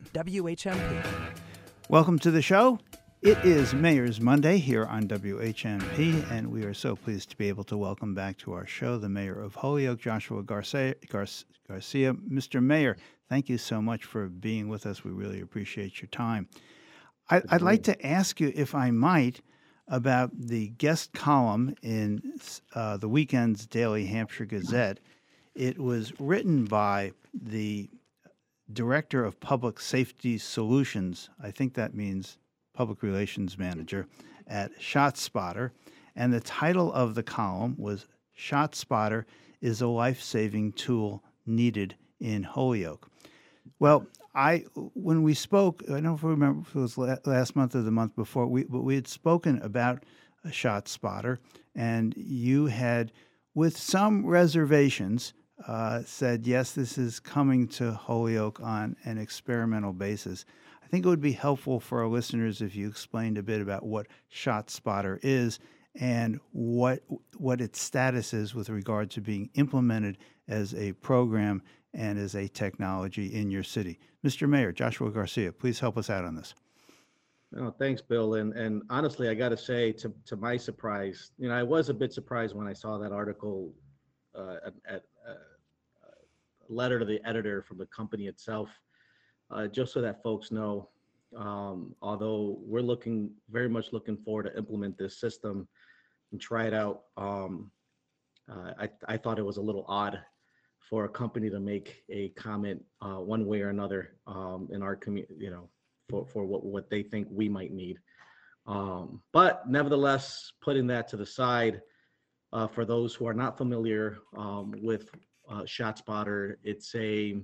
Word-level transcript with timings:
on 0.00 0.24
WHMP. 0.24 1.04
Welcome 1.88 2.18
to 2.20 2.30
the 2.30 2.42
show. 2.42 2.78
It 3.22 3.38
is 3.44 3.74
Mayor's 3.74 4.20
Monday 4.20 4.58
here 4.58 4.86
on 4.86 5.06
WHMP, 5.06 6.30
and 6.30 6.50
we 6.50 6.64
are 6.64 6.72
so 6.72 6.96
pleased 6.96 7.30
to 7.30 7.36
be 7.36 7.48
able 7.48 7.64
to 7.64 7.76
welcome 7.76 8.14
back 8.14 8.38
to 8.38 8.52
our 8.52 8.66
show 8.66 8.96
the 8.96 9.08
Mayor 9.08 9.40
of 9.40 9.54
Holyoke, 9.54 10.00
Joshua 10.00 10.42
Garcia. 10.42 10.94
Garcia. 11.08 12.14
Mr. 12.14 12.62
Mayor, 12.62 12.96
thank 13.28 13.48
you 13.48 13.58
so 13.58 13.82
much 13.82 14.04
for 14.04 14.28
being 14.28 14.68
with 14.68 14.86
us. 14.86 15.04
We 15.04 15.10
really 15.10 15.40
appreciate 15.40 16.00
your 16.00 16.08
time. 16.08 16.48
I, 17.28 17.42
I'd 17.50 17.62
like 17.62 17.82
to 17.84 18.06
ask 18.06 18.40
you, 18.40 18.52
if 18.54 18.74
I 18.74 18.90
might, 18.90 19.40
about 19.88 20.30
the 20.34 20.68
guest 20.68 21.12
column 21.12 21.74
in 21.82 22.22
uh, 22.74 22.96
the 22.96 23.08
weekend's 23.08 23.66
Daily 23.66 24.06
Hampshire 24.06 24.46
Gazette. 24.46 24.98
It 25.54 25.78
was 25.78 26.18
written 26.18 26.64
by 26.64 27.12
the 27.34 27.90
director 28.72 29.24
of 29.24 29.40
public 29.40 29.80
safety 29.80 30.38
solutions. 30.38 31.30
I 31.42 31.50
think 31.50 31.74
that 31.74 31.94
means 31.94 32.38
public 32.72 33.02
relations 33.02 33.58
manager 33.58 34.06
at 34.46 34.78
ShotSpotter. 34.78 35.70
And 36.16 36.32
the 36.32 36.40
title 36.40 36.92
of 36.92 37.14
the 37.14 37.22
column 37.22 37.74
was 37.78 38.06
ShotSpotter 38.38 39.24
is 39.60 39.80
a 39.80 39.86
life 39.86 40.20
saving 40.22 40.72
tool 40.72 41.22
needed 41.46 41.94
in 42.20 42.42
Holyoke. 42.42 43.08
Well, 43.78 44.06
I 44.34 44.64
when 44.94 45.22
we 45.22 45.34
spoke, 45.34 45.82
I 45.90 46.00
don't 46.00 46.22
remember 46.22 46.62
if 46.62 46.74
it 46.74 46.78
was 46.78 46.98
last 46.98 47.56
month 47.56 47.74
or 47.74 47.82
the 47.82 47.90
month 47.90 48.14
before, 48.14 48.46
we, 48.46 48.64
but 48.64 48.82
we 48.82 48.94
had 48.94 49.08
spoken 49.08 49.60
about 49.62 50.04
a 50.44 50.48
ShotSpotter, 50.48 51.38
and 51.74 52.14
you 52.16 52.66
had, 52.66 53.12
with 53.54 53.76
some 53.76 54.24
reservations, 54.24 55.34
uh, 55.66 56.02
said, 56.04 56.46
yes, 56.46 56.72
this 56.72 56.98
is 56.98 57.20
coming 57.20 57.68
to 57.68 57.92
Holyoke 57.92 58.60
on 58.60 58.96
an 59.04 59.18
experimental 59.18 59.92
basis. 59.92 60.44
I 60.82 60.86
think 60.86 61.04
it 61.04 61.08
would 61.08 61.20
be 61.20 61.32
helpful 61.32 61.80
for 61.80 62.02
our 62.02 62.08
listeners 62.08 62.60
if 62.60 62.74
you 62.74 62.88
explained 62.88 63.38
a 63.38 63.42
bit 63.42 63.60
about 63.60 63.84
what 63.84 64.06
ShotSpotter 64.32 65.18
is 65.22 65.58
and 65.94 66.38
what 66.52 67.02
what 67.36 67.60
its 67.60 67.80
status 67.80 68.32
is 68.32 68.54
with 68.54 68.68
regard 68.68 69.10
to 69.10 69.20
being 69.20 69.50
implemented 69.54 70.18
as 70.46 70.74
a 70.74 70.92
program 70.94 71.62
and 71.94 72.18
as 72.18 72.34
a 72.34 72.48
technology 72.48 73.26
in 73.34 73.50
your 73.50 73.64
city. 73.64 73.98
Mr. 74.24 74.48
Mayor, 74.48 74.72
Joshua 74.72 75.10
Garcia, 75.10 75.52
please 75.52 75.80
help 75.80 75.98
us 75.98 76.10
out 76.10 76.24
on 76.24 76.36
this. 76.36 76.54
Oh, 77.58 77.74
thanks, 77.76 78.00
Bill. 78.00 78.34
And 78.34 78.52
and 78.52 78.82
honestly, 78.90 79.28
I 79.28 79.34
got 79.34 79.48
to 79.48 79.56
say, 79.56 79.92
to 79.92 80.12
to 80.26 80.36
my 80.36 80.56
surprise, 80.56 81.32
you 81.38 81.48
know, 81.48 81.54
I 81.54 81.64
was 81.64 81.88
a 81.88 81.94
bit 81.94 82.12
surprised 82.12 82.54
when 82.54 82.68
I 82.68 82.72
saw 82.72 82.98
that 82.98 83.12
article 83.12 83.72
uh, 84.34 84.56
at, 84.88 85.02
letter 86.70 86.98
to 86.98 87.04
the 87.04 87.20
editor 87.26 87.62
from 87.62 87.78
the 87.78 87.86
company 87.86 88.26
itself, 88.26 88.70
uh, 89.50 89.66
just 89.66 89.92
so 89.92 90.00
that 90.00 90.22
folks 90.22 90.50
know. 90.50 90.88
Um, 91.36 91.94
although 92.02 92.58
we're 92.60 92.80
looking 92.82 93.30
very 93.50 93.68
much 93.68 93.92
looking 93.92 94.16
forward 94.16 94.44
to 94.44 94.56
implement 94.56 94.98
this 94.98 95.20
system 95.20 95.68
and 96.32 96.40
try 96.40 96.66
it 96.66 96.74
out. 96.74 97.02
Um, 97.16 97.70
uh, 98.50 98.72
I, 98.80 98.88
I 99.06 99.16
thought 99.16 99.38
it 99.38 99.44
was 99.44 99.58
a 99.58 99.62
little 99.62 99.84
odd 99.86 100.18
for 100.88 101.04
a 101.04 101.08
company 101.08 101.50
to 101.50 101.60
make 101.60 102.02
a 102.08 102.30
comment 102.30 102.82
uh, 103.00 103.20
one 103.20 103.46
way 103.46 103.60
or 103.62 103.68
another 103.68 104.16
um, 104.26 104.68
in 104.72 104.82
our 104.82 104.96
community, 104.96 105.34
you 105.38 105.50
know, 105.50 105.68
for, 106.08 106.26
for 106.26 106.44
what, 106.44 106.64
what 106.64 106.90
they 106.90 107.02
think 107.02 107.28
we 107.30 107.48
might 107.48 107.72
need. 107.72 107.98
Um, 108.66 109.22
but 109.32 109.68
nevertheless, 109.68 110.52
putting 110.60 110.86
that 110.88 111.06
to 111.08 111.16
the 111.16 111.26
side, 111.26 111.80
uh, 112.52 112.66
for 112.66 112.84
those 112.84 113.14
who 113.14 113.26
are 113.26 113.34
not 113.34 113.56
familiar 113.56 114.18
um, 114.36 114.74
with 114.82 115.10
uh, 115.50 115.62
ShotSpotter. 115.62 116.56
It's 116.62 116.94
a 116.94 117.36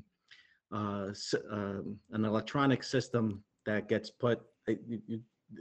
uh, 0.73 1.11
um, 1.51 1.97
an 2.11 2.25
electronic 2.25 2.83
system 2.83 3.43
that 3.67 3.89
gets 3.89 4.11
put. 4.11 4.41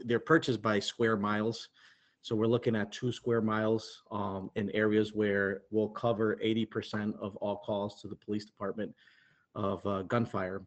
they're 0.06 0.20
purchased 0.20 0.62
by 0.62 0.80
square 0.80 1.18
miles, 1.18 1.70
so 2.22 2.36
we're 2.36 2.48
looking 2.48 2.76
at 2.76 2.92
two 2.92 3.12
square 3.12 3.42
miles 3.42 4.02
um, 4.12 4.50
in 4.56 4.72
areas 4.72 5.14
where 5.14 5.62
we'll 5.70 5.90
cover 5.90 6.38
80% 6.44 7.14
of 7.20 7.36
all 7.38 7.58
calls 7.58 8.02
to 8.02 8.08
the 8.08 8.16
police 8.16 8.46
department 8.46 8.94
of 9.54 9.86
uh, 9.86 10.02
gunfire, 10.04 10.64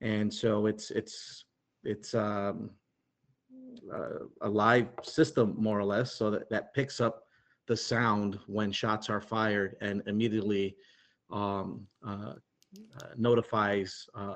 and 0.00 0.32
so 0.32 0.66
it's 0.66 0.90
it's 0.90 1.44
it's 1.84 2.14
um, 2.14 2.70
uh, 3.92 4.24
a 4.40 4.48
live 4.48 4.88
system 5.02 5.54
more 5.58 5.78
or 5.78 5.84
less, 5.84 6.14
so 6.14 6.30
that 6.30 6.48
that 6.50 6.72
picks 6.74 7.00
up 7.00 7.24
the 7.66 7.76
sound 7.76 8.38
when 8.46 8.70
shots 8.70 9.08
are 9.08 9.20
fired 9.20 9.76
and 9.80 10.02
immediately 10.06 10.76
um, 11.30 11.86
uh, 12.06 12.34
uh, 13.00 13.06
notifies 13.16 14.06
uh, 14.14 14.34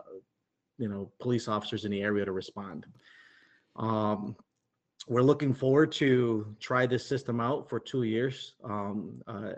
you 0.79 0.89
know 0.89 1.11
police 1.21 1.49
officers 1.49 1.85
in 1.85 1.91
the 1.91 2.03
area 2.03 2.25
to 2.25 2.33
respond. 2.33 2.87
Um, 3.77 4.37
we're 5.07 5.23
looking 5.23 5.55
forward 5.55 5.93
to 5.93 6.55
try 6.61 6.87
this 6.87 7.07
system 7.07 7.41
out 7.41 7.69
for 7.69 7.81
two 7.81 8.03
years 8.03 8.55
um, 8.65 9.23
uh, 9.27 9.53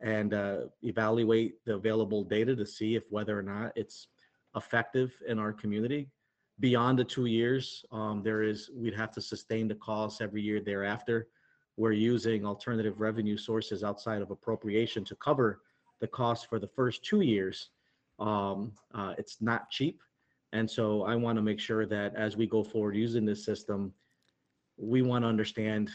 and 0.00 0.34
uh, 0.34 0.60
evaluate 0.82 1.64
the 1.64 1.74
available 1.74 2.24
data 2.24 2.54
to 2.56 2.66
see 2.66 2.94
if 2.94 3.04
whether 3.10 3.38
or 3.38 3.42
not 3.42 3.72
it's 3.76 4.08
effective 4.54 5.12
in 5.28 5.38
our 5.38 5.52
community. 5.52 6.08
Beyond 6.58 6.98
the 6.98 7.04
two 7.04 7.26
years, 7.26 7.84
um, 7.92 8.22
there 8.22 8.42
is 8.42 8.70
we'd 8.74 8.94
have 8.94 9.10
to 9.12 9.20
sustain 9.20 9.68
the 9.68 9.74
costs 9.74 10.20
every 10.20 10.40
year 10.40 10.60
thereafter. 10.60 11.28
We're 11.76 11.92
using 11.92 12.46
alternative 12.46 13.00
revenue 13.00 13.36
sources 13.36 13.84
outside 13.84 14.22
of 14.22 14.30
appropriation 14.30 15.04
to 15.04 15.14
cover 15.16 15.60
the 16.00 16.06
cost 16.06 16.48
for 16.48 16.58
the 16.58 16.68
first 16.68 17.04
two 17.04 17.20
years. 17.20 17.70
Um, 18.18 18.72
uh, 18.94 19.14
it's 19.18 19.38
not 19.40 19.70
cheap. 19.70 20.00
And 20.52 20.70
so 20.70 21.02
I 21.02 21.14
want 21.16 21.36
to 21.36 21.42
make 21.42 21.60
sure 21.60 21.86
that 21.86 22.14
as 22.14 22.36
we 22.36 22.46
go 22.46 22.62
forward 22.62 22.96
using 22.96 23.24
this 23.26 23.44
system, 23.44 23.92
we 24.78 25.02
want 25.02 25.24
to 25.24 25.28
understand 25.28 25.90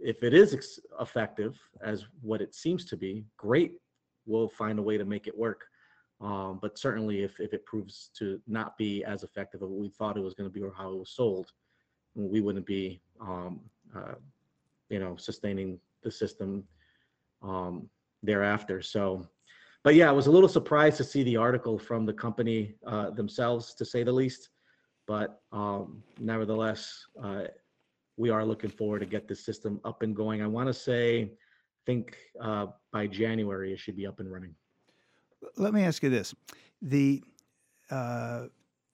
if 0.00 0.22
it 0.22 0.32
is 0.32 0.80
effective 1.00 1.58
as 1.82 2.06
what 2.22 2.40
it 2.40 2.54
seems 2.54 2.84
to 2.86 2.96
be, 2.96 3.24
great. 3.36 3.72
We'll 4.26 4.48
find 4.48 4.78
a 4.78 4.82
way 4.82 4.96
to 4.96 5.04
make 5.04 5.26
it 5.26 5.36
work. 5.36 5.64
Um, 6.20 6.58
but 6.60 6.78
certainly, 6.78 7.22
if, 7.22 7.40
if 7.40 7.54
it 7.54 7.64
proves 7.64 8.10
to 8.18 8.40
not 8.46 8.76
be 8.76 9.04
as 9.04 9.22
effective 9.22 9.62
as 9.62 9.68
we 9.70 9.88
thought 9.88 10.16
it 10.16 10.22
was 10.22 10.34
going 10.34 10.48
to 10.48 10.52
be 10.52 10.62
or 10.62 10.72
how 10.76 10.92
it 10.92 10.98
was 10.98 11.10
sold, 11.10 11.50
we 12.14 12.40
wouldn't 12.40 12.66
be, 12.66 13.00
um, 13.20 13.60
uh, 13.96 14.14
you 14.90 14.98
know, 14.98 15.16
sustaining 15.16 15.78
the 16.02 16.10
system 16.10 16.64
um, 17.42 17.88
thereafter. 18.22 18.82
So, 18.82 19.26
but 19.82 19.94
yeah, 19.94 20.08
I 20.08 20.12
was 20.12 20.26
a 20.26 20.30
little 20.30 20.48
surprised 20.48 20.96
to 20.98 21.04
see 21.04 21.22
the 21.22 21.36
article 21.36 21.78
from 21.78 22.04
the 22.06 22.12
company 22.12 22.74
uh, 22.86 23.10
themselves, 23.10 23.74
to 23.74 23.84
say 23.84 24.02
the 24.02 24.12
least. 24.12 24.50
But 25.06 25.40
um, 25.52 26.02
nevertheless, 26.18 27.04
uh, 27.22 27.44
we 28.16 28.30
are 28.30 28.44
looking 28.44 28.70
forward 28.70 29.00
to 29.00 29.06
get 29.06 29.26
this 29.26 29.44
system 29.44 29.80
up 29.84 30.02
and 30.02 30.14
going. 30.14 30.42
I 30.42 30.46
want 30.46 30.68
to 30.68 30.74
say, 30.74 31.22
I 31.22 31.30
think 31.86 32.16
uh, 32.40 32.66
by 32.92 33.06
January 33.06 33.72
it 33.72 33.78
should 33.78 33.96
be 33.96 34.06
up 34.06 34.20
and 34.20 34.30
running. 34.30 34.54
Let 35.56 35.72
me 35.72 35.82
ask 35.82 36.02
you 36.02 36.10
this: 36.10 36.34
the 36.82 37.22
uh, 37.90 38.46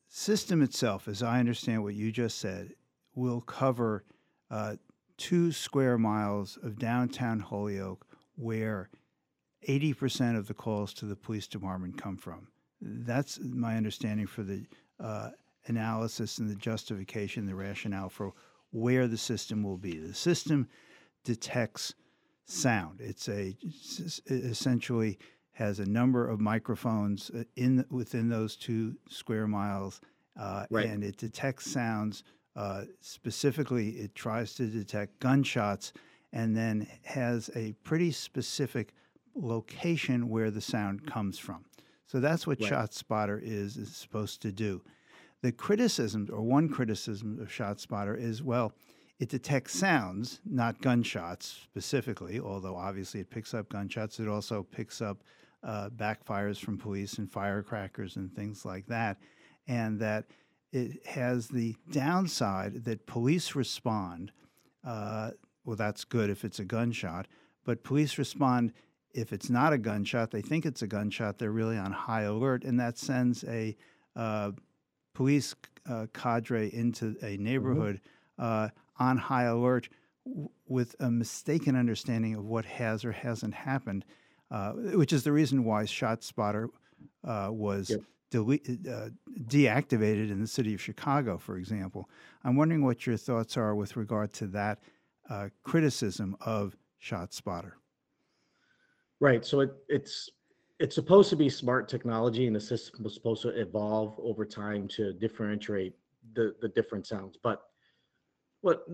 system 0.09 0.63
itself, 0.63 1.09
as 1.09 1.23
I 1.23 1.41
understand 1.41 1.83
what 1.83 1.95
you 1.95 2.13
just 2.13 2.39
said, 2.39 2.75
will 3.15 3.41
cover 3.41 4.05
uh, 4.51 4.77
two 5.17 5.51
square 5.51 5.99
miles 5.99 6.59
of 6.63 6.79
downtown 6.79 7.41
Holyoke 7.41 8.07
where 8.37 8.91
80% 9.69 10.37
of 10.37 10.47
the 10.47 10.55
calls 10.55 10.93
to 10.95 11.07
the 11.07 11.17
police 11.17 11.47
department 11.47 12.01
come 12.01 12.17
from. 12.17 12.49
That's 12.81 13.39
my 13.41 13.77
understanding 13.77 14.27
for 14.27 14.43
the 14.43 14.67
uh, 15.01 15.31
analysis 15.67 16.39
and 16.39 16.49
the 16.49 16.55
justification, 16.55 17.47
the 17.47 17.55
rationale 17.55 18.09
for 18.09 18.33
where 18.71 19.07
the 19.09 19.17
system 19.17 19.63
will 19.63 19.79
be. 19.79 19.99
The 19.99 20.15
system 20.15 20.69
detects 21.25 21.95
sound. 22.45 23.01
It's 23.01 23.29
a 23.29 23.57
it 24.27 24.45
essentially 24.45 25.19
has 25.53 25.81
a 25.81 25.87
number 25.87 26.29
of 26.29 26.41
microphones 26.41 27.31
uh, 27.31 27.45
in 27.57 27.85
within 27.91 28.29
those 28.29 28.57
two 28.57 28.95
square 29.09 29.47
miles, 29.47 30.01
uh, 30.39 30.67
right. 30.71 30.87
and 30.87 31.03
it 31.03 31.17
detects 31.17 31.71
sounds. 31.71 32.23
Uh, 32.55 32.85
specifically, 33.01 33.91
it 33.91 34.15
tries 34.15 34.55
to 34.55 34.67
detect 34.67 35.19
gunshots, 35.19 35.93
and 36.33 36.57
then 36.57 36.87
has 37.05 37.51
a 37.55 37.73
pretty 37.85 38.13
specific 38.13 38.93
location 39.37 40.29
where 40.29 40.51
the 40.51 40.61
sound 40.61 41.07
comes 41.07 41.39
from. 41.39 41.65
So 42.07 42.21
that's 42.21 42.47
what 42.47 42.61
right. 42.61 42.73
ShotSpotter 42.73 43.41
is 43.43 43.77
is 43.77 43.95
supposed 43.95 44.43
to 44.43 44.53
do. 44.53 44.83
The 45.43 45.53
criticism, 45.53 46.29
or 46.33 46.43
one 46.43 46.69
criticism 46.69 47.39
of 47.41 47.49
ShotSpotter, 47.49 48.19
is 48.19 48.43
well, 48.43 48.73
it 49.19 49.29
detects 49.29 49.79
sounds, 49.79 50.41
not 50.45 50.81
gunshots 50.81 51.59
specifically. 51.63 52.39
Although 52.41 52.77
obviously 52.77 53.21
it 53.21 53.31
picks 53.31 53.55
up 53.55 53.69
gunshots, 53.69 54.21
it 54.21 54.29
also 54.29 54.63
picks 54.63 55.01
up 55.01 55.23
uh, 55.63 55.91
backfires 55.91 56.59
from 56.59 56.79
police 56.79 57.19
and 57.19 57.31
firecrackers 57.31 58.17
and 58.17 58.33
things 58.35 58.65
like 58.65 58.87
that, 58.87 59.19
and 59.67 59.99
that 60.01 60.27
it 60.73 61.05
has 61.07 61.49
the 61.49 61.75
downside 61.91 62.85
that 62.85 63.07
police 63.07 63.55
respond. 63.55 64.33
Uh, 64.85 65.31
well, 65.65 65.77
that's 65.77 66.05
good 66.05 66.31
if 66.31 66.45
it's 66.45 66.61
a 66.61 66.65
gunshot, 66.65 67.27
but 67.65 67.83
police 67.83 68.19
respond 68.19 68.73
if 69.17 69.33
it's 69.33 69.49
not 69.51 69.73
a 69.73 69.79
gunshot, 69.79 70.31
they 70.31 70.43
think 70.43 70.67
it's 70.67 70.83
a 70.83 70.87
gunshot, 70.87 71.39
they're 71.39 71.51
really 71.53 71.79
on 71.79 71.93
high 71.93 72.23
alert, 72.23 72.65
and 72.65 72.79
that 72.79 72.99
sends 72.99 73.45
a 73.45 73.77
uh, 74.15 74.53
police 75.15 75.55
uh, 75.89 76.07
cadre 76.13 76.73
into 76.75 77.17
a 77.23 77.37
neighborhood 77.39 78.01
uh, 78.39 78.69
on 78.99 79.17
high 79.17 79.45
alert 79.45 79.89
w- 80.27 80.49
with 80.69 80.95
a 81.01 81.11
mistaken 81.11 81.75
understanding 81.77 82.35
of 82.35 82.45
what 82.45 82.65
has 82.65 83.05
or 83.05 83.13
hasn't 83.13 83.55
happened, 83.55 84.05
uh, 84.51 84.73
which 84.73 85.13
is 85.13 85.23
the 85.25 85.33
reason 85.33 85.65
why 85.65 85.85
ShotSpotter 85.85 86.69
uh, 87.25 87.49
was 87.51 87.91
Yep. 87.91 88.01
uh, 88.35 89.09
deactivated 89.45 90.31
in 90.31 90.41
the 90.41 90.47
city 90.47 90.75
of 90.75 90.81
Chicago, 90.83 91.39
for 91.39 91.57
example. 91.57 92.09
I'm 92.45 92.57
wondering 92.57 92.85
what 92.85 93.07
your 93.07 93.17
thoughts 93.17 93.57
are 93.57 93.75
with 93.75 93.97
regard 93.97 94.33
to 94.35 94.47
that 94.49 94.81
uh, 95.31 95.49
criticism 95.63 96.37
of 96.41 96.77
ShotSpotter. 97.03 97.73
Right. 99.21 99.45
So 99.45 99.61
it, 99.61 99.73
it's 99.89 100.31
it's 100.79 100.95
supposed 100.95 101.31
to 101.31 101.37
be 101.37 101.49
smart 101.49 101.89
technology, 101.89 102.47
and 102.47 102.55
the 102.55 102.61
system 102.61 103.03
was 103.03 103.15
supposed 103.15 103.43
to 103.43 103.49
evolve 103.49 104.19
over 104.23 104.45
time 104.45 104.89
to 104.89 105.13
differentiate 105.15 105.95
the 106.35 106.55
the 106.61 106.69
different 106.69 107.07
sounds. 107.07 107.39
But 107.43 107.63
what 108.61 108.85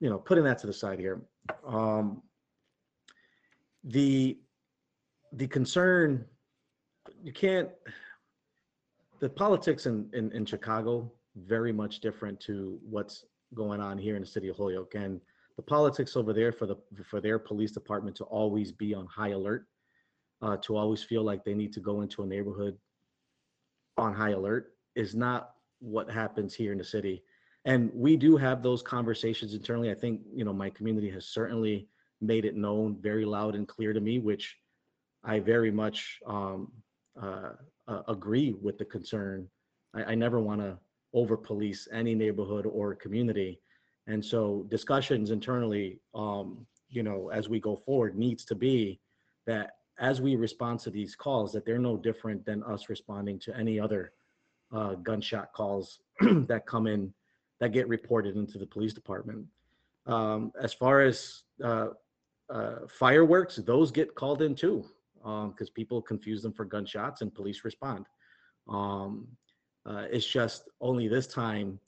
you 0.00 0.10
know, 0.10 0.18
putting 0.18 0.44
that 0.44 0.58
to 0.58 0.66
the 0.66 0.72
side 0.72 0.98
here, 0.98 1.22
um, 1.66 2.22
the 3.84 4.38
the 5.32 5.46
concern 5.46 6.24
you 7.22 7.32
can't 7.32 7.68
the 9.20 9.28
politics 9.28 9.86
in, 9.86 10.08
in 10.12 10.32
in 10.32 10.44
Chicago 10.44 11.12
very 11.36 11.72
much 11.72 12.00
different 12.00 12.40
to 12.40 12.78
what's 12.82 13.24
going 13.54 13.80
on 13.80 13.98
here 13.98 14.16
in 14.16 14.22
the 14.22 14.28
city 14.28 14.48
of 14.48 14.56
Holyoke 14.56 14.94
and 14.94 15.20
the 15.60 15.66
politics 15.66 16.16
over 16.16 16.32
there 16.32 16.52
for 16.52 16.64
the 16.64 16.76
for 17.04 17.20
their 17.20 17.38
police 17.38 17.70
department 17.70 18.16
to 18.16 18.24
always 18.24 18.72
be 18.72 18.94
on 18.94 19.04
high 19.04 19.32
alert 19.32 19.66
uh, 20.40 20.56
to 20.56 20.74
always 20.74 21.02
feel 21.02 21.22
like 21.22 21.44
they 21.44 21.52
need 21.52 21.70
to 21.70 21.80
go 21.80 22.00
into 22.00 22.22
a 22.22 22.26
neighborhood 22.26 22.78
on 23.98 24.14
high 24.14 24.30
alert 24.30 24.72
is 24.94 25.14
not 25.14 25.50
what 25.80 26.10
happens 26.10 26.54
here 26.54 26.72
in 26.72 26.78
the 26.78 26.84
city. 26.96 27.22
And 27.66 27.90
we 27.92 28.16
do 28.16 28.38
have 28.38 28.62
those 28.62 28.80
conversations 28.80 29.52
internally. 29.52 29.90
I 29.90 29.94
think 29.94 30.22
you 30.34 30.46
know 30.46 30.54
my 30.54 30.70
community 30.70 31.10
has 31.10 31.26
certainly 31.26 31.88
made 32.22 32.46
it 32.46 32.56
known 32.56 32.96
very 32.98 33.26
loud 33.26 33.54
and 33.54 33.68
clear 33.68 33.92
to 33.92 34.00
me 34.00 34.18
which 34.18 34.56
i 35.24 35.38
very 35.38 35.70
much 35.70 36.20
um, 36.26 36.72
uh, 37.22 37.50
uh, 37.86 38.02
agree 38.08 38.54
with 38.62 38.78
the 38.78 38.86
concern. 38.86 39.46
I, 39.92 40.12
I 40.12 40.14
never 40.14 40.40
want 40.40 40.62
to 40.62 40.78
over 41.12 41.36
police 41.36 41.86
any 41.92 42.14
neighborhood 42.14 42.64
or 42.64 42.94
community 42.94 43.60
and 44.06 44.24
so 44.24 44.66
discussions 44.68 45.30
internally 45.30 46.00
um, 46.14 46.66
you 46.88 47.02
know 47.02 47.30
as 47.32 47.48
we 47.48 47.60
go 47.60 47.76
forward 47.76 48.16
needs 48.16 48.44
to 48.44 48.54
be 48.54 49.00
that 49.46 49.72
as 49.98 50.20
we 50.20 50.34
respond 50.34 50.80
to 50.80 50.90
these 50.90 51.14
calls 51.14 51.52
that 51.52 51.64
they're 51.64 51.78
no 51.78 51.96
different 51.96 52.44
than 52.44 52.62
us 52.64 52.88
responding 52.88 53.38
to 53.38 53.56
any 53.56 53.78
other 53.78 54.12
uh, 54.72 54.94
gunshot 54.94 55.52
calls 55.52 56.00
that 56.20 56.66
come 56.66 56.86
in 56.86 57.12
that 57.60 57.72
get 57.72 57.86
reported 57.88 58.36
into 58.36 58.58
the 58.58 58.66
police 58.66 58.94
department. 58.94 59.44
Um, 60.06 60.50
as 60.60 60.72
far 60.72 61.02
as 61.02 61.42
uh, 61.62 61.88
uh, 62.48 62.76
fireworks 62.88 63.56
those 63.56 63.90
get 63.90 64.14
called 64.14 64.42
in 64.42 64.54
too 64.54 64.84
because 65.22 65.68
people 65.68 66.00
confuse 66.00 66.42
them 66.42 66.52
for 66.52 66.64
gunshots 66.64 67.20
and 67.20 67.34
police 67.34 67.64
respond. 67.64 68.06
Um, 68.68 69.28
uh, 69.84 70.06
it's 70.10 70.26
just 70.26 70.68
only 70.80 71.08
this 71.08 71.26
time 71.26 71.78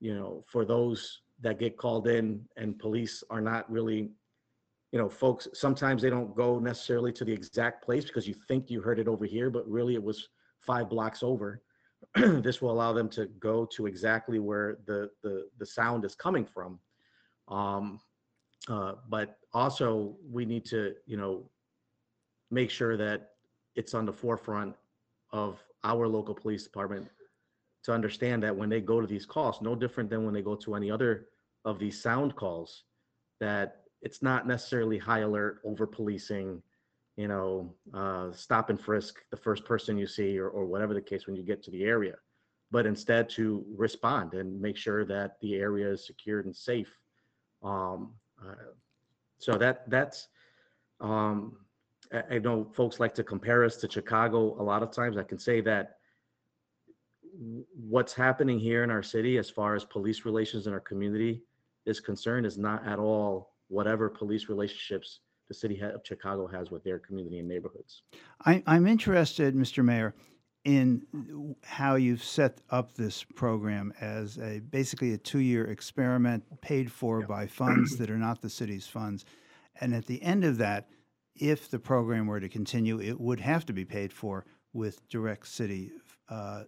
you 0.00 0.14
know 0.14 0.44
for 0.48 0.64
those 0.64 1.20
that 1.44 1.60
get 1.60 1.76
called 1.76 2.08
in 2.08 2.44
and 2.56 2.78
police 2.78 3.22
are 3.30 3.40
not 3.40 3.70
really 3.70 4.10
you 4.92 4.98
know 4.98 5.08
folks 5.08 5.46
sometimes 5.54 6.02
they 6.02 6.10
don't 6.10 6.34
go 6.36 6.58
necessarily 6.58 7.12
to 7.12 7.24
the 7.24 7.32
exact 7.32 7.84
place 7.84 8.04
because 8.04 8.26
you 8.26 8.34
think 8.48 8.70
you 8.70 8.80
heard 8.80 8.98
it 8.98 9.08
over 9.08 9.24
here 9.24 9.50
but 9.50 9.68
really 9.68 9.94
it 9.94 10.02
was 10.02 10.28
five 10.64 10.88
blocks 10.88 11.22
over. 11.22 11.62
This 12.16 12.60
will 12.60 12.70
allow 12.70 12.92
them 12.92 13.08
to 13.10 13.26
go 13.38 13.66
to 13.74 13.86
exactly 13.86 14.38
where 14.38 14.78
the 14.86 15.10
the, 15.22 15.46
the 15.58 15.66
sound 15.66 16.04
is 16.04 16.14
coming 16.14 16.44
from. 16.44 16.78
Um, 17.48 18.00
uh, 18.68 18.94
but 19.08 19.38
also 19.52 20.16
we 20.30 20.44
need 20.44 20.64
to 20.66 20.94
you 21.06 21.16
know 21.16 21.50
make 22.50 22.70
sure 22.70 22.96
that 22.96 23.30
it's 23.74 23.94
on 23.94 24.06
the 24.06 24.12
forefront 24.12 24.74
of 25.32 25.62
our 25.82 26.06
local 26.08 26.34
police 26.34 26.64
department 26.64 27.08
to 27.82 27.92
understand 27.92 28.42
that 28.42 28.54
when 28.54 28.68
they 28.68 28.80
go 28.80 29.00
to 29.00 29.06
these 29.06 29.26
calls 29.26 29.60
no 29.60 29.74
different 29.74 30.08
than 30.08 30.24
when 30.24 30.32
they 30.32 30.40
go 30.40 30.54
to 30.54 30.74
any 30.74 30.90
other 30.90 31.26
of 31.64 31.78
these 31.78 32.00
sound 32.00 32.36
calls 32.36 32.84
that 33.40 33.82
it's 34.02 34.22
not 34.22 34.46
necessarily 34.46 34.98
high 34.98 35.20
alert 35.20 35.60
over 35.64 35.86
policing 35.86 36.62
you 37.16 37.28
know 37.28 37.74
uh, 37.94 38.30
stop 38.32 38.70
and 38.70 38.80
frisk 38.80 39.22
the 39.30 39.36
first 39.36 39.64
person 39.64 39.96
you 39.96 40.06
see 40.06 40.38
or, 40.38 40.48
or 40.48 40.66
whatever 40.66 40.94
the 40.94 41.00
case 41.00 41.26
when 41.26 41.36
you 41.36 41.42
get 41.42 41.62
to 41.62 41.70
the 41.70 41.84
area 41.84 42.14
but 42.74 42.86
instead 42.86 43.28
to 43.30 43.64
respond 43.76 44.34
and 44.34 44.60
make 44.60 44.76
sure 44.76 45.04
that 45.04 45.38
the 45.40 45.54
area 45.54 45.88
is 45.92 46.04
secured 46.04 46.44
and 46.46 46.56
safe. 46.56 46.92
Um, 47.62 48.14
uh, 48.44 48.72
so 49.38 49.56
that 49.58 49.88
that's 49.88 50.26
um, 51.00 51.56
I, 52.12 52.22
I 52.32 52.38
know 52.40 52.66
folks 52.74 52.98
like 52.98 53.14
to 53.14 53.22
compare 53.22 53.64
us 53.64 53.76
to 53.76 53.88
chicago 53.88 54.60
a 54.60 54.64
lot 54.64 54.82
of 54.82 54.90
times. 54.90 55.16
I 55.16 55.22
can 55.22 55.38
say 55.38 55.60
that 55.60 55.98
what's 57.88 58.12
happening 58.12 58.58
here 58.58 58.82
in 58.82 58.90
our 58.90 59.04
city 59.04 59.38
as 59.38 59.48
far 59.48 59.76
as 59.76 59.84
police 59.84 60.24
relations 60.24 60.66
in 60.66 60.72
our 60.72 60.80
community 60.80 61.42
is 61.86 62.00
concerned 62.00 62.46
is 62.46 62.58
not 62.58 62.86
at 62.86 62.98
all 62.98 63.50
whatever 63.68 64.08
police 64.08 64.48
relationships 64.48 65.20
the 65.48 65.54
city 65.54 65.80
of 65.80 66.00
Chicago 66.04 66.46
has 66.46 66.70
with 66.70 66.82
their 66.84 66.98
community 66.98 67.38
and 67.38 67.48
neighborhoods. 67.48 68.02
I, 68.46 68.62
I'm 68.66 68.86
interested, 68.86 69.54
Mr. 69.54 69.84
Mayor, 69.84 70.14
in 70.64 71.54
how 71.62 71.96
you've 71.96 72.24
set 72.24 72.62
up 72.70 72.94
this 72.94 73.22
program 73.22 73.92
as 74.00 74.38
a 74.38 74.60
basically 74.60 75.12
a 75.12 75.18
two-year 75.18 75.66
experiment 75.66 76.42
paid 76.62 76.90
for 76.90 77.20
Yeah. 77.20 77.26
by 77.26 77.46
funds 77.46 77.96
that 77.98 78.10
are 78.10 78.16
not 78.16 78.40
the 78.40 78.48
city's 78.48 78.86
funds, 78.86 79.26
and 79.80 79.94
at 79.94 80.06
the 80.06 80.22
end 80.22 80.44
of 80.44 80.56
that, 80.58 80.88
if 81.36 81.68
the 81.68 81.78
program 81.78 82.26
were 82.26 82.40
to 82.40 82.48
continue, 82.48 82.98
it 83.00 83.20
would 83.20 83.40
have 83.40 83.66
to 83.66 83.72
be 83.74 83.84
paid 83.84 84.12
for 84.12 84.46
with 84.72 85.06
direct 85.08 85.46
city 85.48 85.90
uh, 86.30 86.62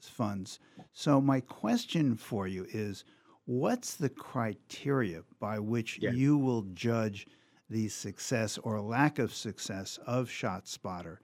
funds. 0.00 0.58
So 0.92 1.20
my 1.20 1.40
question 1.40 2.16
for 2.16 2.46
you 2.48 2.66
is, 2.72 3.04
what's 3.46 3.94
the 3.94 4.08
criteria 4.08 5.22
by 5.40 5.58
which 5.58 5.98
Yeah. 6.00 6.10
you 6.10 6.36
will 6.36 6.62
judge 6.74 7.26
the 7.70 7.88
success 7.88 8.58
or 8.58 8.80
lack 8.80 9.18
of 9.18 9.32
success 9.32 9.98
of 10.06 10.28
ShotSpotter? 10.28 11.18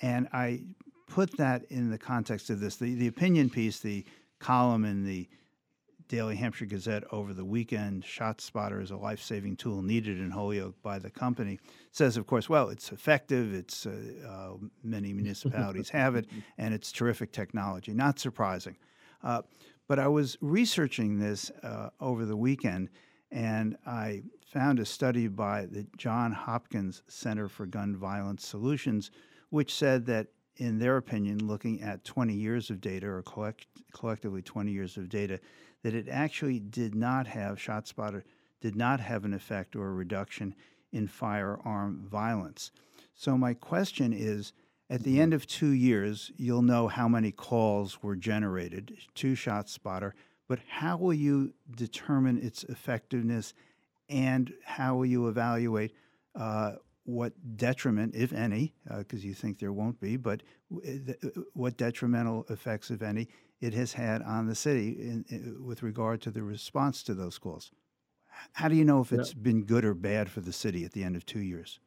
And 0.00 0.28
I 0.32 0.64
put 1.06 1.36
that 1.36 1.64
in 1.70 1.90
the 1.90 1.98
context 1.98 2.50
of 2.50 2.60
this. 2.60 2.76
The, 2.76 2.94
the 2.94 3.06
opinion 3.06 3.50
piece, 3.50 3.80
the 3.80 4.04
column 4.38 4.84
in 4.84 5.04
the 5.04 5.28
Daily 6.08 6.36
Hampshire 6.36 6.66
Gazette 6.66 7.04
over 7.12 7.32
the 7.32 7.44
weekend, 7.44 8.02
ShotSpotter 8.04 8.82
is 8.82 8.90
a 8.90 8.96
life 8.96 9.22
saving 9.22 9.56
tool 9.56 9.82
needed 9.82 10.18
in 10.20 10.30
Holyoke 10.30 10.80
by 10.82 10.98
the 10.98 11.10
company, 11.10 11.58
says, 11.92 12.16
of 12.16 12.26
course, 12.26 12.48
well, 12.48 12.68
it's 12.68 12.92
effective, 12.92 13.54
it's 13.54 13.86
uh, 13.86 13.96
uh, 14.28 14.56
many 14.82 15.12
municipalities 15.20 15.88
have 15.90 16.14
it, 16.14 16.26
and 16.58 16.74
it's 16.74 16.92
terrific 16.92 17.32
technology. 17.32 17.92
Not 17.94 18.18
surprising. 18.18 18.76
Uh, 19.22 19.42
but 19.88 19.98
I 19.98 20.08
was 20.08 20.36
researching 20.40 21.18
this 21.18 21.50
uh, 21.62 21.90
over 22.00 22.24
the 22.24 22.36
weekend, 22.36 22.88
and 23.30 23.76
I 23.86 24.22
found 24.46 24.78
a 24.78 24.84
study 24.84 25.28
by 25.28 25.66
the 25.66 25.86
John 25.96 26.32
Hopkins 26.32 27.02
Center 27.08 27.48
for 27.48 27.66
Gun 27.66 27.96
Violence 27.96 28.46
Solutions, 28.46 29.10
which 29.50 29.74
said 29.74 30.06
that, 30.06 30.28
in 30.56 30.78
their 30.78 30.96
opinion, 30.96 31.46
looking 31.46 31.82
at 31.82 32.04
20 32.04 32.32
years 32.34 32.70
of 32.70 32.80
data, 32.80 33.06
or 33.06 33.22
collect, 33.22 33.66
collectively 33.92 34.42
20 34.42 34.70
years 34.70 34.96
of 34.96 35.08
data, 35.08 35.40
that 35.82 35.94
it 35.94 36.08
actually 36.08 36.60
did 36.60 36.94
not 36.94 37.26
have, 37.26 37.58
ShotSpotter 37.58 38.22
did 38.60 38.76
not 38.76 39.00
have 39.00 39.24
an 39.24 39.34
effect 39.34 39.76
or 39.76 39.88
a 39.88 39.92
reduction 39.92 40.54
in 40.92 41.08
firearm 41.08 42.06
violence. 42.08 42.70
So, 43.14 43.36
my 43.36 43.54
question 43.54 44.12
is 44.12 44.52
at 44.90 45.02
the 45.02 45.12
mm-hmm. 45.12 45.22
end 45.22 45.34
of 45.34 45.46
two 45.46 45.70
years, 45.70 46.30
you'll 46.36 46.62
know 46.62 46.88
how 46.88 47.08
many 47.08 47.32
calls 47.32 48.02
were 48.02 48.16
generated 48.16 48.96
to 49.14 49.32
ShotSpotter, 49.32 50.12
but 50.48 50.58
how 50.68 50.96
will 50.96 51.14
you 51.14 51.54
determine 51.76 52.38
its 52.38 52.64
effectiveness 52.64 53.54
and 54.08 54.52
how 54.64 54.96
will 54.96 55.06
you 55.06 55.28
evaluate 55.28 55.92
uh, 56.34 56.72
what 57.04 57.32
detriment, 57.56 58.14
if 58.14 58.32
any, 58.32 58.74
uh, 58.90 58.98
because 58.98 59.24
you 59.24 59.34
think 59.34 59.58
there 59.58 59.72
won't 59.72 60.00
be, 60.00 60.16
but 60.16 60.42
eh, 60.84 60.98
uh, 61.22 61.28
what 61.54 61.76
detrimental 61.76 62.44
effects, 62.50 62.90
if 62.90 63.02
any, 63.02 63.28
it 63.60 63.72
has 63.72 63.92
had 63.92 64.22
on 64.22 64.46
the 64.46 64.54
city 64.54 64.90
in, 65.00 65.24
in, 65.28 65.64
with 65.64 65.82
regard 65.82 66.20
to 66.22 66.30
the 66.30 66.42
response 66.42 67.02
to 67.02 67.14
those 67.14 67.38
calls? 67.38 67.70
How 68.52 68.68
do 68.68 68.74
you 68.74 68.84
know 68.84 69.00
if 69.00 69.12
Yeah. 69.12 69.20
it's 69.20 69.34
been 69.34 69.64
good 69.64 69.84
or 69.84 69.94
bad 69.94 70.28
for 70.28 70.40
the 70.40 70.52
city 70.52 70.84
at 70.84 70.92
the 70.92 71.04
end 71.04 71.16
of 71.16 71.24
two 71.24 71.40
years? 71.40 71.78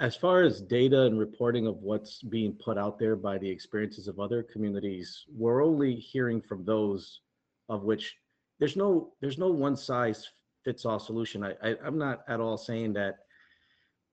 As 0.00 0.16
far 0.16 0.42
as 0.42 0.62
data 0.62 1.02
and 1.02 1.18
reporting 1.18 1.66
of 1.66 1.82
what's 1.82 2.22
being 2.22 2.54
put 2.54 2.78
out 2.78 2.98
there 2.98 3.16
by 3.16 3.36
the 3.36 3.48
experiences 3.48 4.08
of 4.08 4.18
other 4.18 4.42
communities, 4.42 5.26
we're 5.30 5.62
only 5.62 5.94
hearing 5.94 6.40
from 6.40 6.64
those 6.64 7.20
of 7.68 7.82
which 7.82 8.16
there's 8.58 8.76
no 8.76 9.12
there's 9.20 9.36
no 9.36 9.50
one 9.50 9.76
size 9.76 10.26
fits 10.64 10.86
all 10.86 10.98
solution. 10.98 11.44
I, 11.44 11.54
I 11.62 11.76
I'm 11.84 11.98
not 11.98 12.20
at 12.28 12.40
all 12.40 12.56
saying 12.56 12.94
that 12.94 13.18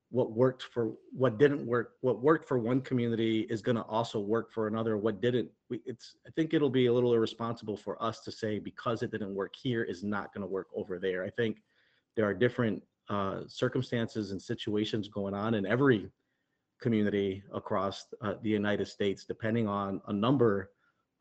what 0.10 0.32
worked 0.32 0.64
for 0.64 0.94
what 1.12 1.38
didn't 1.38 1.66
work 1.66 1.94
what 2.02 2.22
worked 2.22 2.48
for 2.50 2.60
one 2.60 2.82
community 2.82 3.48
is 3.50 3.62
going 3.62 3.76
to 3.76 3.84
also 3.84 4.20
work 4.20 4.52
for 4.52 4.68
another 4.68 4.98
what 4.98 5.22
didn't 5.22 5.50
we, 5.70 5.82
it's 5.86 6.16
i 6.26 6.30
think 6.32 6.54
it'll 6.54 6.70
be 6.70 6.86
a 6.86 6.94
little 6.94 7.14
irresponsible 7.14 7.76
for 7.76 8.02
us 8.02 8.22
to 8.22 8.32
say 8.32 8.58
because 8.58 9.04
it 9.04 9.12
didn't 9.12 9.36
work 9.36 9.54
here 9.62 9.84
is 9.84 10.06
not 10.06 10.34
going 10.34 10.42
to 10.42 10.48
work 10.48 10.68
over 10.74 10.98
there 10.98 11.26
i 11.26 11.30
think 11.30 11.58
there 12.16 12.26
are 12.26 12.34
different 12.34 12.82
uh, 13.10 13.42
circumstances 13.48 14.32
and 14.32 14.42
situations 14.42 15.08
going 15.08 15.34
on 15.34 15.54
in 15.54 15.66
every 15.66 16.10
community 16.82 17.44
across 17.54 18.06
uh, 18.22 18.34
the 18.44 18.50
united 18.50 18.88
states 18.88 19.26
depending 19.26 19.68
on 19.68 20.02
a 20.08 20.14
number 20.14 20.72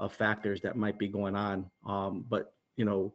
of 0.00 0.12
factors 0.12 0.60
that 0.60 0.76
might 0.76 0.98
be 0.98 1.08
going 1.08 1.34
on 1.34 1.70
um, 1.86 2.24
but 2.28 2.52
you 2.76 2.84
know 2.84 3.14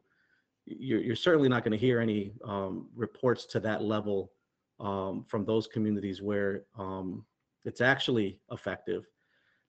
you're, 0.65 1.01
you're 1.01 1.15
certainly 1.15 1.49
not 1.49 1.63
going 1.63 1.71
to 1.71 1.77
hear 1.77 1.99
any 1.99 2.33
um, 2.45 2.87
reports 2.95 3.45
to 3.47 3.59
that 3.59 3.83
level 3.83 4.31
um, 4.79 5.23
from 5.27 5.45
those 5.45 5.67
communities 5.67 6.21
where 6.21 6.63
um, 6.77 7.25
it's 7.65 7.81
actually 7.81 8.39
effective. 8.51 9.05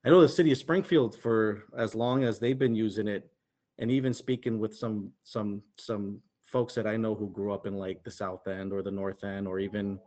I 0.05 0.11
know 0.11 0.21
the 0.21 0.29
city 0.29 0.51
of 0.53 0.59
Springfield 0.59 1.17
for 1.17 1.65
as 1.77 1.95
long 1.95 2.25
as 2.25 2.39
they've 2.39 2.59
been 2.59 2.75
using 2.75 3.07
it, 3.07 3.31
and 3.79 3.91
even 3.91 4.13
speaking 4.13 4.59
with 4.59 4.77
some 4.77 5.13
some 5.23 5.63
some 5.77 6.21
folks 6.53 6.75
that 6.75 6.87
I 6.87 6.97
know 6.97 7.15
who 7.15 7.29
grew 7.31 7.53
up 7.53 7.67
in 7.67 7.75
like 7.77 8.05
the 8.05 8.11
South 8.11 8.47
End 8.47 8.73
or 8.73 8.83
the 8.83 8.91
North 8.91 9.25
End 9.25 9.49
or 9.49 9.59
even 9.59 9.99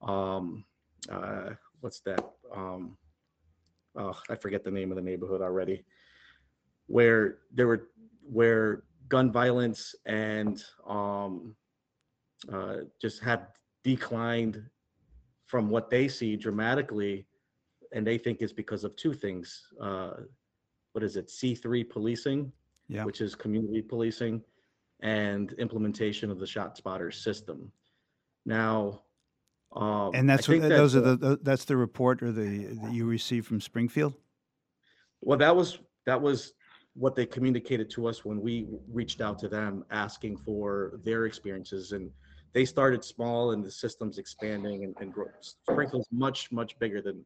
um, 0.00 0.64
uh, 1.10 1.50
what's 1.80 2.00
that? 2.00 2.24
Um, 2.54 2.96
oh, 3.96 4.16
I 4.30 4.36
forget 4.36 4.64
the 4.64 4.70
name 4.70 4.90
of 4.92 4.96
the 4.96 5.02
neighborhood 5.02 5.42
already, 5.42 5.84
where 6.86 7.38
there 7.52 7.66
were 7.66 7.88
where 8.22 8.84
gun 9.08 9.30
violence 9.32 9.94
and 10.06 10.62
um, 10.86 11.56
uh, 12.52 12.76
just 13.00 13.20
have 13.20 13.48
declined 13.82 14.62
from 15.46 15.68
what 15.68 15.90
they 15.90 16.06
see 16.08 16.36
dramatically, 16.36 17.26
and 17.92 18.06
they 18.06 18.16
think 18.16 18.40
it's 18.40 18.52
because 18.52 18.84
of 18.84 18.94
two 18.96 19.12
things. 19.12 19.66
Uh, 19.80 20.12
what 20.92 21.02
is 21.02 21.16
it? 21.16 21.28
C3 21.28 21.88
policing, 21.88 22.52
Yeah. 22.88 23.04
which 23.04 23.20
is 23.20 23.34
community 23.34 23.82
policing, 23.82 24.42
and 25.02 25.52
implementation 25.54 26.30
of 26.30 26.38
the 26.38 26.46
shot 26.46 26.76
spotter 26.76 27.10
system. 27.10 27.70
Now, 28.46 29.02
um, 29.74 30.10
And 30.14 30.28
that's 30.28 30.48
what, 30.48 30.60
those 30.60 30.94
are 30.94 31.00
the, 31.00 31.38
that's 31.42 31.64
the 31.64 31.76
report 31.76 32.22
or 32.22 32.30
the, 32.30 32.66
that 32.82 32.92
you 32.92 33.06
received 33.06 33.46
from 33.46 33.60
Springfield? 33.60 34.14
Well, 35.20 35.38
that 35.38 35.54
was, 35.54 35.78
that 36.06 36.20
was 36.20 36.52
what 36.94 37.16
they 37.16 37.24
communicated 37.24 37.88
to 37.90 38.06
us 38.06 38.24
when 38.24 38.40
we 38.40 38.66
reached 38.90 39.20
out 39.20 39.38
to 39.40 39.48
them 39.48 39.84
asking 39.90 40.36
for 40.36 41.00
their 41.04 41.24
experiences 41.24 41.92
and 41.92 42.10
they 42.52 42.66
started 42.66 43.02
small 43.02 43.52
and 43.52 43.64
the 43.64 43.70
system's 43.70 44.18
expanding 44.18 44.84
and, 44.84 44.94
and 45.00 45.12
grow. 45.12 45.26
Springfield's 45.40 46.08
much, 46.12 46.52
much 46.52 46.78
bigger 46.78 47.00
than, 47.00 47.24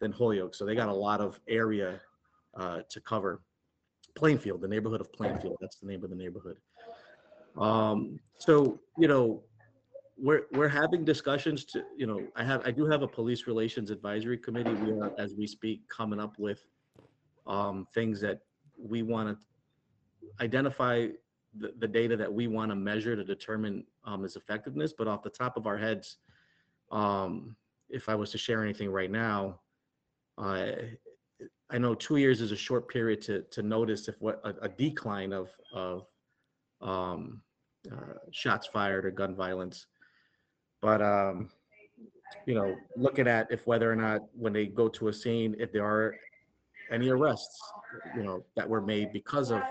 than 0.00 0.12
Holyoke. 0.12 0.54
So 0.54 0.66
they 0.66 0.74
got 0.74 0.90
a 0.90 0.94
lot 0.94 1.22
of 1.22 1.40
area 1.48 2.00
uh, 2.54 2.80
to 2.90 3.00
cover. 3.00 3.40
Plainfield, 4.14 4.60
the 4.60 4.68
neighborhood 4.68 5.00
of 5.00 5.10
Plainfield, 5.12 5.56
that's 5.60 5.76
the 5.76 5.86
name 5.86 6.04
of 6.04 6.10
the 6.10 6.16
neighborhood. 6.16 6.58
Um, 7.56 8.20
so, 8.38 8.78
you 8.98 9.08
know, 9.08 9.42
we're, 10.16 10.42
we're 10.52 10.68
having 10.68 11.04
discussions 11.04 11.64
to, 11.66 11.84
you 11.96 12.06
know, 12.06 12.20
I 12.36 12.44
have, 12.44 12.66
I 12.66 12.70
do 12.70 12.86
have 12.86 13.02
a 13.02 13.08
police 13.08 13.46
relations 13.46 13.90
advisory 13.90 14.38
committee. 14.38 14.74
We 14.74 14.92
are, 14.92 15.12
as 15.18 15.34
we 15.34 15.46
speak, 15.46 15.82
coming 15.88 16.20
up 16.20 16.38
with 16.38 16.64
um, 17.46 17.86
things 17.94 18.20
that 18.20 18.40
we 18.76 19.02
want 19.02 19.28
to 19.28 20.42
identify 20.42 21.08
the, 21.58 21.72
the 21.78 21.88
data 21.88 22.16
that 22.16 22.32
we 22.32 22.46
want 22.46 22.70
to 22.70 22.76
measure 22.76 23.16
to 23.16 23.24
determine 23.24 23.84
um, 24.04 24.24
its 24.24 24.36
effectiveness. 24.36 24.92
But 24.92 25.08
off 25.08 25.22
the 25.22 25.30
top 25.30 25.56
of 25.56 25.66
our 25.66 25.78
heads, 25.78 26.18
um, 26.90 27.56
if 27.88 28.08
I 28.08 28.14
was 28.14 28.30
to 28.32 28.38
share 28.38 28.62
anything 28.62 28.90
right 28.90 29.10
now, 29.10 29.60
uh, 30.36 30.72
I 31.70 31.78
know 31.78 31.94
two 31.94 32.16
years 32.16 32.40
is 32.40 32.52
a 32.52 32.56
short 32.56 32.88
period 32.88 33.20
to 33.22 33.42
to 33.42 33.62
notice 33.62 34.08
if 34.08 34.20
what 34.20 34.40
a, 34.44 34.54
a 34.62 34.68
decline 34.68 35.32
of 35.32 35.50
of 35.72 36.06
um, 36.80 37.40
uh, 37.90 38.14
shots 38.30 38.66
fired 38.66 39.04
or 39.06 39.10
gun 39.10 39.34
violence. 39.34 39.86
But 40.80 41.02
um, 41.02 41.50
you 42.46 42.54
know, 42.54 42.76
looking 42.96 43.26
at 43.26 43.46
if 43.50 43.66
whether 43.66 43.90
or 43.90 43.96
not 43.96 44.22
when 44.32 44.52
they 44.52 44.66
go 44.66 44.88
to 44.88 45.08
a 45.08 45.12
scene, 45.12 45.56
if 45.58 45.72
there 45.72 45.84
are 45.84 46.16
any 46.90 47.08
arrests, 47.08 47.60
you 48.16 48.22
know, 48.22 48.44
that 48.56 48.68
were 48.68 48.80
made 48.80 49.12
because 49.12 49.50
of 49.50 49.62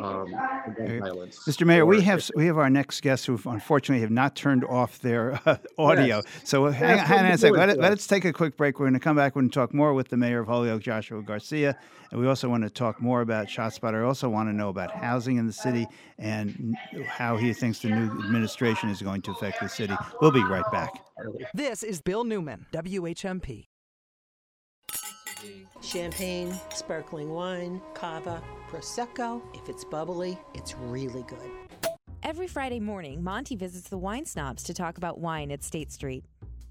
um, 0.00 0.34
Okay. 0.68 0.98
violence. 0.98 1.38
Mr. 1.46 1.66
Mayor, 1.66 1.84
we 1.86 2.00
have, 2.02 2.28
we 2.36 2.46
have 2.46 2.58
our 2.58 2.70
next 2.70 3.00
guests 3.02 3.26
who 3.26 3.40
unfortunately 3.46 4.02
have 4.02 4.10
not 4.10 4.36
turned 4.36 4.64
off 4.64 4.98
their 5.00 5.40
uh, 5.46 5.56
audio. 5.78 6.16
Yes. 6.16 6.24
So 6.44 6.66
hang, 6.66 6.98
hang 6.98 7.26
on 7.26 7.32
a 7.32 7.38
second. 7.38 7.56
Let, 7.56 7.66
to 7.66 7.80
let 7.80 7.92
us? 7.92 8.00
us 8.00 8.06
take 8.06 8.24
a 8.24 8.32
quick 8.32 8.56
break. 8.56 8.78
We're 8.78 8.86
going 8.86 8.94
to 8.94 9.00
come 9.00 9.16
back 9.16 9.36
and 9.36 9.52
talk 9.52 9.74
more 9.74 9.94
with 9.94 10.08
the 10.08 10.16
mayor 10.16 10.40
of 10.40 10.46
Holyoke, 10.46 10.82
Joshua 10.82 11.22
Garcia. 11.22 11.76
And 12.10 12.20
we 12.20 12.26
also 12.26 12.48
want 12.48 12.64
to 12.64 12.70
talk 12.70 13.00
more 13.00 13.20
about 13.20 13.46
ShotSpotter. 13.46 14.02
I 14.02 14.06
also 14.06 14.28
want 14.28 14.48
to 14.48 14.52
know 14.52 14.68
about 14.68 14.90
housing 14.90 15.36
in 15.36 15.46
the 15.46 15.52
city 15.52 15.86
and 16.18 16.76
how 17.06 17.36
he 17.36 17.52
thinks 17.52 17.78
the 17.80 17.88
new 17.88 18.04
administration 18.24 18.90
is 18.90 19.00
going 19.00 19.22
to 19.22 19.30
affect 19.30 19.60
the 19.60 19.68
city. 19.68 19.94
We'll 20.20 20.32
be 20.32 20.42
right 20.44 20.64
back. 20.72 20.90
This 21.54 21.82
is 21.82 22.00
Bill 22.00 22.24
Newman, 22.24 22.66
WHMP. 22.72 23.66
Champagne, 25.82 26.54
sparkling 26.74 27.30
wine, 27.30 27.80
cava, 27.94 28.42
prosecco. 28.70 29.40
If 29.54 29.68
it's 29.68 29.84
bubbly, 29.84 30.38
it's 30.54 30.74
really 30.76 31.22
good. 31.24 31.50
Every 32.22 32.46
Friday 32.46 32.80
morning, 32.80 33.24
Monty 33.24 33.56
visits 33.56 33.88
the 33.88 33.98
wine 33.98 34.26
snobs 34.26 34.62
to 34.64 34.74
talk 34.74 34.98
about 34.98 35.18
wine 35.18 35.50
at 35.50 35.62
State 35.64 35.90
Street. 35.90 36.24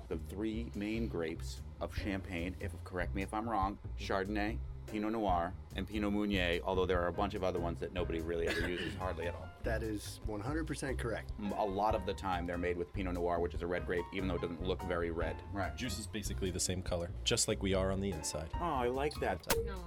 the 0.07 0.17
three 0.29 0.71
main 0.75 1.07
grapes 1.07 1.61
of 1.81 1.95
Champagne, 1.95 2.55
if 2.59 2.71
correct 2.83 3.15
me 3.15 3.21
if 3.21 3.33
I'm 3.33 3.47
wrong, 3.47 3.77
Chardonnay, 3.99 4.57
Pinot 4.88 5.11
Noir, 5.11 5.53
and 5.75 5.88
Pinot 5.88 6.11
Meunier, 6.11 6.59
although 6.63 6.85
there 6.85 7.01
are 7.01 7.07
a 7.07 7.13
bunch 7.13 7.35
of 7.35 7.43
other 7.43 7.59
ones 7.59 7.79
that 7.79 7.93
nobody 7.93 8.21
really 8.21 8.47
ever 8.47 8.67
uses 8.67 8.93
hardly 8.99 9.27
at 9.27 9.35
all. 9.35 9.47
That 9.63 9.83
is 9.83 10.19
100% 10.27 10.97
correct. 10.97 11.31
A 11.57 11.65
lot 11.65 11.93
of 11.95 12.05
the 12.05 12.13
time 12.13 12.47
they're 12.47 12.57
made 12.57 12.77
with 12.77 12.91
Pinot 12.93 13.13
Noir, 13.13 13.39
which 13.39 13.53
is 13.53 13.61
a 13.61 13.67
red 13.67 13.85
grape, 13.85 14.05
even 14.13 14.27
though 14.27 14.35
it 14.35 14.41
doesn't 14.41 14.63
look 14.63 14.81
very 14.83 15.11
red. 15.11 15.35
Right. 15.53 15.75
Juice 15.75 15.99
is 15.99 16.07
basically 16.07 16.49
the 16.49 16.59
same 16.59 16.81
color, 16.81 17.11
just 17.23 17.47
like 17.47 17.61
we 17.61 17.73
are 17.73 17.91
on 17.91 17.99
the 17.99 18.11
inside. 18.11 18.49
Oh, 18.59 18.65
I 18.65 18.88
like 18.88 19.13
that. 19.19 19.39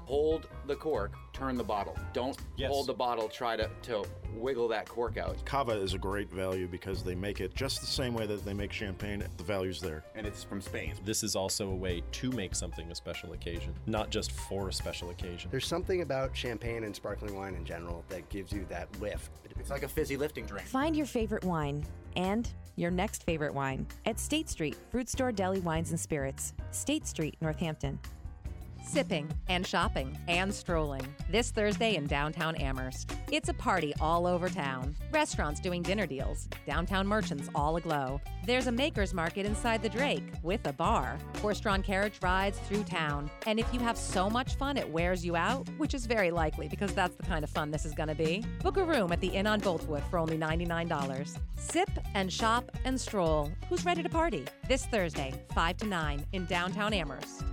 Hold 0.04 0.48
the 0.66 0.76
cork, 0.76 1.12
turn 1.32 1.56
the 1.56 1.64
bottle. 1.64 1.96
Don't 2.12 2.36
Yes. 2.56 2.70
hold 2.70 2.86
the 2.86 2.94
bottle, 2.94 3.28
try 3.28 3.56
to, 3.56 3.68
to 3.82 4.04
wiggle 4.36 4.68
that 4.68 4.88
cork 4.88 5.16
out. 5.16 5.44
Cava 5.44 5.72
is 5.72 5.94
a 5.94 5.98
great 5.98 6.30
value 6.30 6.66
because 6.68 7.02
they 7.02 7.14
make 7.14 7.40
it 7.40 7.54
just 7.54 7.80
the 7.80 7.86
same 7.86 8.14
way 8.14 8.26
that 8.26 8.44
they 8.44 8.54
make 8.54 8.72
champagne. 8.72 9.24
The 9.36 9.44
value's 9.44 9.80
there. 9.80 10.04
And 10.14 10.26
it's 10.26 10.44
from 10.44 10.60
Spain. 10.60 10.94
This 11.04 11.22
is 11.22 11.34
also 11.34 11.68
a 11.70 11.74
way 11.74 12.02
to 12.12 12.30
make 12.32 12.54
something 12.54 12.90
a 12.90 12.94
special 12.94 13.32
occasion, 13.32 13.74
not 13.86 14.10
just 14.10 14.32
for 14.32 14.68
a 14.68 14.72
special 14.72 15.10
occasion. 15.10 15.50
There's 15.50 15.66
something 15.72 16.02
about 16.02 16.36
champagne 16.36 16.84
and 16.84 16.94
sparkling 16.94 17.34
wine 17.34 17.54
in 17.54 17.64
general 17.64 18.04
that 18.10 18.28
gives 18.28 18.52
you 18.52 18.66
that 18.68 18.86
lift. 19.00 19.30
It's 19.58 19.70
like 19.70 19.84
a 19.84 19.88
fizzy 19.88 20.18
lifting 20.18 20.44
drink. 20.44 20.66
Find 20.68 20.94
your 20.94 21.06
favorite 21.06 21.44
wine 21.44 21.82
and 22.14 22.46
your 22.76 22.90
next 22.90 23.22
favorite 23.22 23.54
wine 23.54 23.86
at 24.04 24.20
State 24.20 24.50
Street, 24.50 24.76
Fruit 24.90 25.08
Store 25.08 25.32
Deli 25.32 25.60
Wines 25.60 25.88
and 25.88 25.98
Spirits, 25.98 26.52
State 26.72 27.06
Street, 27.06 27.38
Northampton. 27.40 27.98
Sipping 28.84 29.32
and 29.48 29.66
shopping 29.66 30.14
and 30.28 30.52
strolling 30.52 31.06
this 31.30 31.50
Thursday 31.50 31.96
in 31.96 32.06
downtown 32.06 32.54
Amherst. 32.56 33.11
It's 33.32 33.48
a 33.48 33.54
party 33.54 33.94
all 33.98 34.26
over 34.26 34.50
town. 34.50 34.94
Restaurants 35.10 35.58
doing 35.58 35.80
dinner 35.80 36.06
deals, 36.06 36.50
downtown 36.66 37.06
merchants 37.06 37.48
all 37.54 37.76
aglow. 37.76 38.20
There's 38.44 38.66
a 38.66 38.72
maker's 38.72 39.14
market 39.14 39.46
inside 39.46 39.82
the 39.82 39.88
Drake 39.88 40.34
with 40.42 40.66
a 40.66 40.72
bar. 40.74 41.16
Horse 41.40 41.58
drawn 41.58 41.82
carriage 41.82 42.18
rides 42.20 42.58
through 42.58 42.84
town. 42.84 43.30
And 43.46 43.58
if 43.58 43.72
you 43.72 43.80
have 43.80 43.96
so 43.96 44.28
much 44.28 44.56
fun 44.56 44.76
it 44.76 44.86
wears 44.86 45.24
you 45.24 45.34
out, 45.34 45.66
which 45.78 45.94
is 45.94 46.04
very 46.04 46.30
likely 46.30 46.68
because 46.68 46.92
that's 46.92 47.16
the 47.16 47.22
kind 47.22 47.42
of 47.42 47.48
fun 47.48 47.70
this 47.70 47.86
is 47.86 47.94
going 47.94 48.10
to 48.10 48.14
be, 48.14 48.44
book 48.62 48.76
a 48.76 48.84
room 48.84 49.12
at 49.12 49.20
the 49.22 49.28
Inn 49.28 49.46
on 49.46 49.62
Boltwood 49.62 50.02
for 50.10 50.18
only 50.18 50.36
$99. 50.36 51.38
Sip 51.56 51.88
and 52.12 52.30
shop 52.30 52.70
and 52.84 53.00
stroll. 53.00 53.50
Who's 53.70 53.86
ready 53.86 54.02
to 54.02 54.10
party? 54.10 54.44
This 54.68 54.84
Thursday, 54.84 55.32
5 55.54 55.76
to 55.78 55.86
9 55.86 56.26
in 56.34 56.44
downtown 56.44 56.92
Amherst. 56.92 57.44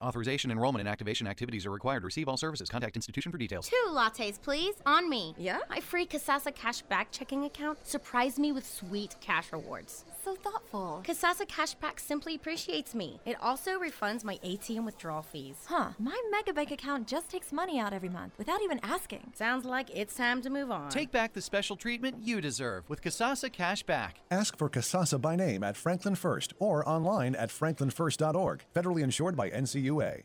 Authorization, 0.00 0.52
enrollment, 0.52 0.80
and 0.80 0.88
activation 0.88 1.26
activities 1.26 1.66
are 1.66 1.72
required. 1.72 2.04
Receive 2.04 2.28
all 2.28 2.36
services. 2.36 2.68
Contact 2.68 2.94
institution 2.94 3.32
for 3.32 3.38
details. 3.38 3.68
Two 3.68 3.90
lattes, 3.90 4.40
please, 4.40 4.76
on 4.86 5.10
me. 5.10 5.34
Yeah? 5.36 5.58
My 5.68 5.80
free 5.80 6.06
Kasasa 6.06 6.54
Cash 6.54 6.82
Back 6.82 7.10
checking 7.10 7.44
account 7.46 7.84
surprised 7.84 8.38
me 8.38 8.52
with 8.52 8.64
sweet 8.64 9.16
cash 9.20 9.50
rewards. 9.52 10.04
So 10.24 10.34
thoughtful. 10.34 11.02
Kasasa 11.06 11.46
Cashback 11.46 12.00
simply 12.00 12.34
appreciates 12.34 12.94
me. 12.94 13.20
It 13.24 13.36
also 13.40 13.78
refunds 13.78 14.24
my 14.24 14.38
ATM 14.44 14.84
withdrawal 14.84 15.22
fees. 15.22 15.56
Huh. 15.66 15.90
My 15.98 16.16
Megabank 16.34 16.70
account 16.70 17.06
just 17.06 17.30
takes 17.30 17.52
money 17.52 17.78
out 17.78 17.92
every 17.92 18.08
month 18.08 18.34
without 18.38 18.62
even 18.62 18.80
asking. 18.82 19.32
Sounds 19.34 19.64
like 19.64 19.90
it's 19.94 20.14
time 20.14 20.42
to 20.42 20.50
move 20.50 20.70
on. 20.70 20.90
Take 20.90 21.12
back 21.12 21.32
the 21.32 21.40
special 21.40 21.76
treatment 21.76 22.16
you 22.22 22.40
deserve 22.40 22.88
with 22.88 23.00
Kasasa 23.02 23.50
Cashback. 23.50 24.12
Ask 24.30 24.56
for 24.58 24.68
Kasasa 24.68 25.20
by 25.20 25.36
name 25.36 25.62
at 25.62 25.76
Franklin 25.76 26.14
First 26.14 26.52
or 26.58 26.88
online 26.88 27.34
at 27.34 27.50
franklinfirst.org. 27.50 28.62
Federally 28.74 29.02
insured 29.02 29.36
by 29.36 29.50
NCUA. 29.50 30.22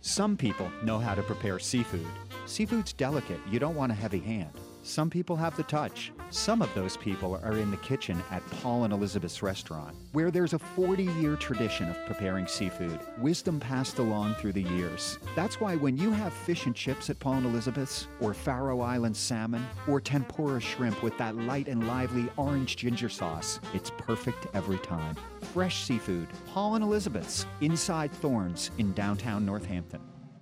Some 0.00 0.36
people 0.36 0.70
know 0.84 0.98
how 0.98 1.14
to 1.14 1.22
prepare 1.22 1.58
seafood. 1.58 2.06
Seafood's 2.46 2.92
delicate, 2.92 3.40
you 3.50 3.58
don't 3.58 3.74
want 3.74 3.92
a 3.92 3.94
heavy 3.94 4.20
hand. 4.20 4.50
Some 4.86 5.10
people 5.10 5.34
have 5.34 5.56
the 5.56 5.64
touch. 5.64 6.12
Some 6.30 6.62
of 6.62 6.72
those 6.72 6.96
people 6.96 7.40
are 7.42 7.58
in 7.58 7.72
the 7.72 7.76
kitchen 7.78 8.22
at 8.30 8.48
Paul 8.62 8.84
and 8.84 8.92
Elizabeth's 8.92 9.42
restaurant, 9.42 9.96
where 10.12 10.30
there's 10.30 10.52
a 10.52 10.60
40 10.60 11.02
year 11.20 11.34
tradition 11.34 11.88
of 11.90 12.06
preparing 12.06 12.46
seafood, 12.46 13.00
wisdom 13.18 13.58
passed 13.58 13.98
along 13.98 14.34
through 14.34 14.52
the 14.52 14.62
years. 14.62 15.18
That's 15.34 15.60
why 15.60 15.74
when 15.74 15.96
you 15.96 16.12
have 16.12 16.32
fish 16.32 16.66
and 16.66 16.74
chips 16.74 17.10
at 17.10 17.18
Paul 17.18 17.34
and 17.34 17.46
Elizabeth's, 17.46 18.06
or 18.20 18.32
Faroe 18.32 18.80
Island 18.80 19.16
salmon, 19.16 19.66
or 19.88 20.00
tempura 20.00 20.60
shrimp 20.60 21.02
with 21.02 21.18
that 21.18 21.34
light 21.34 21.66
and 21.66 21.88
lively 21.88 22.28
orange 22.36 22.76
ginger 22.76 23.08
sauce, 23.08 23.58
it's 23.74 23.90
perfect 23.98 24.46
every 24.54 24.78
time. 24.78 25.16
Fresh 25.52 25.82
seafood, 25.82 26.28
Paul 26.46 26.76
and 26.76 26.84
Elizabeth's, 26.84 27.44
inside 27.60 28.12
Thornes 28.12 28.70
in 28.78 28.92
downtown 28.92 29.44
Northampton. 29.44 30.00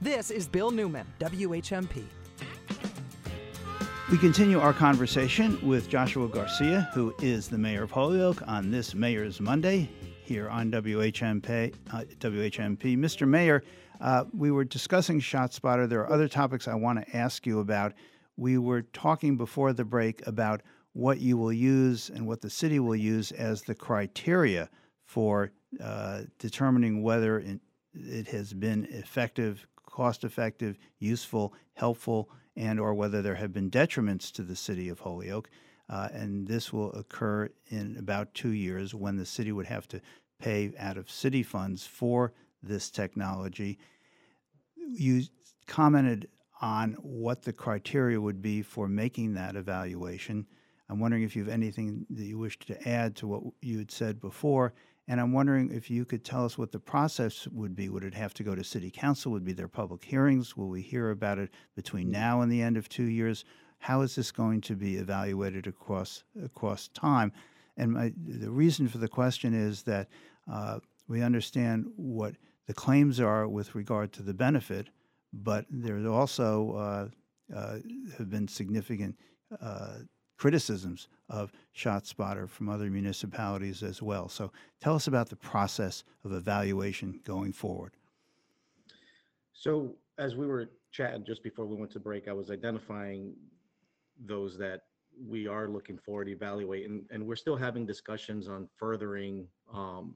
This 0.00 0.30
is 0.30 0.46
Bill 0.46 0.70
Newman, 0.70 1.06
WHMP. 1.18 2.04
We 4.10 4.16
continue 4.16 4.58
our 4.58 4.72
conversation 4.72 5.58
with 5.66 5.88
Joshua 5.88 6.28
Garcia, 6.28 6.88
who 6.94 7.14
is 7.20 7.48
the 7.48 7.58
mayor 7.58 7.82
of 7.82 7.90
Holyoke, 7.90 8.42
on 8.48 8.70
this 8.70 8.94
Mayor's 8.94 9.40
Monday 9.40 9.90
here 10.22 10.48
on 10.48 10.70
WHMP. 10.70 11.74
Uh, 11.92 12.04
WHMP. 12.18 12.96
Mr. 12.96 13.26
Mayor, 13.28 13.62
uh, 14.00 14.24
we 14.32 14.50
were 14.50 14.64
discussing 14.64 15.20
ShotSpotter. 15.20 15.88
There 15.88 16.00
are 16.00 16.12
other 16.12 16.28
topics 16.28 16.68
I 16.68 16.74
want 16.74 17.04
to 17.04 17.16
ask 17.16 17.46
you 17.46 17.60
about. 17.60 17.92
We 18.36 18.56
were 18.56 18.82
talking 18.82 19.36
before 19.36 19.72
the 19.72 19.84
break 19.84 20.26
about 20.26 20.62
what 20.92 21.20
you 21.20 21.36
will 21.36 21.52
use 21.52 22.10
and 22.10 22.26
what 22.26 22.40
the 22.40 22.50
city 22.50 22.78
will 22.78 22.96
use 22.96 23.32
as 23.32 23.62
the 23.62 23.74
criteria 23.74 24.70
for 25.04 25.50
uh, 25.82 26.22
determining 26.38 27.02
whether 27.02 27.40
it, 27.40 27.60
it 28.04 28.28
has 28.28 28.52
been 28.52 28.86
effective, 28.90 29.66
cost 29.86 30.24
effective, 30.24 30.78
useful, 30.98 31.54
helpful, 31.74 32.30
and 32.56 32.80
or 32.80 32.94
whether 32.94 33.22
there 33.22 33.36
have 33.36 33.52
been 33.52 33.70
detriments 33.70 34.32
to 34.32 34.42
the 34.42 34.56
city 34.56 34.88
of 34.88 35.00
Holyoke. 35.00 35.48
Uh, 35.88 36.08
and 36.12 36.46
this 36.46 36.72
will 36.72 36.92
occur 36.92 37.48
in 37.68 37.96
about 37.98 38.34
two 38.34 38.50
years 38.50 38.94
when 38.94 39.16
the 39.16 39.24
city 39.24 39.52
would 39.52 39.66
have 39.66 39.88
to 39.88 40.00
pay 40.38 40.72
out 40.78 40.98
of 40.98 41.10
city 41.10 41.42
funds 41.42 41.86
for 41.86 42.32
this 42.62 42.90
technology. 42.90 43.78
You 44.76 45.22
commented 45.66 46.28
on 46.60 46.94
what 46.94 47.42
the 47.42 47.52
criteria 47.52 48.20
would 48.20 48.42
be 48.42 48.62
for 48.62 48.88
making 48.88 49.34
that 49.34 49.56
evaluation. 49.56 50.46
I'm 50.90 51.00
wondering 51.00 51.22
if 51.22 51.36
you 51.36 51.44
have 51.44 51.52
anything 51.52 52.06
that 52.10 52.24
you 52.24 52.38
wish 52.38 52.58
to 52.60 52.88
add 52.88 53.16
to 53.16 53.26
what 53.26 53.42
you 53.60 53.78
had 53.78 53.90
said 53.90 54.20
before. 54.20 54.74
And 55.08 55.20
I'm 55.20 55.32
wondering 55.32 55.70
if 55.72 55.90
you 55.90 56.04
could 56.04 56.22
tell 56.22 56.44
us 56.44 56.58
what 56.58 56.70
the 56.70 56.78
process 56.78 57.48
would 57.48 57.74
be. 57.74 57.88
Would 57.88 58.04
it 58.04 58.14
have 58.14 58.34
to 58.34 58.42
go 58.42 58.54
to 58.54 58.62
City 58.62 58.90
Council? 58.90 59.32
Would 59.32 59.44
be 59.44 59.54
there 59.54 59.66
public 59.66 60.04
hearings? 60.04 60.54
Will 60.54 60.68
we 60.68 60.82
hear 60.82 61.10
about 61.10 61.38
it 61.38 61.50
between 61.74 62.10
now 62.10 62.42
and 62.42 62.52
the 62.52 62.60
end 62.60 62.76
of 62.76 62.90
two 62.90 63.04
years? 63.04 63.46
How 63.78 64.02
is 64.02 64.14
this 64.14 64.30
going 64.30 64.60
to 64.62 64.76
be 64.76 64.96
evaluated 64.96 65.66
across 65.66 66.24
across 66.44 66.88
time? 66.88 67.32
And 67.78 67.92
my, 67.92 68.12
the 68.26 68.50
reason 68.50 68.86
for 68.86 68.98
the 68.98 69.08
question 69.08 69.54
is 69.54 69.82
that 69.84 70.08
uh, 70.50 70.80
we 71.06 71.22
understand 71.22 71.86
what 71.96 72.34
the 72.66 72.74
claims 72.74 73.18
are 73.18 73.48
with 73.48 73.74
regard 73.74 74.12
to 74.12 74.22
the 74.22 74.34
benefit, 74.34 74.88
but 75.32 75.64
there 75.70 76.06
also 76.08 76.72
uh, 76.72 77.56
uh, 77.56 77.78
have 78.18 78.28
been 78.28 78.46
significant 78.46 79.16
uh, 79.62 80.00
criticisms 80.38 81.08
of 81.28 81.52
ShotSpotter 81.76 82.48
from 82.48 82.68
other 82.68 82.88
municipalities 82.88 83.82
as 83.82 84.00
well. 84.00 84.28
So 84.28 84.50
tell 84.80 84.94
us 84.94 85.06
about 85.06 85.28
the 85.28 85.36
process 85.36 86.04
of 86.24 86.32
evaluation 86.32 87.20
going 87.24 87.52
forward. 87.52 87.92
So 89.52 89.96
as 90.16 90.36
we 90.36 90.46
were 90.46 90.70
chatting 90.92 91.24
just 91.26 91.42
before 91.42 91.66
we 91.66 91.76
went 91.76 91.90
to 91.92 92.00
break, 92.00 92.28
I 92.28 92.32
was 92.32 92.50
identifying 92.50 93.34
those 94.24 94.56
that 94.58 94.82
we 95.26 95.48
are 95.48 95.68
looking 95.68 95.98
forward 95.98 96.26
to 96.26 96.30
evaluate, 96.30 96.88
and, 96.88 97.04
and 97.10 97.26
we're 97.26 97.36
still 97.36 97.56
having 97.56 97.84
discussions 97.84 98.48
on 98.48 98.68
furthering 98.76 99.48
um, 99.74 100.14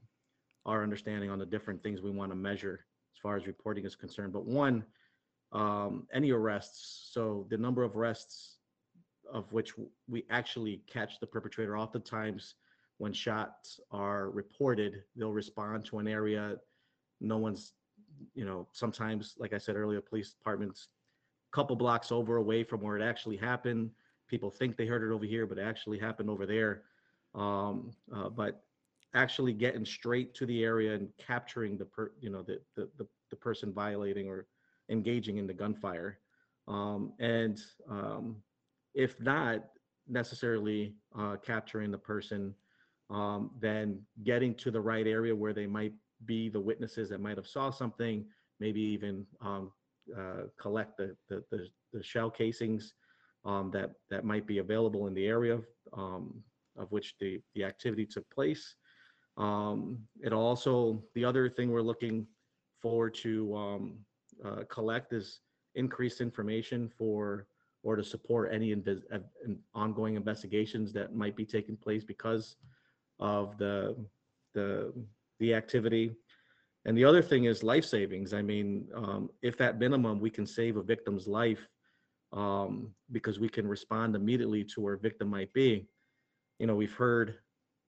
our 0.65 0.81
understanding 0.81 1.29
on 1.29 1.37
the 1.37 1.45
different 1.45 1.83
things 1.83 2.01
we 2.01 2.09
want 2.09 2.31
to 2.31 2.35
measure 2.35 2.85
as 3.13 3.19
far 3.21 3.35
as 3.35 3.45
reporting 3.45 3.85
is 3.85 3.95
concerned. 3.95 4.31
But 4.31 4.45
one, 4.45 4.85
um, 5.51 6.07
any 6.13 6.31
arrests. 6.31 7.09
So 7.11 7.45
the 7.49 7.57
number 7.57 7.83
of 7.83 7.97
arrests 7.97 8.52
of 9.33 9.51
which 9.51 9.73
we 10.07 10.23
actually 10.29 10.81
catch 10.87 11.19
the 11.19 11.27
perpetrator. 11.27 11.77
Oftentimes, 11.77 12.55
when 12.99 13.11
shots 13.11 13.79
are 13.91 14.29
reported, 14.29 15.03
they'll 15.15 15.33
respond 15.33 15.83
to 15.85 15.97
an 15.97 16.07
area. 16.07 16.55
No 17.19 17.37
one's, 17.37 17.73
you 18.35 18.45
know, 18.45 18.67
sometimes, 18.71 19.33
like 19.37 19.51
I 19.51 19.57
said 19.57 19.75
earlier, 19.75 19.99
police 19.99 20.31
departments, 20.31 20.87
couple 21.51 21.75
blocks 21.75 22.11
over 22.11 22.37
away 22.37 22.63
from 22.63 22.81
where 22.81 22.97
it 22.97 23.03
actually 23.03 23.37
happened. 23.37 23.91
People 24.27 24.49
think 24.49 24.77
they 24.77 24.85
heard 24.85 25.03
it 25.03 25.13
over 25.13 25.25
here, 25.25 25.45
but 25.45 25.57
it 25.57 25.61
actually 25.61 25.99
happened 25.99 26.29
over 26.29 26.45
there. 26.45 26.83
Um, 27.35 27.91
uh, 28.15 28.29
but 28.29 28.63
actually 29.15 29.53
getting 29.53 29.85
straight 29.85 30.33
to 30.35 30.45
the 30.45 30.63
area 30.63 30.93
and 30.93 31.09
capturing 31.17 31.77
the 31.77 31.85
per, 31.85 32.11
you 32.19 32.29
know, 32.29 32.41
the 32.41 32.59
the 32.75 32.89
the, 32.97 33.07
the 33.29 33.35
person 33.35 33.71
violating 33.71 34.27
or 34.27 34.47
engaging 34.89 35.37
in 35.37 35.47
the 35.47 35.53
gunfire. 35.53 36.19
Um, 36.67 37.13
and 37.19 37.59
um, 37.89 38.37
if 38.93 39.19
not 39.19 39.63
necessarily 40.07 40.95
uh, 41.17 41.37
capturing 41.45 41.91
the 41.91 41.97
person, 41.97 42.53
um, 43.09 43.51
then 43.59 44.01
getting 44.23 44.55
to 44.55 44.71
the 44.71 44.79
right 44.79 45.07
area 45.07 45.35
where 45.35 45.53
they 45.53 45.67
might 45.67 45.93
be 46.25 46.49
the 46.49 46.59
witnesses 46.59 47.09
that 47.09 47.21
might 47.21 47.37
have 47.37 47.47
saw 47.47 47.69
something, 47.69 48.25
maybe 48.59 48.81
even 48.81 49.25
um, 49.41 49.71
uh, 50.17 50.43
collect 50.59 50.97
the, 50.97 51.15
the, 51.29 51.43
the, 51.51 51.67
the, 51.91 52.03
shell 52.03 52.29
casings 52.29 52.93
um, 53.45 53.71
that, 53.71 53.91
that 54.09 54.25
might 54.25 54.45
be 54.45 54.59
available 54.59 55.07
in 55.07 55.13
the 55.13 55.25
area 55.25 55.59
um, 55.93 56.43
of 56.77 56.91
which 56.91 57.15
the, 57.19 57.39
the 57.55 57.63
activity 57.63 58.05
took 58.05 58.29
place. 58.29 58.75
Um, 59.37 59.99
it 60.21 60.33
also, 60.33 61.03
the 61.15 61.25
other 61.25 61.49
thing 61.49 61.71
we're 61.71 61.81
looking 61.81 62.27
forward 62.81 63.15
to 63.15 63.55
um, 63.55 63.99
uh, 64.43 64.63
collect 64.69 65.13
is 65.13 65.39
increased 65.75 66.21
information 66.21 66.91
for 66.97 67.47
or 67.83 67.95
to 67.95 68.03
support 68.03 68.51
any 68.51 68.73
invis- 68.73 69.03
uh, 69.13 69.19
ongoing 69.75 70.15
investigations 70.15 70.93
that 70.93 71.13
might 71.13 71.35
be 71.35 71.45
taking 71.45 71.77
place 71.77 72.03
because 72.03 72.55
of 73.19 73.57
the 73.57 73.95
the 74.53 74.93
the 75.39 75.53
activity. 75.53 76.15
And 76.85 76.97
the 76.97 77.05
other 77.05 77.21
thing 77.21 77.45
is 77.45 77.63
life 77.63 77.85
savings. 77.85 78.33
I 78.33 78.41
mean, 78.41 78.87
um, 78.93 79.29
if 79.41 79.61
at 79.61 79.79
minimum 79.79 80.19
we 80.19 80.29
can 80.29 80.45
save 80.45 80.75
a 80.75 80.83
victim's 80.83 81.27
life 81.27 81.65
um, 82.33 82.93
because 83.11 83.39
we 83.39 83.47
can 83.47 83.67
respond 83.67 84.15
immediately 84.15 84.63
to 84.63 84.81
where 84.81 84.95
a 84.95 84.99
victim 84.99 85.29
might 85.29 85.53
be. 85.53 85.87
You 86.59 86.67
know, 86.67 86.75
we've 86.75 86.93
heard 86.93 87.35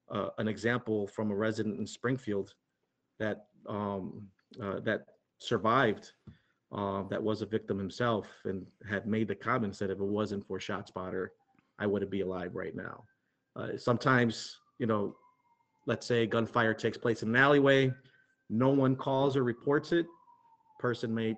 uh, 0.09 0.29
an 0.37 0.47
example 0.47 1.07
from 1.07 1.31
a 1.31 1.35
resident 1.35 1.79
in 1.79 1.87
Springfield 1.87 2.53
that 3.19 3.47
um, 3.67 4.27
uh, 4.61 4.79
that 4.81 5.05
survived 5.39 6.11
uh, 6.71 7.03
that 7.09 7.21
was 7.21 7.41
a 7.41 7.45
victim 7.45 7.77
himself 7.77 8.27
and 8.45 8.65
had 8.89 9.07
made 9.07 9.27
the 9.27 9.35
comments 9.35 9.79
that 9.79 9.89
if 9.89 9.99
it 9.99 10.03
wasn't 10.03 10.45
for 10.45 10.59
ShotSpotter, 10.59 11.27
I 11.79 11.85
wouldn't 11.85 12.11
be 12.11 12.21
alive 12.21 12.51
right 12.53 12.75
now. 12.75 13.03
Uh, 13.55 13.77
sometimes, 13.77 14.57
you 14.79 14.87
know, 14.87 15.15
let's 15.87 16.05
say 16.05 16.25
gunfire 16.25 16.73
takes 16.73 16.97
place 16.97 17.23
in 17.23 17.29
an 17.29 17.35
alleyway, 17.35 17.93
no 18.49 18.69
one 18.69 18.95
calls 18.95 19.37
or 19.37 19.43
reports 19.43 19.91
it, 19.91 20.05
person 20.79 21.13
may, 21.13 21.35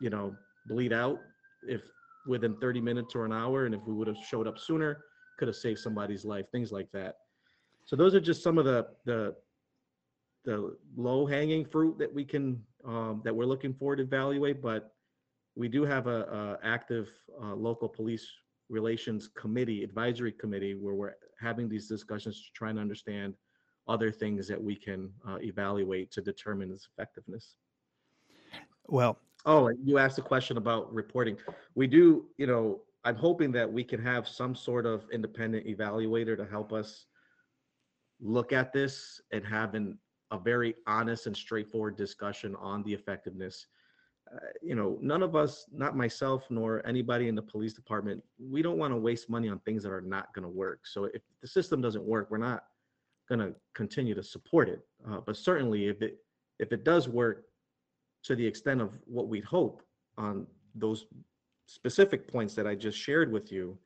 you 0.00 0.10
know, 0.10 0.34
bleed 0.66 0.92
out 0.92 1.18
if 1.66 1.82
within 2.26 2.56
30 2.56 2.80
minutes 2.80 3.14
or 3.14 3.24
an 3.24 3.32
hour, 3.32 3.66
and 3.66 3.74
if 3.74 3.80
we 3.86 3.94
would 3.94 4.06
have 4.06 4.16
showed 4.28 4.46
up 4.46 4.58
sooner, 4.58 5.04
could 5.38 5.48
have 5.48 5.56
saved 5.56 5.78
somebody's 5.78 6.24
life, 6.24 6.46
things 6.52 6.70
like 6.72 6.90
that. 6.92 7.16
So 7.86 7.96
those 7.96 8.14
are 8.14 8.20
just 8.20 8.42
some 8.42 8.58
of 8.58 8.64
the 8.64 8.86
the 9.06 9.34
the 10.44 10.76
low 10.96 11.26
hanging 11.26 11.64
fruit 11.64 11.98
that 11.98 12.12
we 12.12 12.24
can 12.24 12.62
um, 12.86 13.20
that 13.24 13.34
we're 13.34 13.46
looking 13.46 13.74
forward 13.74 13.96
to 13.96 14.02
evaluate, 14.02 14.62
but 14.62 14.92
we 15.56 15.68
do 15.68 15.84
have 15.84 16.06
a, 16.06 16.58
a 16.62 16.66
active 16.66 17.08
uh, 17.42 17.54
local 17.54 17.88
police 17.88 18.26
relations 18.68 19.28
committee, 19.36 19.82
advisory 19.82 20.32
committee, 20.32 20.74
where 20.74 20.94
we're 20.94 21.14
having 21.40 21.68
these 21.68 21.88
discussions 21.88 22.36
to 22.36 22.52
try 22.54 22.70
and 22.70 22.78
understand 22.78 23.34
other 23.88 24.12
things 24.12 24.46
that 24.46 24.62
we 24.62 24.76
can 24.76 25.10
uh, 25.26 25.38
evaluate 25.40 26.10
to 26.12 26.20
determine 26.20 26.70
its 26.70 26.88
effectiveness. 26.92 27.54
Well, 28.86 29.18
Oh, 29.46 29.70
you 29.84 29.98
asked 29.98 30.18
a 30.18 30.22
question 30.22 30.56
about 30.56 30.92
reporting. 30.92 31.36
We 31.74 31.86
do, 31.86 32.26
you 32.38 32.46
know, 32.46 32.80
I'm 33.04 33.14
hoping 33.14 33.52
that 33.52 33.72
we 33.72 33.84
can 33.84 34.02
have 34.02 34.26
some 34.26 34.54
sort 34.54 34.84
of 34.84 35.04
independent 35.12 35.66
evaluator 35.66 36.36
to 36.36 36.44
help 36.44 36.72
us 36.72 37.06
look 38.20 38.52
at 38.52 38.72
this 38.72 39.20
and 39.32 39.46
have 39.46 39.74
an, 39.74 39.98
a 40.30 40.38
very 40.38 40.74
honest 40.86 41.26
and 41.26 41.36
straightforward 41.36 41.96
discussion 41.96 42.54
on 42.56 42.82
the 42.82 42.92
effectiveness. 42.92 43.66
Uh, 44.32 44.38
you 44.62 44.74
know, 44.74 44.98
none 45.00 45.22
of 45.22 45.34
us, 45.34 45.64
not 45.72 45.96
myself 45.96 46.44
nor 46.50 46.86
anybody 46.86 47.28
in 47.28 47.34
the 47.34 47.42
police 47.42 47.72
department, 47.72 48.22
we 48.38 48.60
don't 48.60 48.76
want 48.76 48.92
to 48.92 48.96
waste 48.96 49.30
money 49.30 49.48
on 49.48 49.58
things 49.60 49.82
that 49.82 49.92
are 49.92 50.02
not 50.02 50.32
going 50.34 50.42
to 50.42 50.48
work. 50.48 50.80
So 50.86 51.04
if 51.04 51.22
the 51.40 51.48
system 51.48 51.80
doesn't 51.80 52.04
work, 52.04 52.30
we're 52.30 52.38
not 52.38 52.64
going 53.28 53.40
to 53.40 53.54
continue 53.74 54.14
to 54.14 54.22
support 54.22 54.68
it. 54.68 54.80
Uh, 55.10 55.20
but 55.24 55.36
certainly, 55.36 55.88
if 55.88 56.02
it 56.02 56.18
if 56.58 56.72
it 56.72 56.84
does 56.84 57.08
work 57.08 57.44
to 58.24 58.34
the 58.34 58.46
extent 58.46 58.80
of 58.80 58.90
what 59.06 59.28
we'd 59.28 59.44
hope 59.44 59.82
on 60.16 60.46
those 60.74 61.06
specific 61.66 62.26
points 62.26 62.54
that 62.54 62.66
I 62.66 62.74
just 62.74 62.98
shared 62.98 63.30
with 63.30 63.52
you, 63.52 63.78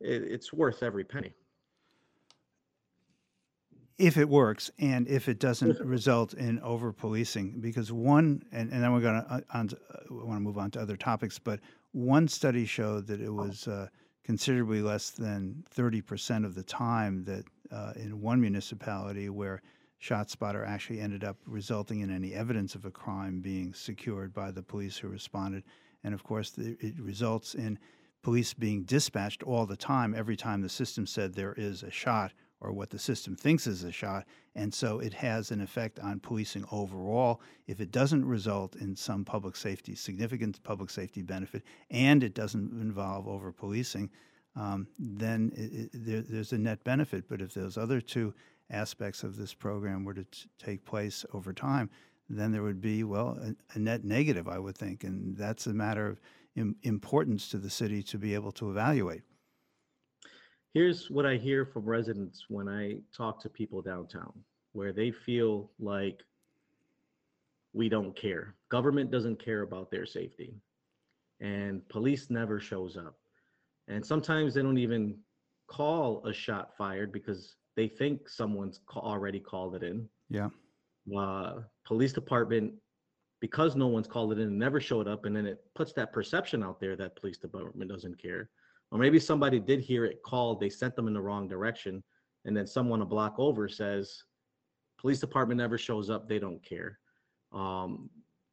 it, 0.00 0.22
it's 0.22 0.52
worth 0.52 0.82
every 0.82 1.04
penny. 1.04 1.32
If 3.98 4.18
it 4.18 4.28
works 4.28 4.70
and 4.78 5.08
if 5.08 5.28
it 5.28 5.38
doesn't 5.38 5.80
result 5.80 6.34
in 6.34 6.60
over 6.60 6.92
policing, 6.92 7.60
because 7.60 7.90
one, 7.90 8.42
and, 8.52 8.70
and 8.70 8.82
then 8.82 8.92
we're 8.92 9.00
going 9.00 9.22
to, 9.22 9.44
on, 9.54 9.68
to, 9.68 9.76
uh, 9.76 9.98
we 10.10 10.18
want 10.18 10.36
to 10.36 10.40
move 10.40 10.58
on 10.58 10.70
to 10.72 10.80
other 10.80 10.96
topics, 10.96 11.38
but 11.38 11.60
one 11.92 12.28
study 12.28 12.66
showed 12.66 13.06
that 13.06 13.22
it 13.22 13.32
was 13.32 13.66
uh, 13.68 13.88
considerably 14.22 14.82
less 14.82 15.10
than 15.10 15.64
30% 15.74 16.44
of 16.44 16.54
the 16.54 16.62
time 16.62 17.24
that 17.24 17.44
uh, 17.72 17.92
in 17.96 18.20
one 18.20 18.40
municipality 18.40 19.30
where 19.30 19.62
ShotSpotter 20.02 20.66
actually 20.66 21.00
ended 21.00 21.24
up 21.24 21.38
resulting 21.46 22.00
in 22.00 22.10
any 22.10 22.34
evidence 22.34 22.74
of 22.74 22.84
a 22.84 22.90
crime 22.90 23.40
being 23.40 23.72
secured 23.72 24.34
by 24.34 24.50
the 24.50 24.62
police 24.62 24.98
who 24.98 25.08
responded. 25.08 25.64
And 26.04 26.12
of 26.12 26.22
course, 26.22 26.50
the, 26.50 26.76
it 26.80 27.00
results 27.00 27.54
in 27.54 27.78
police 28.22 28.52
being 28.52 28.82
dispatched 28.82 29.42
all 29.42 29.64
the 29.64 29.76
time 29.76 30.14
every 30.14 30.36
time 30.36 30.60
the 30.60 30.68
system 30.68 31.06
said 31.06 31.32
there 31.32 31.54
is 31.56 31.82
a 31.82 31.90
shot 31.90 32.32
or 32.60 32.72
what 32.72 32.90
the 32.90 32.98
system 32.98 33.36
thinks 33.36 33.66
is 33.66 33.84
a 33.84 33.92
shot. 33.92 34.26
And 34.54 34.72
so 34.72 34.98
it 34.98 35.12
has 35.14 35.50
an 35.50 35.60
effect 35.60 36.00
on 36.00 36.20
policing 36.20 36.64
overall. 36.72 37.40
If 37.66 37.80
it 37.80 37.90
doesn't 37.90 38.24
result 38.24 38.76
in 38.76 38.96
some 38.96 39.24
public 39.24 39.56
safety, 39.56 39.94
significant 39.94 40.62
public 40.62 40.90
safety 40.90 41.22
benefit, 41.22 41.62
and 41.90 42.22
it 42.24 42.34
doesn't 42.34 42.72
involve 42.72 43.28
over 43.28 43.52
policing, 43.52 44.10
um, 44.56 44.88
then 44.98 45.52
it, 45.54 45.72
it, 45.72 45.90
there, 45.92 46.22
there's 46.22 46.52
a 46.52 46.58
net 46.58 46.82
benefit. 46.82 47.28
But 47.28 47.42
if 47.42 47.54
those 47.54 47.76
other 47.76 48.00
two 48.00 48.34
aspects 48.70 49.22
of 49.22 49.36
this 49.36 49.52
program 49.52 50.04
were 50.04 50.14
to 50.14 50.24
t- 50.24 50.48
take 50.58 50.84
place 50.84 51.24
over 51.34 51.52
time, 51.52 51.90
then 52.28 52.52
there 52.52 52.62
would 52.62 52.80
be, 52.80 53.04
well, 53.04 53.38
a, 53.40 53.54
a, 53.76 53.78
net 53.78 54.04
negative, 54.04 54.48
I 54.48 54.58
would 54.58 54.76
think. 54.76 55.04
And 55.04 55.36
that's 55.36 55.66
a 55.66 55.74
matter 55.74 56.08
of 56.08 56.20
Im- 56.56 56.76
importance 56.82 57.48
to 57.50 57.58
the 57.58 57.70
city 57.70 58.02
to 58.04 58.18
be 58.18 58.34
able 58.34 58.50
to 58.52 58.70
evaluate. 58.70 59.22
Here's 60.76 61.10
what 61.10 61.24
I 61.24 61.36
hear 61.36 61.64
from 61.64 61.86
residents 61.86 62.44
when 62.50 62.68
I 62.68 62.98
talk 63.10 63.40
to 63.40 63.48
people 63.48 63.80
downtown, 63.80 64.30
where 64.72 64.92
they 64.92 65.10
feel 65.10 65.70
like 65.78 66.22
we 67.72 67.88
don't 67.88 68.14
care. 68.14 68.56
Government 68.68 69.10
doesn't 69.10 69.42
care 69.42 69.62
about 69.62 69.90
their 69.90 70.04
safety, 70.04 70.54
and 71.40 71.88
police 71.88 72.28
never 72.28 72.60
shows 72.60 72.98
up. 72.98 73.16
And 73.88 74.04
sometimes 74.04 74.52
they 74.52 74.60
don't 74.60 74.76
even 74.76 75.16
call 75.66 76.22
a 76.26 76.32
shot 76.34 76.76
fired 76.76 77.10
because 77.10 77.56
they 77.74 77.88
think 77.88 78.28
someone's 78.28 78.80
already 78.98 79.40
called 79.40 79.76
it 79.76 79.82
in. 79.82 80.06
Yeah. 80.28 80.50
Uh, 81.18 81.62
police 81.86 82.12
department, 82.12 82.74
because 83.40 83.76
no 83.76 83.86
one's 83.86 84.08
called 84.08 84.32
it 84.32 84.38
in, 84.38 84.58
never 84.58 84.82
showed 84.82 85.08
up, 85.08 85.24
and 85.24 85.34
then 85.34 85.46
it 85.46 85.64
puts 85.74 85.94
that 85.94 86.12
perception 86.12 86.62
out 86.62 86.80
there 86.80 86.96
that 86.96 87.16
police 87.18 87.38
department 87.38 87.90
doesn't 87.90 88.20
care. 88.20 88.50
Or 88.90 88.98
maybe 88.98 89.18
somebody 89.18 89.58
did 89.58 89.80
hear 89.80 90.04
it 90.04 90.22
called, 90.22 90.60
they 90.60 90.70
sent 90.70 90.94
them 90.94 91.08
in 91.08 91.14
the 91.14 91.20
wrong 91.20 91.48
direction, 91.48 92.02
and 92.44 92.56
then 92.56 92.66
someone 92.66 93.02
a 93.02 93.06
block 93.06 93.34
over 93.38 93.68
says, 93.68 94.22
"Police 94.98 95.20
department 95.20 95.58
never 95.58 95.76
shows 95.76 96.08
up, 96.08 96.28
they 96.28 96.38
don't 96.38 96.62
care." 96.64 96.98
Um, 97.52 98.10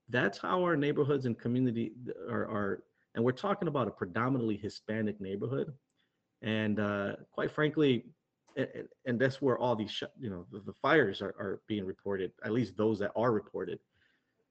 that's 0.10 0.38
how 0.38 0.64
our 0.64 0.76
neighborhoods 0.76 1.26
and 1.26 1.38
community 1.38 1.94
are, 2.30 2.44
are, 2.44 2.84
and 3.16 3.24
we're 3.24 3.32
talking 3.32 3.68
about 3.68 3.88
a 3.88 3.92
predominantly 3.92 4.58
Hispanic 4.58 5.22
neighborhood, 5.22 5.72
and 6.42 6.80
uh, 6.80 7.16
quite 7.32 7.52
frankly, 7.52 8.06
and, 8.58 8.68
and 9.06 9.20
that's 9.20 9.42
where 9.42 9.58
all 9.58 9.76
these 9.76 9.92
sh- 9.92 10.04
you 10.20 10.30
know 10.30 10.46
the, 10.52 10.60
the 10.62 10.74
fires 10.74 11.22
are, 11.22 11.36
are 11.40 11.62
being 11.68 11.86
reported 11.86 12.32
at 12.44 12.52
least 12.52 12.76
those 12.76 13.00
that 13.00 13.12
are 13.16 13.32
reported. 13.32 13.80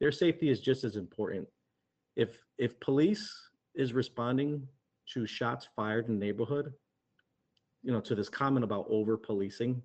Their 0.00 0.12
safety 0.12 0.48
is 0.48 0.60
just 0.60 0.84
as 0.84 0.96
important. 0.96 1.48
If 2.16 2.38
if 2.58 2.78
police 2.80 3.32
is 3.74 3.92
responding 3.92 4.66
to 5.06 5.26
shots 5.26 5.68
fired 5.74 6.08
in 6.08 6.18
the 6.18 6.26
neighborhood 6.26 6.72
you 7.82 7.92
know 7.92 8.00
to 8.00 8.14
this 8.14 8.28
comment 8.28 8.64
about 8.64 8.86
over 8.88 9.16
policing 9.16 9.82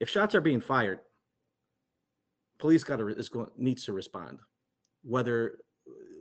if 0.00 0.08
shots 0.08 0.34
are 0.34 0.40
being 0.40 0.60
fired 0.60 1.00
police 2.58 2.84
got 2.84 2.96
to 2.96 3.08
is 3.08 3.28
going 3.28 3.48
needs 3.56 3.84
to 3.84 3.92
respond 3.92 4.38
whether 5.02 5.58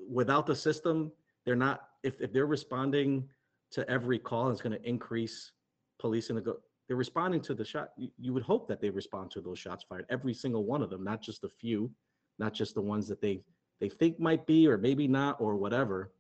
without 0.09 0.45
the 0.45 0.55
system 0.55 1.11
they're 1.45 1.55
not 1.55 1.89
if, 2.03 2.19
if 2.19 2.33
they're 2.33 2.45
responding 2.45 3.27
to 3.71 3.87
every 3.89 4.19
call 4.19 4.49
it's 4.49 4.61
going 4.61 4.77
to 4.77 4.87
increase 4.87 5.51
policing. 5.99 6.41
go 6.41 6.57
they're 6.87 6.97
responding 6.97 7.41
to 7.41 7.53
the 7.53 7.63
shot. 7.63 7.89
You, 7.97 8.09
you 8.19 8.33
would 8.33 8.43
hope 8.43 8.67
that 8.67 8.81
they 8.81 8.89
respond 8.89 9.31
to 9.31 9.41
those 9.41 9.59
shots 9.59 9.85
fired, 9.87 10.05
every 10.09 10.33
single 10.33 10.65
one 10.65 10.81
of 10.81 10.89
them, 10.89 11.03
not 11.03 11.21
just 11.21 11.43
a 11.43 11.49
few, 11.49 11.89
not 12.39 12.53
just 12.53 12.75
the 12.75 12.81
ones 12.81 13.07
that 13.07 13.21
they 13.21 13.41
they 13.79 13.89
think 13.89 14.19
might 14.19 14.45
be 14.45 14.67
or 14.67 14.77
maybe 14.77 15.07
not 15.07 15.39
or 15.39 15.55
whatever. 15.55 16.11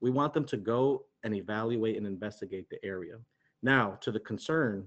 We 0.00 0.10
want 0.10 0.32
them 0.32 0.44
to 0.46 0.56
go 0.56 1.04
and 1.24 1.34
evaluate 1.34 1.96
and 1.96 2.06
investigate 2.06 2.68
the 2.70 2.84
area. 2.84 3.16
Now, 3.62 3.98
to 4.00 4.10
the 4.10 4.20
concern, 4.20 4.86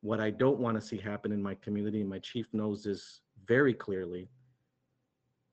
what 0.00 0.20
I 0.20 0.30
don't 0.30 0.58
want 0.58 0.76
to 0.76 0.86
see 0.86 0.98
happen 0.98 1.32
in 1.32 1.42
my 1.42 1.54
community, 1.54 2.00
and 2.00 2.10
my 2.10 2.18
chief 2.18 2.46
knows 2.52 2.84
this 2.84 3.20
very 3.46 3.72
clearly. 3.72 4.28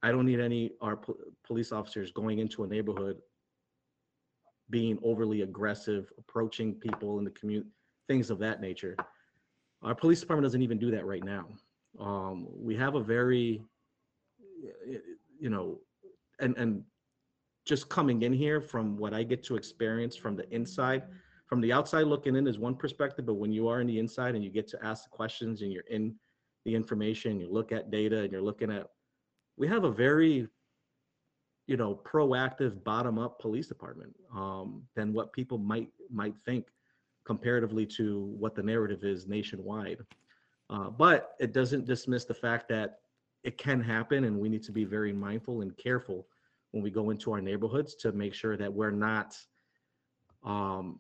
I 0.04 0.12
don't 0.12 0.26
need 0.26 0.40
any 0.40 0.72
our 0.82 0.98
po- 0.98 1.18
police 1.46 1.72
officers 1.72 2.12
going 2.12 2.40
into 2.40 2.64
a 2.64 2.68
neighborhood 2.68 3.18
being 4.70 4.98
overly 5.04 5.42
aggressive, 5.42 6.12
approaching 6.18 6.74
people 6.74 7.20
in 7.20 7.26
the 7.26 7.32
community 7.32 7.70
things 8.08 8.30
of 8.30 8.40
that 8.40 8.60
nature. 8.60 8.96
Our 9.84 9.96
police 9.96 10.20
department 10.20 10.46
doesn't 10.46 10.62
even 10.62 10.78
do 10.78 10.92
that 10.92 11.06
right 11.06 11.24
now. 11.24 11.48
Um, 12.00 12.48
we 12.52 12.76
have 12.76 12.96
a 12.96 13.04
very, 13.04 13.62
you 15.40 15.50
know, 15.50 15.80
and 16.40 16.58
and 16.58 16.84
just 17.66 17.90
coming 17.90 18.24
in 18.24 18.34
here 18.34 18.60
from 18.60 18.98
what 18.98 19.14
I 19.14 19.24
get 19.24 19.44
to 19.44 19.56
experience 19.56 20.16
from 20.16 20.36
the 20.36 20.50
inside, 20.54 21.04
from 21.48 21.62
the 21.62 21.72
outside 21.72 22.06
looking 22.08 22.36
in 22.36 22.48
is 22.48 22.58
one 22.58 22.76
perspective, 22.76 23.26
but 23.26 23.36
when 23.36 23.52
you 23.52 23.68
are 23.68 23.82
in 23.82 23.88
the 23.88 24.00
inside 24.00 24.36
and 24.36 24.44
you 24.44 24.50
get 24.50 24.68
to 24.70 24.86
ask 24.86 25.04
the 25.04 25.10
questions 25.10 25.62
and 25.62 25.72
you're 25.72 25.84
in 25.90 26.16
the 26.66 26.74
information, 26.74 27.40
you 27.40 27.52
look 27.52 27.72
at 27.72 27.92
data 27.92 28.22
and 28.22 28.32
you're 28.32 28.42
looking 28.42 28.72
at, 28.72 28.88
we 29.58 29.68
have 29.68 29.84
a 29.84 29.92
very, 29.92 30.48
you 31.68 31.78
know, 31.78 32.00
proactive 32.04 32.84
bottom 32.84 33.20
up 33.20 33.40
police 33.40 33.68
department 33.68 34.16
um, 34.34 34.84
than 34.96 35.14
what 35.14 35.34
people 35.34 35.58
might 35.58 35.90
might 36.10 36.36
think 36.46 36.68
comparatively 37.26 37.86
to 37.86 38.34
what 38.40 38.56
the 38.56 38.64
narrative 38.64 39.04
is 39.04 39.28
nationwide. 39.28 40.00
Uh, 40.70 40.90
but 40.90 41.36
it 41.40 41.54
doesn't 41.54 41.86
dismiss 41.86 42.26
the 42.26 42.34
fact 42.34 42.70
that 42.70 43.00
it 43.44 43.58
can 43.58 43.82
happen, 43.82 44.24
and 44.24 44.40
we 44.40 44.50
need 44.50 44.64
to 44.64 44.72
be 44.72 44.86
very 44.86 45.12
mindful 45.12 45.62
and 45.62 45.76
careful 45.78 46.28
when 46.72 46.84
we 46.84 46.90
go 46.90 47.10
into 47.10 47.32
our 47.32 47.42
neighborhoods 47.42 47.96
to 47.96 48.12
make 48.12 48.34
sure 48.34 48.58
that 48.58 48.72
we're 48.72 48.92
not 48.92 49.38
um, 50.44 51.00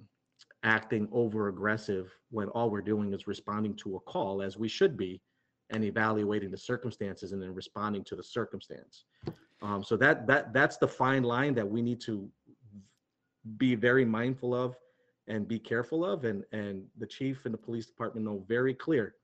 acting 0.64 1.08
over 1.12 1.48
aggressive 1.48 2.12
when 2.30 2.48
all 2.50 2.70
we're 2.70 2.82
doing 2.82 3.14
is 3.14 3.28
responding 3.28 3.76
to 3.76 3.96
a 3.96 4.00
call, 4.02 4.42
as 4.42 4.58
we 4.58 4.68
should 4.68 4.98
be, 4.98 5.22
and 5.70 5.84
evaluating 5.84 6.52
the 6.52 6.58
circumstances 6.58 7.32
and 7.32 7.42
then 7.42 7.54
responding 7.54 8.04
to 8.04 8.16
the 8.16 8.24
circumstance. 8.24 9.06
Um, 9.62 9.84
so 9.84 9.96
that 9.98 10.28
that 10.28 10.54
that's 10.54 10.78
the 10.78 10.88
fine 10.88 11.24
line 11.24 11.54
that 11.56 11.68
we 11.68 11.82
need 11.82 12.02
to 12.02 12.30
be 13.58 13.76
very 13.76 14.06
mindful 14.06 14.54
of 14.54 14.76
and 15.28 15.48
be 15.48 15.60
careful 15.60 16.04
of. 16.04 16.26
And 16.26 16.44
and 16.52 16.84
the 16.98 17.06
chief 17.06 17.46
and 17.46 17.54
the 17.54 17.58
police 17.58 17.86
department 17.86 18.26
know 18.26 18.44
very 18.48 18.74
clear 18.74 19.16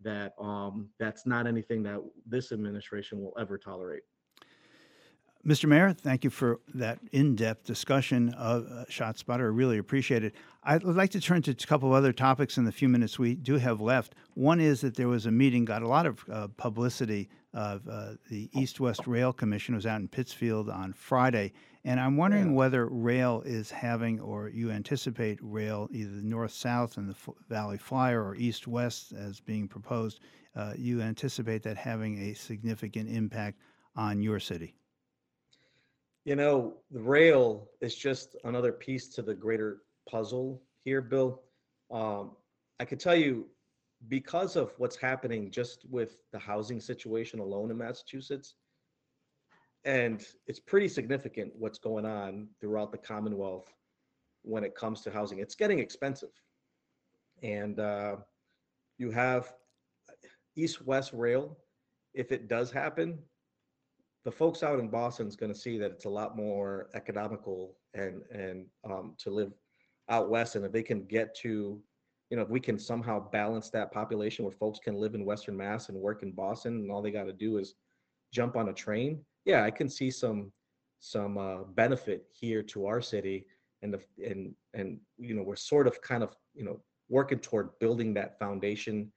that 0.00 0.34
um, 0.38 0.88
that's 0.98 1.26
not 1.26 1.46
anything 1.46 1.82
that 1.84 2.00
this 2.26 2.52
administration 2.52 3.20
will 3.22 3.34
ever 3.38 3.58
tolerate. 3.58 4.02
Mr. 5.46 5.66
Mayor, 5.66 5.92
thank 5.92 6.24
you 6.24 6.30
for 6.30 6.60
that 6.72 6.98
in-depth 7.12 7.64
discussion 7.64 8.30
of 8.30 8.64
uh, 8.64 8.86
ShotSpotter. 8.86 9.40
I 9.40 9.52
really 9.52 9.76
appreciate 9.76 10.24
it. 10.24 10.34
I'd 10.62 10.82
like 10.84 11.10
to 11.10 11.20
turn 11.20 11.42
to 11.42 11.50
a 11.50 11.54
couple 11.54 11.90
of 11.90 11.94
other 11.94 12.14
topics 12.14 12.56
in 12.56 12.64
the 12.64 12.72
few 12.72 12.88
minutes 12.88 13.18
we 13.18 13.34
do 13.34 13.58
have 13.58 13.78
left. 13.78 14.14
One 14.32 14.58
is 14.58 14.80
that 14.80 14.94
there 14.94 15.08
was 15.08 15.26
a 15.26 15.30
meeting, 15.30 15.66
got 15.66 15.82
a 15.82 15.88
lot 15.88 16.06
of 16.06 16.24
uh, 16.32 16.48
publicity. 16.56 17.28
Of 17.52 17.86
uh, 17.86 18.14
the 18.30 18.50
East-West 18.52 19.06
Rail 19.06 19.32
Commission 19.32 19.76
was 19.76 19.86
out 19.86 20.00
in 20.00 20.08
Pittsfield 20.08 20.68
on 20.68 20.92
Friday, 20.92 21.52
and 21.84 22.00
I'm 22.00 22.16
wondering 22.16 22.46
yeah. 22.46 22.56
whether 22.56 22.88
rail 22.88 23.42
is 23.46 23.70
having, 23.70 24.18
or 24.18 24.48
you 24.48 24.72
anticipate 24.72 25.38
rail, 25.40 25.88
either 25.92 26.10
the 26.10 26.24
north-south 26.24 26.96
and 26.96 27.08
the 27.08 27.12
F- 27.14 27.34
Valley 27.48 27.78
Flyer, 27.78 28.24
or 28.24 28.34
east-west 28.34 29.12
as 29.12 29.38
being 29.38 29.68
proposed. 29.68 30.18
Uh, 30.56 30.72
you 30.76 31.00
anticipate 31.00 31.62
that 31.62 31.76
having 31.76 32.30
a 32.30 32.34
significant 32.34 33.08
impact 33.08 33.60
on 33.94 34.20
your 34.20 34.40
city? 34.40 34.74
You 36.24 36.36
know, 36.36 36.78
the 36.90 37.02
rail 37.02 37.68
is 37.80 37.94
just 37.94 38.36
another 38.44 38.72
piece 38.72 39.08
to 39.08 39.22
the 39.22 39.34
greater 39.34 39.82
puzzle 40.08 40.62
here, 40.82 41.02
Bill. 41.02 41.42
Um, 41.90 42.32
I 42.80 42.86
could 42.86 42.98
tell 42.98 43.14
you, 43.14 43.46
because 44.08 44.56
of 44.56 44.72
what's 44.78 44.96
happening 44.96 45.50
just 45.50 45.84
with 45.90 46.22
the 46.32 46.38
housing 46.38 46.80
situation 46.80 47.40
alone 47.40 47.70
in 47.70 47.78
Massachusetts, 47.78 48.54
and 49.84 50.24
it's 50.46 50.60
pretty 50.60 50.88
significant 50.88 51.52
what's 51.58 51.78
going 51.78 52.06
on 52.06 52.48
throughout 52.60 52.90
the 52.90 52.98
Commonwealth 52.98 53.70
when 54.42 54.64
it 54.64 54.74
comes 54.74 55.02
to 55.02 55.10
housing. 55.10 55.38
It's 55.38 55.54
getting 55.54 55.78
expensive. 55.78 56.30
And 57.42 57.78
uh, 57.78 58.16
you 58.96 59.10
have 59.10 59.52
east 60.56 60.86
west 60.86 61.12
rail. 61.12 61.58
If 62.14 62.32
it 62.32 62.48
does 62.48 62.70
happen, 62.70 63.18
the 64.24 64.32
folks 64.32 64.62
out 64.62 64.78
in 64.78 64.88
Boston 64.88 65.26
is 65.26 65.36
going 65.36 65.52
to 65.52 65.58
see 65.58 65.78
that 65.78 65.90
it's 65.90 66.06
a 66.06 66.10
lot 66.10 66.36
more 66.36 66.88
economical 66.94 67.76
and 67.92 68.22
and 68.30 68.66
um, 68.84 69.14
to 69.18 69.30
live 69.30 69.52
out 70.08 70.30
west. 70.30 70.56
And 70.56 70.64
if 70.64 70.72
they 70.72 70.82
can 70.82 71.04
get 71.04 71.34
to, 71.36 71.80
you 72.30 72.36
know, 72.36 72.42
if 72.42 72.48
we 72.48 72.60
can 72.60 72.78
somehow 72.78 73.30
balance 73.30 73.70
that 73.70 73.92
population 73.92 74.44
where 74.44 74.52
folks 74.52 74.78
can 74.78 74.96
live 74.96 75.14
in 75.14 75.24
Western 75.24 75.56
Mass 75.56 75.88
and 75.88 75.98
work 75.98 76.22
in 76.22 76.32
Boston, 76.32 76.74
and 76.74 76.90
all 76.90 77.02
they 77.02 77.10
got 77.10 77.24
to 77.24 77.32
do 77.32 77.58
is 77.58 77.74
jump 78.32 78.56
on 78.56 78.70
a 78.70 78.72
train. 78.72 79.20
Yeah, 79.44 79.62
I 79.62 79.70
can 79.70 79.88
see 79.88 80.10
some 80.10 80.52
some 81.00 81.36
uh, 81.36 81.64
benefit 81.74 82.24
here 82.32 82.62
to 82.62 82.86
our 82.86 83.02
city, 83.02 83.44
and 83.82 83.92
the 83.92 84.00
and 84.26 84.54
and 84.72 84.98
you 85.18 85.34
know 85.34 85.42
we're 85.42 85.56
sort 85.56 85.86
of 85.86 86.00
kind 86.00 86.22
of 86.22 86.34
you 86.54 86.64
know 86.64 86.80
working 87.10 87.38
toward 87.38 87.78
building 87.78 88.14
that 88.14 88.38
foundation 88.38 89.12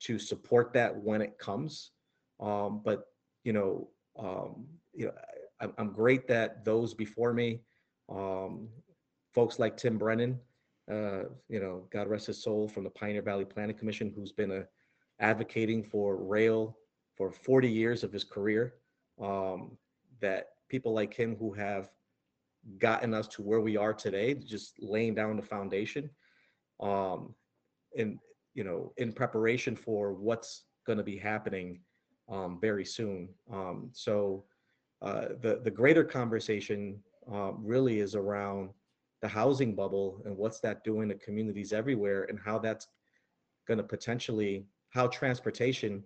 to 0.00 0.18
support 0.18 0.74
that 0.74 0.94
when 0.94 1.22
it 1.22 1.38
comes. 1.38 1.92
Um, 2.38 2.82
but 2.84 3.04
you 3.44 3.52
know, 3.52 3.88
um, 4.18 4.66
you 4.92 5.06
know, 5.06 5.12
I, 5.60 5.68
I'm 5.78 5.92
great 5.92 6.26
that 6.28 6.64
those 6.64 6.94
before 6.94 7.32
me, 7.32 7.60
um, 8.08 8.68
folks 9.34 9.58
like 9.58 9.76
Tim 9.76 9.98
Brennan, 9.98 10.38
uh, 10.90 11.24
you 11.48 11.60
know, 11.60 11.86
God 11.90 12.08
rest 12.08 12.26
his 12.26 12.42
soul, 12.42 12.68
from 12.68 12.84
the 12.84 12.90
Pioneer 12.90 13.22
Valley 13.22 13.44
Planning 13.44 13.76
Commission, 13.76 14.12
who's 14.14 14.32
been 14.32 14.50
a 14.50 14.64
advocating 15.20 15.82
for 15.82 16.16
rail 16.16 16.76
for 17.16 17.30
40 17.30 17.70
years 17.70 18.02
of 18.02 18.12
his 18.12 18.24
career. 18.24 18.74
Um, 19.20 19.76
that 20.20 20.46
people 20.68 20.94
like 20.94 21.12
him 21.12 21.36
who 21.36 21.52
have 21.52 21.90
gotten 22.78 23.12
us 23.12 23.28
to 23.28 23.42
where 23.42 23.60
we 23.60 23.76
are 23.76 23.92
today, 23.92 24.34
just 24.34 24.74
laying 24.80 25.14
down 25.14 25.36
the 25.36 25.42
foundation, 25.42 26.08
um, 26.80 27.34
and 27.96 28.18
you 28.54 28.64
know, 28.64 28.92
in 28.96 29.12
preparation 29.12 29.76
for 29.76 30.12
what's 30.14 30.64
going 30.86 30.98
to 30.98 31.04
be 31.04 31.16
happening 31.16 31.80
um, 32.30 32.58
very 32.60 32.84
soon. 32.84 33.28
Um, 33.52 33.90
so 33.92 34.44
uh, 35.02 35.28
the 35.40 35.60
the 35.64 35.70
greater 35.70 36.04
conversation 36.04 37.02
um, 37.30 37.60
really 37.64 38.00
is 38.00 38.14
around 38.14 38.70
the 39.20 39.28
housing 39.28 39.74
bubble 39.74 40.20
and 40.24 40.36
what's 40.36 40.60
that 40.60 40.84
doing 40.84 41.08
to 41.08 41.14
communities 41.16 41.72
everywhere, 41.72 42.26
and 42.28 42.38
how 42.38 42.58
that's 42.58 42.86
going 43.66 43.78
to 43.78 43.84
potentially 43.84 44.66
how 44.90 45.06
transportation, 45.06 46.02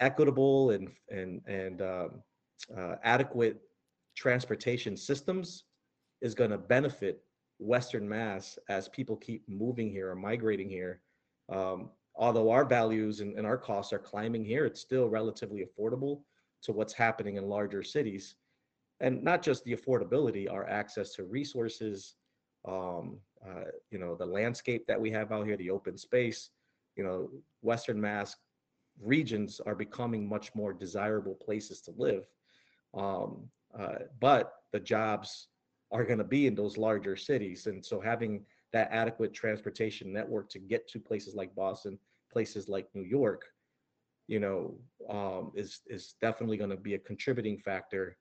equitable 0.00 0.70
and 0.70 0.90
and 1.10 1.40
and 1.46 1.82
um, 1.82 2.22
uh, 2.76 2.94
adequate 3.02 3.60
transportation 4.16 4.96
systems 4.96 5.64
is 6.20 6.34
going 6.34 6.50
to 6.50 6.58
benefit 6.58 7.22
Western 7.58 8.08
Mass 8.08 8.58
as 8.68 8.88
people 8.88 9.16
keep 9.16 9.48
moving 9.48 9.90
here 9.90 10.10
or 10.10 10.14
migrating 10.14 10.68
here. 10.68 11.00
Um, 11.50 11.90
although 12.20 12.50
our 12.50 12.66
values 12.66 13.20
and, 13.20 13.36
and, 13.36 13.46
our 13.46 13.56
costs 13.56 13.92
are 13.94 13.98
climbing 13.98 14.44
here, 14.44 14.66
it's 14.66 14.80
still 14.80 15.08
relatively 15.08 15.64
affordable 15.64 16.20
to 16.62 16.70
what's 16.70 16.92
happening 16.92 17.36
in 17.36 17.48
larger 17.48 17.82
cities. 17.82 18.36
And 19.00 19.24
not 19.24 19.42
just 19.42 19.64
the 19.64 19.74
affordability, 19.74 20.48
our 20.48 20.68
access 20.68 21.14
to 21.14 21.24
resources, 21.24 22.16
um, 22.68 23.16
uh, 23.44 23.70
you 23.90 23.98
know, 23.98 24.14
the 24.14 24.26
landscape 24.26 24.86
that 24.86 25.00
we 25.00 25.10
have 25.10 25.32
out 25.32 25.46
here, 25.46 25.56
the 25.56 25.70
open 25.70 25.96
space, 25.96 26.50
you 26.94 27.02
know, 27.02 27.30
Western 27.62 27.98
Mass 27.98 28.36
regions 29.00 29.58
are 29.64 29.74
becoming 29.74 30.28
much 30.28 30.54
more 30.54 30.74
desirable 30.74 31.34
places 31.34 31.80
to 31.80 31.92
live. 31.96 32.24
Um, 32.92 33.48
uh, 33.76 34.00
but 34.20 34.56
the 34.72 34.80
jobs 34.80 35.48
are 35.90 36.04
going 36.04 36.18
to 36.18 36.24
be 36.24 36.46
in 36.46 36.54
those 36.54 36.76
larger 36.76 37.16
cities. 37.16 37.66
And 37.66 37.84
so 37.84 37.98
having 37.98 38.44
that 38.74 38.90
adequate 38.92 39.32
transportation 39.32 40.12
network 40.12 40.50
to 40.50 40.58
get 40.58 40.86
to 40.88 41.00
places 41.00 41.34
like 41.34 41.54
Boston, 41.54 41.98
places 42.32 42.68
like 42.68 42.88
New 42.94 43.02
York, 43.02 43.42
you 44.26 44.40
know, 44.40 44.74
um, 45.08 45.52
is 45.54 45.80
is 45.86 46.14
definitely 46.20 46.56
going 46.56 46.70
to 46.70 46.76
be 46.76 46.94
a 46.94 46.98
contributing 46.98 47.58
factor 47.58 48.16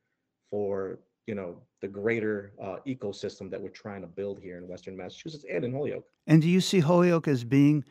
for 0.50 1.00
you 1.28 1.36
know 1.36 1.62
the 1.82 1.88
greater 1.88 2.54
uh, 2.62 2.78
ecosystem 2.88 3.50
that 3.52 3.62
we're 3.62 3.70
trying 3.70 4.02
to 4.02 4.08
build 4.08 4.40
here 4.42 4.58
in 4.58 4.68
Western 4.68 4.98
Massachusetts 4.98 5.46
and 5.52 5.64
in 5.64 5.72
Holyoke. 5.72 6.06
And 6.28 6.42
do 6.42 6.50
you 6.50 6.62
see 6.62 6.80
Holyoke 6.80 7.28
as 7.28 7.44
being 7.44 7.84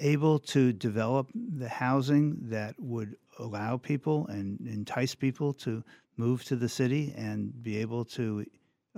able 0.00 0.38
to 0.38 0.72
develop 0.72 1.28
the 1.34 1.68
housing 1.68 2.36
that 2.42 2.74
would 2.78 3.16
allow 3.38 3.76
people 3.76 4.26
and 4.28 4.58
entice 4.66 5.14
people 5.14 5.52
to 5.52 5.82
move 6.16 6.44
to 6.44 6.56
the 6.56 6.68
city 6.68 7.14
and 7.16 7.62
be 7.62 7.76
able 7.78 8.04
to 8.04 8.44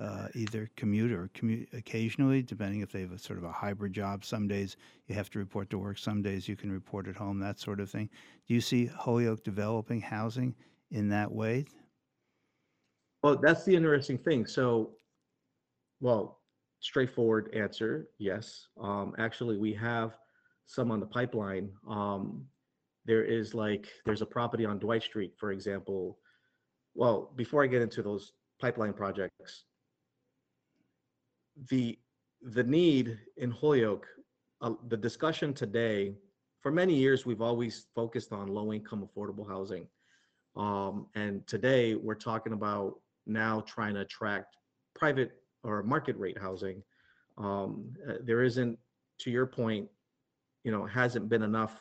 uh, 0.00 0.26
either 0.34 0.70
commute 0.76 1.12
or 1.12 1.30
commute 1.34 1.68
occasionally, 1.72 2.42
depending 2.42 2.80
if 2.80 2.90
they 2.90 3.00
have 3.00 3.12
a 3.12 3.18
sort 3.18 3.38
of 3.38 3.44
a 3.44 3.52
hybrid 3.52 3.92
job. 3.92 4.24
Some 4.24 4.48
days 4.48 4.76
you 5.06 5.14
have 5.14 5.30
to 5.30 5.38
report 5.38 5.70
to 5.70 5.78
work, 5.78 5.98
some 5.98 6.22
days 6.22 6.48
you 6.48 6.56
can 6.56 6.72
report 6.72 7.06
at 7.06 7.16
home, 7.16 7.38
that 7.40 7.60
sort 7.60 7.80
of 7.80 7.90
thing. 7.90 8.08
Do 8.48 8.54
you 8.54 8.60
see 8.60 8.86
Holyoke 8.86 9.44
developing 9.44 10.00
housing 10.00 10.54
in 10.90 11.08
that 11.10 11.30
way? 11.30 11.66
Well, 13.22 13.38
that's 13.40 13.64
the 13.64 13.74
interesting 13.74 14.18
thing. 14.18 14.46
So, 14.46 14.96
well, 16.00 16.40
straightforward 16.80 17.54
answer 17.54 18.08
yes. 18.18 18.66
Um, 18.80 19.14
actually, 19.18 19.58
we 19.58 19.72
have 19.74 20.16
some 20.66 20.90
on 20.90 21.00
the 21.00 21.06
pipeline. 21.06 21.70
Um, 21.88 22.44
there 23.06 23.24
is 23.24 23.54
like, 23.54 23.88
there's 24.04 24.22
a 24.22 24.26
property 24.26 24.64
on 24.64 24.78
Dwight 24.78 25.02
Street, 25.02 25.34
for 25.38 25.52
example. 25.52 26.18
Well, 26.94 27.32
before 27.36 27.62
I 27.62 27.66
get 27.66 27.80
into 27.80 28.02
those 28.02 28.32
pipeline 28.60 28.92
projects, 28.92 29.64
the 31.70 31.98
the 32.42 32.64
need 32.64 33.18
in 33.36 33.50
Holyoke, 33.50 34.06
uh, 34.60 34.74
the 34.88 34.96
discussion 34.96 35.54
today, 35.54 36.14
for 36.60 36.70
many 36.70 36.94
years 36.94 37.24
we've 37.24 37.40
always 37.40 37.86
focused 37.94 38.32
on 38.32 38.48
low 38.48 38.72
income 38.72 39.08
affordable 39.08 39.48
housing, 39.48 39.86
um, 40.56 41.06
and 41.14 41.46
today 41.46 41.94
we're 41.94 42.14
talking 42.14 42.52
about 42.52 43.00
now 43.26 43.60
trying 43.60 43.94
to 43.94 44.00
attract 44.00 44.56
private 44.94 45.32
or 45.62 45.82
market 45.82 46.16
rate 46.18 46.38
housing. 46.38 46.82
Um, 47.38 47.92
uh, 48.08 48.14
there 48.22 48.42
isn't, 48.42 48.78
to 49.20 49.30
your 49.30 49.46
point, 49.46 49.88
you 50.62 50.70
know, 50.70 50.84
hasn't 50.84 51.28
been 51.28 51.42
enough 51.42 51.80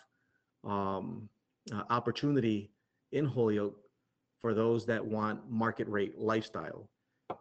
um, 0.63 1.29
uh, 1.71 1.83
opportunity 1.89 2.71
in 3.11 3.25
Holyoke 3.25 3.77
for 4.41 4.53
those 4.53 4.85
that 4.85 5.05
want 5.05 5.49
market 5.49 5.87
rate 5.87 6.17
lifestyle. 6.17 6.89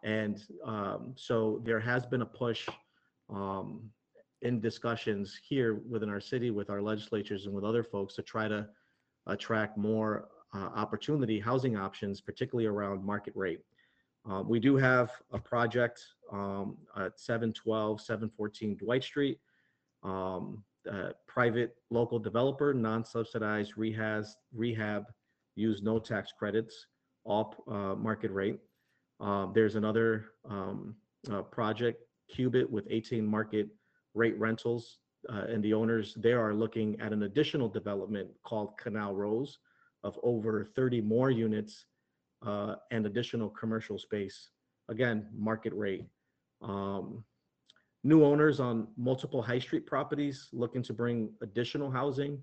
And 0.02 0.42
um, 0.64 1.14
so 1.16 1.60
there 1.64 1.80
has 1.80 2.06
been 2.06 2.22
a 2.22 2.26
push 2.26 2.68
um, 3.30 3.90
in 4.42 4.60
discussions 4.60 5.38
here 5.48 5.80
within 5.88 6.08
our 6.08 6.20
city 6.20 6.50
with 6.50 6.70
our 6.70 6.82
legislatures 6.82 7.46
and 7.46 7.54
with 7.54 7.64
other 7.64 7.84
folks 7.84 8.14
to 8.14 8.22
try 8.22 8.48
to 8.48 8.66
attract 9.26 9.78
more 9.78 10.28
uh, 10.54 10.70
opportunity 10.74 11.40
housing 11.40 11.76
options, 11.76 12.20
particularly 12.20 12.66
around 12.66 13.04
market 13.04 13.32
rate. 13.36 13.60
Uh, 14.28 14.42
we 14.46 14.60
do 14.60 14.76
have 14.76 15.10
a 15.32 15.38
project 15.38 16.04
um, 16.32 16.76
at 16.96 17.18
712, 17.18 18.00
714 18.00 18.76
Dwight 18.76 19.02
Street. 19.02 19.38
Um, 20.02 20.62
private 21.28 21.76
local 21.90 22.18
developer, 22.18 22.74
non-subsidized 22.74 23.74
rehab, 23.76 24.24
rehab, 24.52 25.04
use 25.54 25.82
no 25.82 25.98
tax 25.98 26.32
credits, 26.36 26.86
all 27.24 27.54
uh, 27.68 27.94
market 27.94 28.30
rate. 28.32 28.58
Um, 29.20 29.52
there's 29.54 29.76
another 29.76 30.26
um, 30.48 30.94
uh, 31.30 31.42
project, 31.42 32.02
Cubit, 32.28 32.70
with 32.70 32.86
18 32.90 33.24
market 33.24 33.68
rate 34.14 34.38
rentals. 34.38 34.98
Uh, 35.28 35.44
and 35.48 35.62
the 35.62 35.72
owners 35.72 36.14
there 36.16 36.40
are 36.44 36.52
looking 36.52 37.00
at 37.00 37.12
an 37.12 37.22
additional 37.22 37.68
development 37.68 38.28
called 38.44 38.76
Canal 38.76 39.14
Rose 39.14 39.58
of 40.02 40.18
over 40.24 40.64
30 40.74 41.00
more 41.00 41.30
units 41.30 41.86
uh, 42.44 42.74
and 42.90 43.06
additional 43.06 43.48
commercial 43.48 43.98
space. 43.98 44.48
Again, 44.88 45.28
market 45.32 45.72
rate. 45.74 46.06
Um, 46.60 47.24
new 48.04 48.24
owners 48.24 48.58
on 48.58 48.88
multiple 48.96 49.42
high 49.42 49.58
street 49.58 49.86
properties 49.86 50.48
looking 50.52 50.82
to 50.82 50.92
bring 50.92 51.30
additional 51.40 51.90
housing, 51.90 52.42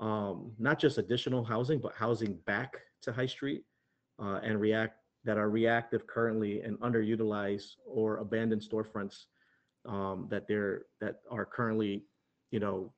um, 0.00 0.52
not 0.58 0.78
just 0.78 0.98
additional 0.98 1.44
housing, 1.44 1.78
but 1.78 1.94
housing 1.94 2.34
back 2.46 2.74
to 3.02 3.12
high 3.12 3.26
street 3.26 3.62
uh, 4.20 4.40
and 4.42 4.60
react 4.60 4.98
that 5.24 5.38
are 5.38 5.50
reactive 5.50 6.06
currently 6.06 6.62
and 6.62 6.78
underutilized 6.80 7.76
or 7.86 8.18
abandoned 8.18 8.62
storefronts 8.62 9.26
um, 9.86 10.26
that 10.30 10.46
they're 10.46 10.82
that 11.00 11.16
are 11.30 11.44
currently, 11.44 12.04
you 12.50 12.60
know, 12.60 12.92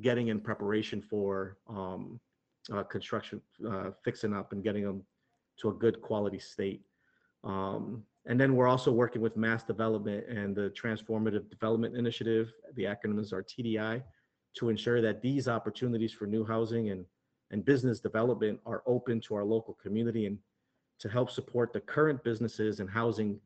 getting 0.00 0.28
in 0.28 0.40
preparation 0.40 1.02
for 1.02 1.58
um, 1.68 2.20
uh, 2.72 2.82
construction, 2.84 3.40
uh, 3.68 3.90
fixing 4.04 4.32
up 4.34 4.52
and 4.52 4.62
getting 4.62 4.84
them 4.84 5.04
to 5.60 5.68
a 5.68 5.72
good 5.72 6.00
quality 6.00 6.38
state. 6.38 6.82
Um, 7.44 8.04
and 8.26 8.40
then 8.40 8.54
we're 8.54 8.68
also 8.68 8.92
working 8.92 9.20
with 9.20 9.36
Mass 9.36 9.64
Development 9.64 10.24
and 10.28 10.54
the 10.54 10.70
Transformative 10.70 11.50
Development 11.50 11.96
Initiative, 11.96 12.52
the 12.76 12.84
acronyms 12.84 13.32
are 13.32 13.42
TDI, 13.42 14.02
to 14.58 14.68
ensure 14.68 15.00
that 15.00 15.22
these 15.22 15.48
opportunities 15.48 16.12
for 16.12 16.26
new 16.26 16.44
housing 16.44 16.90
and, 16.90 17.04
and 17.50 17.64
business 17.64 17.98
development 17.98 18.60
are 18.64 18.82
open 18.86 19.20
to 19.22 19.34
our 19.34 19.44
local 19.44 19.74
community 19.82 20.26
and 20.26 20.38
to 21.02 21.08
help 21.08 21.30
support 21.30 21.72
the 21.72 21.80
current 21.80 22.22
businesses 22.22 22.78
and 22.78 22.88
housing 22.88 23.38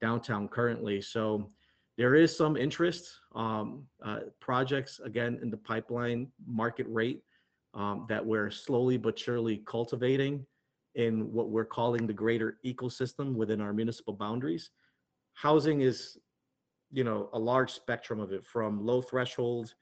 downtown 0.00 0.48
currently. 0.48 1.00
So 1.00 1.48
there 1.96 2.16
is 2.16 2.36
some 2.36 2.56
interest, 2.56 3.08
um, 3.36 3.84
uh, 4.04 4.20
projects 4.40 5.00
again 5.04 5.38
in 5.40 5.48
the 5.48 5.56
pipeline 5.56 6.26
market 6.44 6.86
rate 6.90 7.22
um, 7.72 8.06
that 8.08 8.24
we're 8.24 8.50
slowly 8.50 8.96
but 8.96 9.16
surely 9.16 9.62
cultivating 9.64 10.44
in 10.96 11.32
what 11.32 11.50
we're 11.50 11.64
calling 11.64 12.04
the 12.06 12.12
greater 12.12 12.58
ecosystem 12.66 13.34
within 13.34 13.60
our 13.60 13.72
municipal 13.72 14.14
boundaries. 14.14 14.70
Housing 15.34 15.82
is, 15.82 16.18
you 16.90 17.04
know, 17.04 17.30
a 17.32 17.38
large 17.38 17.72
spectrum 17.72 18.18
of 18.18 18.32
it 18.32 18.44
from 18.44 18.84
low 18.84 19.00
threshold 19.00 19.72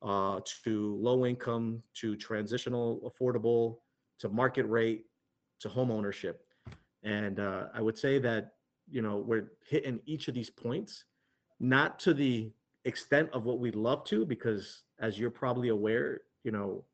uh, 0.00 0.40
to 0.64 0.96
low 0.96 1.26
income 1.26 1.82
to 2.00 2.16
transitional 2.16 3.12
affordable 3.12 3.78
to 4.20 4.28
market 4.30 4.64
rate 4.64 5.04
to 5.60 5.68
home 5.68 5.90
ownership. 5.90 6.47
And 7.02 7.40
uh, 7.40 7.66
I 7.74 7.80
would 7.80 7.98
say 7.98 8.18
that, 8.18 8.52
you 8.90 9.02
know, 9.02 9.18
we're 9.18 9.52
hitting 9.66 10.00
each 10.06 10.28
of 10.28 10.34
these 10.34 10.50
points, 10.50 11.04
not 11.60 11.98
to 12.00 12.14
the 12.14 12.50
extent 12.84 13.28
of 13.32 13.44
what 13.44 13.58
we'd 13.58 13.74
love 13.74 14.04
to, 14.04 14.24
because 14.24 14.82
as 15.00 15.18
you're 15.18 15.30
probably 15.30 15.68
aware, 15.68 16.20
you 16.44 16.50
know, 16.50 16.84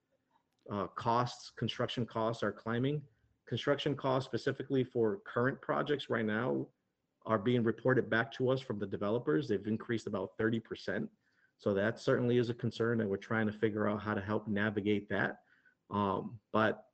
uh, 0.71 0.87
costs, 0.89 1.53
construction 1.57 2.07
costs 2.07 2.43
are 2.43 2.53
climbing. 2.53 3.03
Construction 3.47 3.95
costs 3.95 4.27
specifically 4.27 4.83
for 4.83 5.21
current 5.25 5.61
projects 5.61 6.09
right 6.09 6.25
now 6.25 6.67
are 7.27 7.39
being 7.39 7.63
reported 7.63 8.11
back 8.11 8.33
to 8.33 8.51
us 8.51 8.61
from 8.61 8.79
the 8.79 8.87
developers. 8.87 9.49
They've 9.49 9.67
increased 9.67 10.07
about 10.07 10.37
30%. 10.39 11.09
So 11.59 11.73
that 11.75 11.99
certainly 11.99 12.39
is 12.39 12.51
a 12.51 12.55
concern 12.55 13.01
and 13.01 13.09
we're 13.09 13.17
trying 13.17 13.47
to 13.47 13.53
figure 13.53 13.89
out 13.89 14.03
how 14.03 14.15
to 14.15 14.21
help 14.21 14.49
navigate 14.49 15.09
that. 15.11 15.39
Um, 15.91 16.39
but 16.53 16.85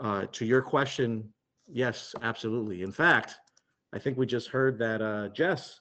uh, 0.00 0.26
to 0.32 0.44
your 0.44 0.62
question, 0.62 1.32
yes, 1.70 2.14
absolutely. 2.22 2.82
In 2.82 2.92
fact, 2.92 3.36
I 3.92 3.98
think 3.98 4.18
we 4.18 4.26
just 4.26 4.48
heard 4.48 4.78
that 4.78 5.00
uh, 5.00 5.28
Jess 5.28 5.80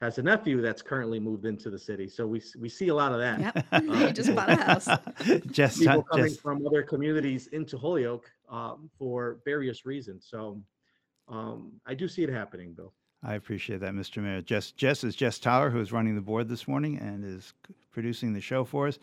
has 0.00 0.18
a 0.18 0.22
nephew 0.22 0.60
that's 0.62 0.82
currently 0.82 1.20
moved 1.20 1.44
into 1.44 1.68
the 1.70 1.78
city. 1.78 2.08
So 2.08 2.26
we 2.26 2.42
we 2.58 2.68
see 2.68 2.88
a 2.88 2.94
lot 2.94 3.12
of 3.12 3.18
that. 3.18 3.40
Yep. 3.40 3.66
Um, 3.72 4.06
he 4.06 4.12
just 4.12 4.34
bought 4.34 4.50
a 4.50 4.56
house. 4.56 4.88
Just 5.50 5.78
people 5.78 6.02
coming 6.02 6.26
just- 6.26 6.40
from 6.40 6.66
other 6.66 6.82
communities 6.82 7.48
into 7.48 7.76
Holyoke 7.78 8.30
um, 8.50 8.90
for 8.98 9.40
various 9.44 9.86
reasons. 9.86 10.26
So 10.28 10.60
um, 11.28 11.72
I 11.86 11.94
do 11.94 12.08
see 12.08 12.22
it 12.22 12.30
happening, 12.30 12.72
Bill. 12.74 12.92
I 13.22 13.34
appreciate 13.34 13.80
that, 13.80 13.92
Mr. 13.92 14.22
Mayor. 14.22 14.40
Jess, 14.40 14.72
Jess 14.72 15.04
is 15.04 15.14
Jess 15.14 15.38
Tyler, 15.38 15.68
who 15.70 15.78
is 15.80 15.92
running 15.92 16.14
the 16.14 16.22
board 16.22 16.48
this 16.48 16.66
morning 16.66 16.98
and 16.98 17.22
is 17.24 17.52
producing 17.92 18.32
the 18.32 18.40
show 18.40 18.64
for 18.64 18.88
us. 18.88 18.98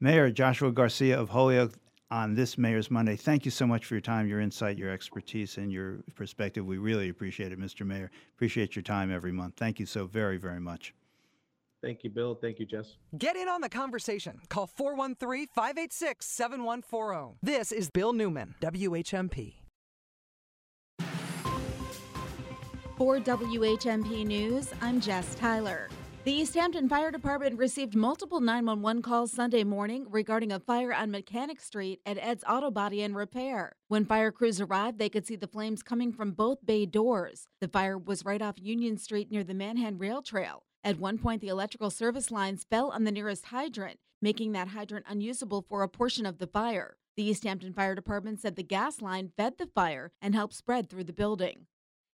Mayor 0.00 0.30
Joshua 0.32 0.72
Garcia 0.72 1.18
of 1.18 1.28
Holyoke 1.28 1.74
on 2.12 2.34
this 2.34 2.58
Mayor's 2.58 2.90
Monday. 2.90 3.16
Thank 3.16 3.46
you 3.46 3.50
so 3.50 3.66
much 3.66 3.86
for 3.86 3.94
your 3.94 4.02
time, 4.02 4.28
your 4.28 4.40
insight, 4.40 4.76
your 4.76 4.90
expertise, 4.90 5.56
and 5.56 5.72
your 5.72 6.00
perspective. 6.14 6.66
We 6.66 6.76
really 6.76 7.08
appreciate 7.08 7.52
it, 7.52 7.58
Mr. 7.58 7.86
Mayor. 7.86 8.10
Appreciate 8.34 8.76
your 8.76 8.82
time 8.82 9.10
every 9.10 9.32
month. 9.32 9.54
Thank 9.56 9.80
you 9.80 9.86
so 9.86 10.06
very, 10.06 10.36
very 10.36 10.60
much. 10.60 10.94
Thank 11.82 12.04
you, 12.04 12.10
Bill. 12.10 12.34
Thank 12.34 12.60
you, 12.60 12.66
Jess. 12.66 12.96
Get 13.16 13.34
in 13.34 13.48
on 13.48 13.62
the 13.62 13.68
conversation. 13.70 14.40
Call 14.50 14.66
413 14.66 15.48
586 15.54 16.26
7140. 16.26 17.38
This 17.42 17.72
is 17.72 17.90
Bill 17.90 18.12
Newman, 18.12 18.54
WHMP. 18.60 19.54
For 22.98 23.18
WHMP 23.18 24.26
News, 24.26 24.68
I'm 24.82 25.00
Jess 25.00 25.34
Tyler. 25.34 25.88
The 26.24 26.32
East 26.32 26.54
Hampton 26.54 26.88
Fire 26.88 27.10
Department 27.10 27.58
received 27.58 27.96
multiple 27.96 28.40
911 28.40 29.02
calls 29.02 29.32
Sunday 29.32 29.64
morning 29.64 30.06
regarding 30.08 30.52
a 30.52 30.60
fire 30.60 30.94
on 30.94 31.10
Mechanic 31.10 31.58
Street 31.58 32.00
at 32.06 32.16
Ed's 32.16 32.44
Auto 32.48 32.70
Body 32.70 33.02
and 33.02 33.16
Repair. 33.16 33.72
When 33.88 34.04
fire 34.04 34.30
crews 34.30 34.60
arrived, 34.60 35.00
they 35.00 35.08
could 35.08 35.26
see 35.26 35.34
the 35.34 35.48
flames 35.48 35.82
coming 35.82 36.12
from 36.12 36.30
both 36.30 36.64
bay 36.64 36.86
doors. 36.86 37.48
The 37.60 37.66
fire 37.66 37.98
was 37.98 38.24
right 38.24 38.40
off 38.40 38.54
Union 38.60 38.98
Street 38.98 39.32
near 39.32 39.42
the 39.42 39.52
Manhan 39.52 40.00
Rail 40.00 40.22
Trail. 40.22 40.62
At 40.84 41.00
one 41.00 41.18
point, 41.18 41.40
the 41.40 41.48
electrical 41.48 41.90
service 41.90 42.30
lines 42.30 42.66
fell 42.70 42.90
on 42.90 43.02
the 43.02 43.10
nearest 43.10 43.46
hydrant, 43.46 43.98
making 44.20 44.52
that 44.52 44.68
hydrant 44.68 45.06
unusable 45.08 45.62
for 45.68 45.82
a 45.82 45.88
portion 45.88 46.24
of 46.24 46.38
the 46.38 46.46
fire. 46.46 46.98
The 47.16 47.24
East 47.24 47.42
Hampton 47.42 47.72
Fire 47.72 47.96
Department 47.96 48.40
said 48.40 48.54
the 48.54 48.62
gas 48.62 49.02
line 49.02 49.32
fed 49.36 49.58
the 49.58 49.66
fire 49.66 50.12
and 50.22 50.36
helped 50.36 50.54
spread 50.54 50.88
through 50.88 51.04
the 51.04 51.12
building. 51.12 51.66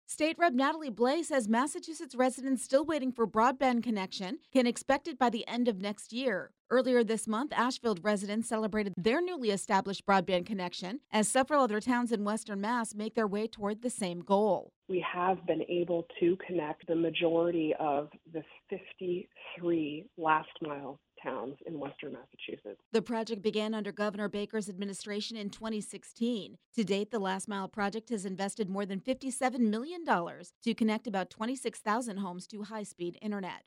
State 0.10 0.38
Rep 0.39 0.54
Natalie 0.54 0.89
Blais 0.89 1.26
says 1.26 1.50
Massachusetts 1.50 2.15
residents 2.15 2.63
still 2.63 2.86
waiting 2.86 3.12
for 3.12 3.28
broadband 3.28 3.84
connection 3.84 4.39
can 4.54 4.65
expect 4.65 5.06
it 5.06 5.20
by 5.20 5.30
the 5.30 5.46
end 5.50 5.67
of 5.67 5.82
next 5.82 6.13
year. 6.13 6.52
Earlier 6.70 7.04
this 7.04 7.28
month, 7.28 7.52
Ashfield 7.54 8.00
residents 8.04 8.48
celebrated 8.48 8.93
their 8.96 9.22
newly 9.22 9.50
established 9.50 10.06
broadband 10.06 10.46
connection 10.46 11.02
as 11.12 11.28
several 11.28 11.62
other 11.62 11.82
towns 11.82 12.13
in 12.13 12.24
Western 12.24 12.62
Mass 12.62 12.96
make 12.96 13.15
their 13.15 13.28
way 13.28 13.48
toward 13.48 13.82
the 13.82 13.89
same 13.89 14.22
goal. 14.22 14.72
we 14.88 15.02
have 15.13 15.46
been 15.46 15.63
able 15.67 16.08
to 16.22 16.38
connect 16.48 16.88
the 16.88 16.96
majority 16.96 17.74
of 17.78 18.08
the 18.32 18.43
53 18.70 20.06
last 20.17 20.48
mile 20.62 21.02
towns 21.21 21.56
in 21.65 21.80
western 21.80 22.13
Massachusetts. 22.13 22.82
The 22.91 23.01
project 23.01 23.41
began 23.41 23.73
under 23.73 23.91
Governor 23.91 24.30
Baker's 24.30 24.69
administration 24.69 25.38
in 25.38 25.49
2016. 25.49 26.58
To 26.75 26.84
date, 26.84 27.12
the 27.12 27.19
Last 27.19 27.47
Mile 27.47 27.67
project 27.67 28.10
has 28.10 28.25
invested 28.25 28.69
more 28.69 28.86
than 28.86 28.99
$57 28.99 29.60
million 29.60 30.06
to 30.06 30.73
connect 30.73 31.08
about 31.08 31.30
26,000 31.30 32.17
homes 32.17 32.47
to 32.47 32.63
high 32.63 32.84
speed 32.84 33.17
internet. 33.21 33.63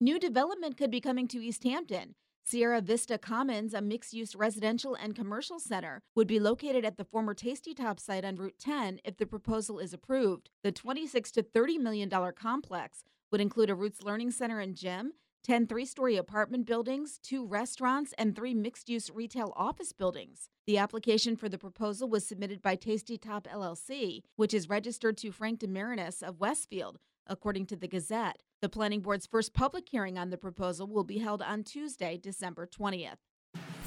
New 0.00 0.18
development 0.18 0.76
could 0.76 0.90
be 0.90 1.00
coming 1.00 1.26
to 1.28 1.44
East 1.44 1.64
Hampton. 1.64 2.14
Sierra 2.44 2.80
Vista 2.80 3.18
Commons, 3.18 3.74
a 3.74 3.82
mixed 3.82 4.14
use 4.14 4.34
residential 4.34 4.94
and 4.94 5.14
commercial 5.14 5.60
center, 5.60 6.00
would 6.14 6.26
be 6.26 6.40
located 6.40 6.82
at 6.82 6.96
the 6.96 7.04
former 7.04 7.34
Tasty 7.34 7.74
Top 7.74 8.00
site 8.00 8.24
on 8.24 8.36
Route 8.36 8.58
10 8.58 9.00
if 9.04 9.18
the 9.18 9.26
proposal 9.26 9.78
is 9.78 9.92
approved. 9.92 10.48
The 10.62 10.72
26 10.72 11.30
to 11.32 11.42
$30 11.42 11.78
million 11.78 12.10
complex 12.34 13.04
would 13.30 13.42
include 13.42 13.68
a 13.68 13.74
Roots 13.74 14.02
Learning 14.02 14.30
Center 14.30 14.60
and 14.60 14.74
gym, 14.74 15.12
10 15.44 15.66
three 15.66 15.84
story 15.84 16.16
apartment 16.16 16.66
buildings, 16.66 17.18
two 17.22 17.46
restaurants, 17.46 18.12
and 18.18 18.34
three 18.34 18.54
mixed 18.54 18.88
use 18.88 19.10
retail 19.10 19.52
office 19.56 19.92
buildings. 19.92 20.48
The 20.66 20.78
application 20.78 21.36
for 21.36 21.48
the 21.48 21.58
proposal 21.58 22.08
was 22.08 22.26
submitted 22.26 22.60
by 22.60 22.76
Tasty 22.76 23.16
Top 23.16 23.46
LLC, 23.46 24.22
which 24.36 24.52
is 24.52 24.68
registered 24.68 25.16
to 25.18 25.32
Frank 25.32 25.60
DeMarinis 25.60 26.22
of 26.22 26.40
Westfield, 26.40 26.98
according 27.26 27.66
to 27.66 27.76
the 27.76 27.88
Gazette. 27.88 28.42
The 28.60 28.68
Planning 28.68 29.00
Board's 29.00 29.26
first 29.26 29.54
public 29.54 29.88
hearing 29.88 30.18
on 30.18 30.30
the 30.30 30.36
proposal 30.36 30.86
will 30.86 31.04
be 31.04 31.18
held 31.18 31.40
on 31.42 31.62
Tuesday, 31.62 32.18
December 32.18 32.66
20th. 32.66 33.18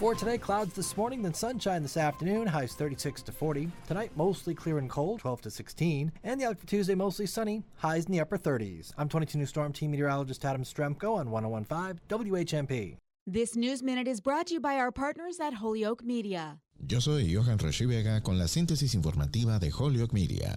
For 0.02 0.16
today, 0.16 0.40
clouds 0.40 0.74
this 0.74 0.98
morning, 0.98 1.22
then 1.22 1.36
sunshine 1.36 1.84
this 1.84 1.96
afternoon, 1.96 2.48
highs 2.48 2.74
36 2.74 3.22
to 3.22 3.32
40. 3.32 3.70
Tonight, 3.88 4.12
mostly 4.16 4.56
clear 4.56 4.80
and 4.80 4.90
cold, 4.90 5.20
12 5.20 5.42
to 5.42 5.52
16. 5.52 6.12
And 6.24 6.42
the 6.42 6.46
outlook 6.46 6.62
for 6.62 6.66
Tuesday, 6.66 6.96
mostly 6.96 7.28
sunny, 7.28 7.64
highs 7.76 8.06
in 8.06 8.12
the 8.12 8.20
upper 8.20 8.36
30s. 8.36 8.94
I'm 8.98 9.08
22 9.08 9.38
News 9.38 9.50
Storm 9.50 9.72
Team 9.72 9.92
Meteorologist 9.92 10.44
Adam 10.44 10.64
Strzempko 10.64 11.18
on 11.20 11.30
1015 11.30 12.00
WHMP. 12.10 12.98
This 13.28 13.56
News 13.56 13.84
Minute 13.84 14.08
is 14.08 14.22
brought 14.22 14.48
to 14.48 14.56
you 14.56 14.60
by 14.60 14.78
our 14.78 14.92
partners 14.92 15.40
at 15.40 15.54
Holyoke 15.54 16.04
Media. 16.04 16.58
Yo 16.88 17.00
soy 17.00 17.32
Johan 17.32 17.60
Reschivega 17.60 18.24
con 18.24 18.40
la 18.40 18.46
síntesis 18.46 18.96
informativa 18.96 19.60
de 19.60 19.70
Holyoke 19.70 20.14
Media. 20.14 20.56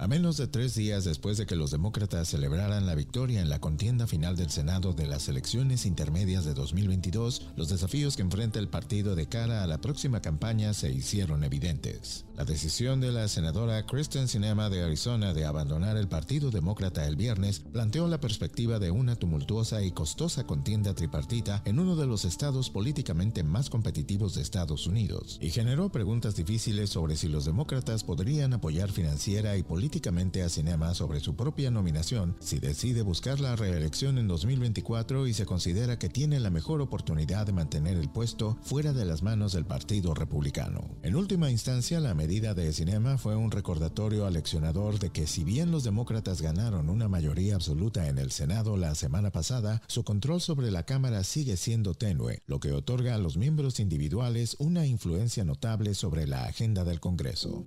A 0.00 0.06
menos 0.06 0.36
de 0.36 0.46
tres 0.46 0.76
días 0.76 1.04
después 1.04 1.38
de 1.38 1.46
que 1.46 1.56
los 1.56 1.72
demócratas 1.72 2.28
celebraran 2.28 2.86
la 2.86 2.94
victoria 2.94 3.40
en 3.40 3.48
la 3.48 3.58
contienda 3.58 4.06
final 4.06 4.36
del 4.36 4.48
Senado 4.48 4.92
de 4.92 5.08
las 5.08 5.28
elecciones 5.28 5.86
intermedias 5.86 6.44
de 6.44 6.54
2022, 6.54 7.48
los 7.56 7.68
desafíos 7.68 8.14
que 8.14 8.22
enfrenta 8.22 8.60
el 8.60 8.68
partido 8.68 9.16
de 9.16 9.26
cara 9.26 9.64
a 9.64 9.66
la 9.66 9.80
próxima 9.80 10.22
campaña 10.22 10.72
se 10.72 10.92
hicieron 10.92 11.42
evidentes. 11.42 12.26
La 12.36 12.44
decisión 12.44 13.00
de 13.00 13.10
la 13.10 13.26
senadora 13.26 13.84
Kristen 13.86 14.28
Sinema 14.28 14.70
de 14.70 14.84
Arizona 14.84 15.34
de 15.34 15.44
abandonar 15.44 15.96
el 15.96 16.06
Partido 16.06 16.52
Demócrata 16.52 17.04
el 17.04 17.16
viernes 17.16 17.58
planteó 17.58 18.06
la 18.06 18.20
perspectiva 18.20 18.78
de 18.78 18.92
una 18.92 19.16
tumultuosa 19.16 19.82
y 19.82 19.90
costosa 19.90 20.46
contienda 20.46 20.94
tripartita 20.94 21.60
en 21.64 21.80
uno 21.80 21.96
de 21.96 22.06
los 22.06 22.24
estados 22.24 22.70
políticamente 22.70 23.42
más 23.42 23.68
competitivos 23.68 24.36
de 24.36 24.42
Estados 24.42 24.86
Unidos 24.86 25.40
y 25.42 25.50
generó 25.50 25.90
preguntas 25.90 26.36
difíciles 26.36 26.90
sobre 26.90 27.16
si 27.16 27.26
los 27.26 27.44
demócratas 27.44 28.04
podrían 28.04 28.52
apoyar 28.52 28.92
financiera 28.92 29.56
y 29.56 29.64
políticamente 29.64 29.87
a 29.88 30.48
Sinema 30.50 30.94
sobre 30.94 31.18
su 31.18 31.34
propia 31.34 31.70
nominación 31.70 32.36
si 32.40 32.58
decide 32.58 33.00
buscar 33.00 33.40
la 33.40 33.56
reelección 33.56 34.18
en 34.18 34.28
2024 34.28 35.26
y 35.26 35.32
se 35.32 35.46
considera 35.46 35.98
que 35.98 36.10
tiene 36.10 36.40
la 36.40 36.50
mejor 36.50 36.82
oportunidad 36.82 37.46
de 37.46 37.54
mantener 37.54 37.96
el 37.96 38.10
puesto 38.10 38.58
fuera 38.60 38.92
de 38.92 39.06
las 39.06 39.22
manos 39.22 39.54
del 39.54 39.64
Partido 39.64 40.12
Republicano. 40.12 40.90
En 41.02 41.16
última 41.16 41.50
instancia, 41.50 42.00
la 42.00 42.14
medida 42.14 42.52
de 42.52 42.70
Sinema 42.74 43.16
fue 43.16 43.34
un 43.34 43.50
recordatorio 43.50 44.26
aleccionador 44.26 44.98
de 44.98 45.08
que 45.08 45.26
si 45.26 45.42
bien 45.42 45.70
los 45.70 45.84
demócratas 45.84 46.42
ganaron 46.42 46.90
una 46.90 47.08
mayoría 47.08 47.54
absoluta 47.54 48.08
en 48.08 48.18
el 48.18 48.30
Senado 48.30 48.76
la 48.76 48.94
semana 48.94 49.30
pasada, 49.30 49.80
su 49.86 50.04
control 50.04 50.42
sobre 50.42 50.70
la 50.70 50.82
Cámara 50.82 51.24
sigue 51.24 51.56
siendo 51.56 51.94
tenue, 51.94 52.42
lo 52.46 52.60
que 52.60 52.72
otorga 52.72 53.14
a 53.14 53.18
los 53.18 53.38
miembros 53.38 53.80
individuales 53.80 54.54
una 54.58 54.84
influencia 54.84 55.44
notable 55.44 55.94
sobre 55.94 56.26
la 56.26 56.44
agenda 56.44 56.84
del 56.84 57.00
Congreso. 57.00 57.64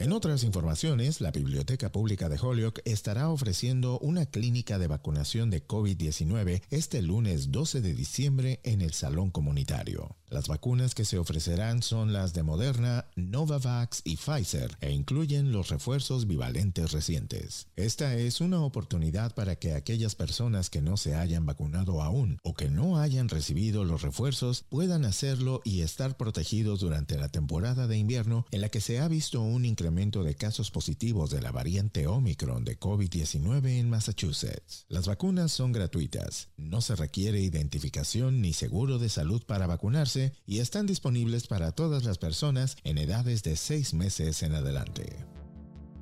En 0.00 0.12
otras 0.12 0.44
informaciones, 0.44 1.20
la 1.20 1.32
Biblioteca 1.32 1.90
Pública 1.90 2.28
de 2.28 2.38
Holyoke 2.40 2.82
estará 2.84 3.30
ofreciendo 3.30 3.98
una 3.98 4.26
clínica 4.26 4.78
de 4.78 4.86
vacunación 4.86 5.50
de 5.50 5.66
COVID-19 5.66 6.62
este 6.70 7.02
lunes 7.02 7.50
12 7.50 7.80
de 7.80 7.94
diciembre 7.94 8.60
en 8.62 8.80
el 8.80 8.92
Salón 8.92 9.32
Comunitario. 9.32 10.14
Las 10.30 10.46
vacunas 10.46 10.94
que 10.94 11.04
se 11.04 11.18
ofrecerán 11.18 11.82
son 11.82 12.12
las 12.12 12.32
de 12.32 12.44
Moderna, 12.44 13.06
Novavax 13.16 14.02
y 14.04 14.16
Pfizer 14.18 14.76
e 14.80 14.92
incluyen 14.92 15.50
los 15.50 15.68
refuerzos 15.68 16.28
bivalentes 16.28 16.92
recientes. 16.92 17.66
Esta 17.74 18.14
es 18.14 18.40
una 18.40 18.62
oportunidad 18.62 19.34
para 19.34 19.56
que 19.56 19.72
aquellas 19.72 20.14
personas 20.14 20.70
que 20.70 20.82
no 20.82 20.96
se 20.96 21.16
hayan 21.16 21.44
vacunado 21.44 22.02
aún 22.02 22.38
o 22.44 22.54
que 22.54 22.70
no 22.70 22.98
hayan 22.98 23.28
recibido 23.28 23.84
los 23.84 24.02
refuerzos 24.02 24.64
puedan 24.68 25.04
hacerlo 25.04 25.60
y 25.64 25.80
estar 25.80 26.16
protegidos 26.16 26.80
durante 26.80 27.16
la 27.16 27.30
temporada 27.30 27.88
de 27.88 27.96
invierno 27.96 28.46
en 28.52 28.60
la 28.60 28.68
que 28.68 28.82
se 28.82 29.00
ha 29.00 29.08
visto 29.08 29.40
un 29.40 29.64
incremento 29.64 29.87
de 29.94 30.34
casos 30.34 30.70
positivos 30.70 31.30
de 31.30 31.40
la 31.40 31.50
variante 31.50 32.06
Omicron 32.06 32.64
de 32.64 32.78
COVID-19 32.78 33.78
en 33.78 33.88
Massachusetts. 33.88 34.84
Las 34.88 35.06
vacunas 35.06 35.50
son 35.50 35.72
gratuitas, 35.72 36.50
no 36.56 36.80
se 36.80 36.94
requiere 36.94 37.40
identificación 37.40 38.42
ni 38.42 38.52
seguro 38.52 38.98
de 38.98 39.08
salud 39.08 39.42
para 39.46 39.66
vacunarse 39.66 40.32
y 40.46 40.58
están 40.58 40.86
disponibles 40.86 41.46
para 41.46 41.72
todas 41.72 42.04
las 42.04 42.18
personas 42.18 42.76
en 42.84 42.98
edades 42.98 43.42
de 43.42 43.56
6 43.56 43.94
meses 43.94 44.42
en 44.42 44.54
adelante. 44.54 45.24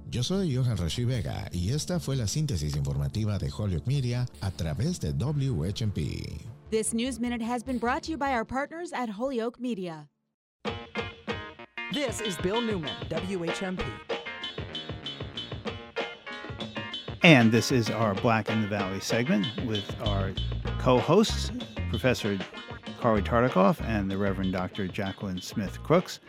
Yo 0.08 0.22
soy 0.22 0.54
Johan 0.54 0.76
Rashi 0.76 1.04
Vega 1.04 1.48
y 1.52 1.70
esta 1.70 2.00
fue 2.00 2.16
la 2.16 2.26
síntesis 2.26 2.76
informativa 2.76 3.38
de 3.38 3.50
Holyoke 3.56 3.86
Media 3.86 4.26
a 4.40 4.50
través 4.50 5.00
de 5.00 5.12
WHMP. 5.12 6.40
This 6.70 6.92
News 6.92 7.20
Minute 7.20 7.42
has 7.42 7.62
been 7.62 7.78
brought 7.78 8.02
to 8.04 8.10
you 8.10 8.18
by 8.18 8.32
our 8.32 8.44
partners 8.44 8.92
at 8.92 9.10
Holyoke 9.10 9.60
Media. 9.60 10.08
This 11.96 12.20
is 12.20 12.36
Bill 12.36 12.60
Newman, 12.60 12.92
WHMP. 13.08 13.82
And 17.22 17.50
this 17.50 17.72
is 17.72 17.88
our 17.88 18.14
Black 18.16 18.50
in 18.50 18.60
the 18.60 18.68
Valley 18.68 19.00
segment 19.00 19.46
with 19.64 19.82
our 20.02 20.32
co 20.78 20.98
hosts, 20.98 21.50
Professor 21.88 22.38
Carlie 23.00 23.22
Tartakov 23.22 23.80
and 23.80 24.10
the 24.10 24.18
Reverend 24.18 24.52
Dr. 24.52 24.86
Jacqueline 24.88 25.40
Smith 25.40 25.82
Crooks. 25.82 26.20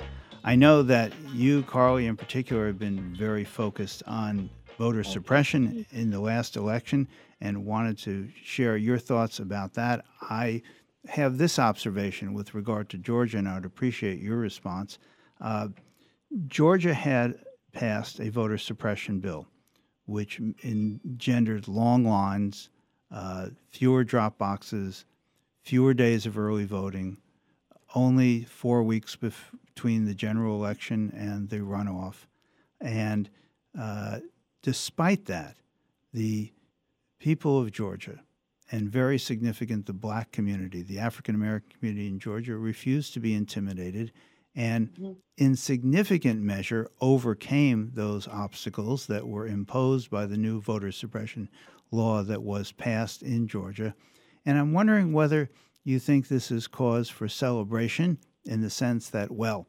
I 0.45 0.55
know 0.55 0.83
that 0.83 1.11
you, 1.33 1.63
Carlie, 1.63 2.07
in 2.07 2.15
particular, 2.15 2.67
have 2.67 2.79
been 2.79 3.13
very 3.13 3.43
focused 3.43 4.03
on 4.07 4.49
voter 4.77 5.03
suppression 5.03 5.85
in 5.91 6.11
the 6.11 6.21
last 6.21 6.55
election 6.55 7.09
and 7.41 7.65
wanted 7.65 7.97
to 7.97 8.29
share 8.41 8.77
your 8.77 8.99
thoughts 8.99 9.39
about 9.39 9.73
that. 9.73 10.05
I 10.21 10.61
have 11.09 11.37
this 11.37 11.59
observation 11.59 12.33
with 12.33 12.53
regard 12.53 12.87
to 12.91 12.97
Georgia, 12.97 13.37
and 13.39 13.49
I 13.49 13.55
would 13.55 13.65
appreciate 13.65 14.21
your 14.21 14.37
response. 14.37 14.97
Uh, 15.39 15.69
Georgia 16.47 16.93
had 16.93 17.39
passed 17.71 18.19
a 18.19 18.29
voter 18.29 18.57
suppression 18.57 19.19
bill, 19.19 19.47
which 20.05 20.39
engendered 20.63 21.67
long 21.67 22.03
lines, 22.03 22.69
uh, 23.11 23.47
fewer 23.69 24.03
drop 24.03 24.37
boxes, 24.37 25.05
fewer 25.61 25.93
days 25.93 26.25
of 26.25 26.37
early 26.37 26.65
voting, 26.65 27.17
only 27.95 28.43
four 28.43 28.83
weeks 28.83 29.15
bef- 29.15 29.53
between 29.73 30.05
the 30.05 30.13
general 30.13 30.55
election 30.55 31.11
and 31.15 31.49
the 31.49 31.59
runoff. 31.59 32.25
And 32.81 33.29
uh, 33.79 34.19
despite 34.61 35.25
that, 35.25 35.55
the 36.13 36.51
people 37.19 37.59
of 37.59 37.71
Georgia, 37.71 38.19
and 38.71 38.89
very 38.89 39.17
significant 39.17 39.85
the 39.85 39.93
black 39.93 40.31
community, 40.31 40.81
the 40.81 40.99
African 40.99 41.35
American 41.35 41.71
community 41.77 42.07
in 42.07 42.19
Georgia, 42.19 42.57
refused 42.57 43.13
to 43.13 43.19
be 43.19 43.33
intimidated 43.33 44.11
and, 44.57 44.91
mm-hmm. 44.93 45.11
in 45.37 45.55
significant 45.55 46.41
measure, 46.41 46.89
overcame 46.99 47.91
those 47.93 48.27
obstacles 48.27 49.07
that 49.07 49.25
were 49.25 49.47
imposed 49.47 50.09
by 50.09 50.25
the 50.25 50.37
new 50.37 50.59
voter 50.59 50.91
suppression 50.91 51.47
law 51.91 52.21
that 52.23 52.43
was 52.43 52.73
passed 52.73 53.23
in 53.23 53.47
Georgia 53.47 53.93
and 54.47 54.57
I'm 54.57 54.71
wondering 54.71 55.11
whether 55.11 55.49
you 55.83 55.99
think 55.99 56.29
this 56.29 56.51
is 56.51 56.67
cause 56.67 57.09
for 57.09 57.27
celebration 57.27 58.17
in 58.45 58.61
the 58.61 58.69
sense 58.69 59.09
that, 59.09 59.29
well, 59.29 59.67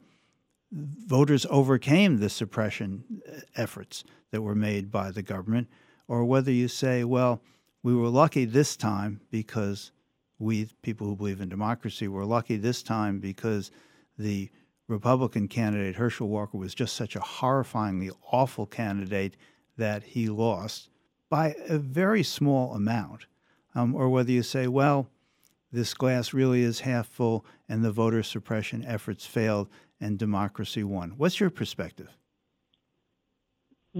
voters 0.70 1.44
overcame 1.50 2.18
the 2.18 2.28
suppression 2.28 3.02
uh, 3.28 3.40
efforts 3.56 4.04
that 4.30 4.40
were 4.40 4.54
made 4.54 4.92
by 4.92 5.10
the 5.10 5.22
government, 5.22 5.66
or 6.06 6.24
whether 6.24 6.52
you 6.52 6.68
say, 6.68 7.02
well, 7.02 7.42
we 7.82 7.92
were 7.92 8.08
lucky 8.08 8.44
this 8.44 8.76
time 8.76 9.20
because 9.32 9.90
we, 10.38 10.68
people 10.82 11.08
who 11.08 11.16
believe 11.16 11.40
in 11.40 11.48
democracy, 11.48 12.06
were 12.06 12.24
lucky 12.24 12.56
this 12.56 12.80
time 12.80 13.18
because 13.18 13.72
the 14.16 14.48
Republican 14.88 15.48
candidate, 15.48 15.96
Herschel 15.96 16.28
Walker, 16.28 16.56
was 16.56 16.74
just 16.74 16.96
such 16.96 17.14
a 17.14 17.20
horrifyingly 17.20 18.10
awful 18.32 18.66
candidate 18.66 19.36
that 19.76 20.02
he 20.02 20.28
lost 20.28 20.88
by 21.28 21.54
a 21.68 21.78
very 21.78 22.22
small 22.22 22.74
amount 22.74 23.26
um, 23.74 23.94
or 23.94 24.08
whether 24.08 24.32
you 24.32 24.42
say, 24.42 24.66
well, 24.66 25.10
this 25.70 25.92
glass 25.92 26.32
really 26.32 26.62
is 26.62 26.80
half 26.80 27.06
full 27.06 27.44
and 27.68 27.84
the 27.84 27.92
voter 27.92 28.22
suppression 28.22 28.84
efforts 28.84 29.26
failed 29.26 29.68
and 30.00 30.18
democracy 30.18 30.82
won. 30.82 31.10
What's 31.16 31.38
your 31.38 31.50
perspective? 31.50 32.16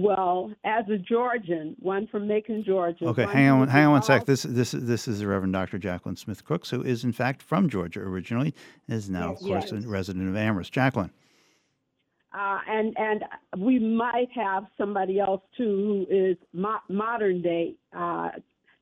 Well, 0.01 0.51
as 0.63 0.85
a 0.89 0.97
Georgian, 0.97 1.75
one 1.79 2.07
from 2.07 2.27
Macon, 2.27 2.63
Georgia. 2.65 3.05
Okay, 3.05 3.25
hang 3.25 3.49
on, 3.49 3.67
hang 3.67 3.85
on 3.85 3.91
one 3.91 4.03
sec. 4.03 4.25
This 4.25 4.43
this 4.43 4.71
this 4.71 5.07
is 5.07 5.19
the 5.19 5.27
Reverend 5.27 5.53
Dr. 5.53 5.77
Jacqueline 5.77 6.15
Smith 6.15 6.45
Crooks, 6.45 6.69
who 6.69 6.81
is 6.81 7.03
in 7.03 7.11
fact 7.11 7.41
from 7.41 7.69
Georgia 7.69 7.99
originally, 7.99 8.53
is 8.87 9.09
now, 9.09 9.31
yes, 9.31 9.41
of 9.41 9.47
course, 9.47 9.71
yes. 9.71 9.85
a 9.85 9.87
resident 9.87 10.29
of 10.29 10.35
Amherst. 10.35 10.71
Jacqueline. 10.71 11.11
Uh, 12.33 12.59
and 12.67 12.95
and 12.97 13.25
we 13.57 13.79
might 13.79 14.29
have 14.33 14.65
somebody 14.77 15.19
else 15.19 15.41
too 15.57 16.05
who 16.09 16.15
is 16.15 16.37
mo- 16.53 16.79
modern 16.87 17.41
day 17.41 17.75
uh, 17.91 18.29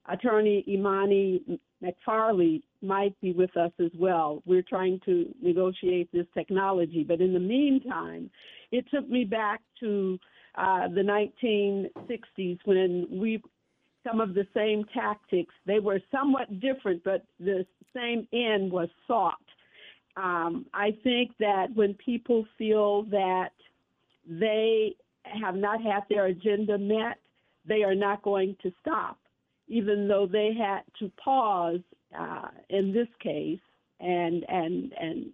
Attorney 0.10 0.64
Imani 0.68 1.60
McFarley 1.84 2.62
might 2.82 3.20
be 3.22 3.34
with 3.34 3.56
us 3.58 3.72
as 3.80 3.92
well. 3.98 4.42
We're 4.46 4.64
trying 4.64 5.00
to 5.06 5.34
negotiate 5.42 6.12
this 6.12 6.26
technology, 6.34 7.04
but 7.04 7.22
in 7.22 7.34
the 7.34 7.40
meantime, 7.40 8.30
it 8.72 8.86
took 8.94 9.10
me 9.10 9.24
back 9.24 9.62
to 9.80 10.20
uh, 10.58 10.88
the 10.88 11.02
1960s 11.02 12.60
when 12.66 13.08
we 13.10 13.42
some 14.06 14.22
of 14.22 14.34
the 14.34 14.48
same 14.54 14.86
tactics. 14.94 15.54
They 15.66 15.80
were 15.80 16.00
somewhat 16.12 16.62
different, 16.62 17.04
but 17.04 17.26
the 17.40 17.66
same 17.94 18.26
end 18.32 18.72
was 18.72 18.88
sought. 19.06 19.36
Um, 20.16 20.66
I 20.74 20.96
think 21.04 21.32
that 21.40 21.68
when 21.76 21.94
people 21.96 22.46
feel 22.58 23.04
that 23.04 23.52
they 24.26 24.96
have 25.24 25.56
not 25.56 25.82
had 25.82 26.04
their 26.10 26.28
agenda 26.28 26.78
met, 26.78 27.18
they 27.66 27.84
are 27.84 27.96
not 27.96 28.22
going 28.22 28.56
to 28.64 28.72
stop 28.80 29.18
even 29.68 30.08
though 30.08 30.28
they 30.28 30.54
had 30.54 30.82
to 31.00 31.12
pause 31.24 31.82
uh, 32.18 32.48
in 32.70 32.94
this 32.94 33.08
case, 33.22 33.60
and 34.00 34.46
and 34.48 34.94
and 35.00 35.26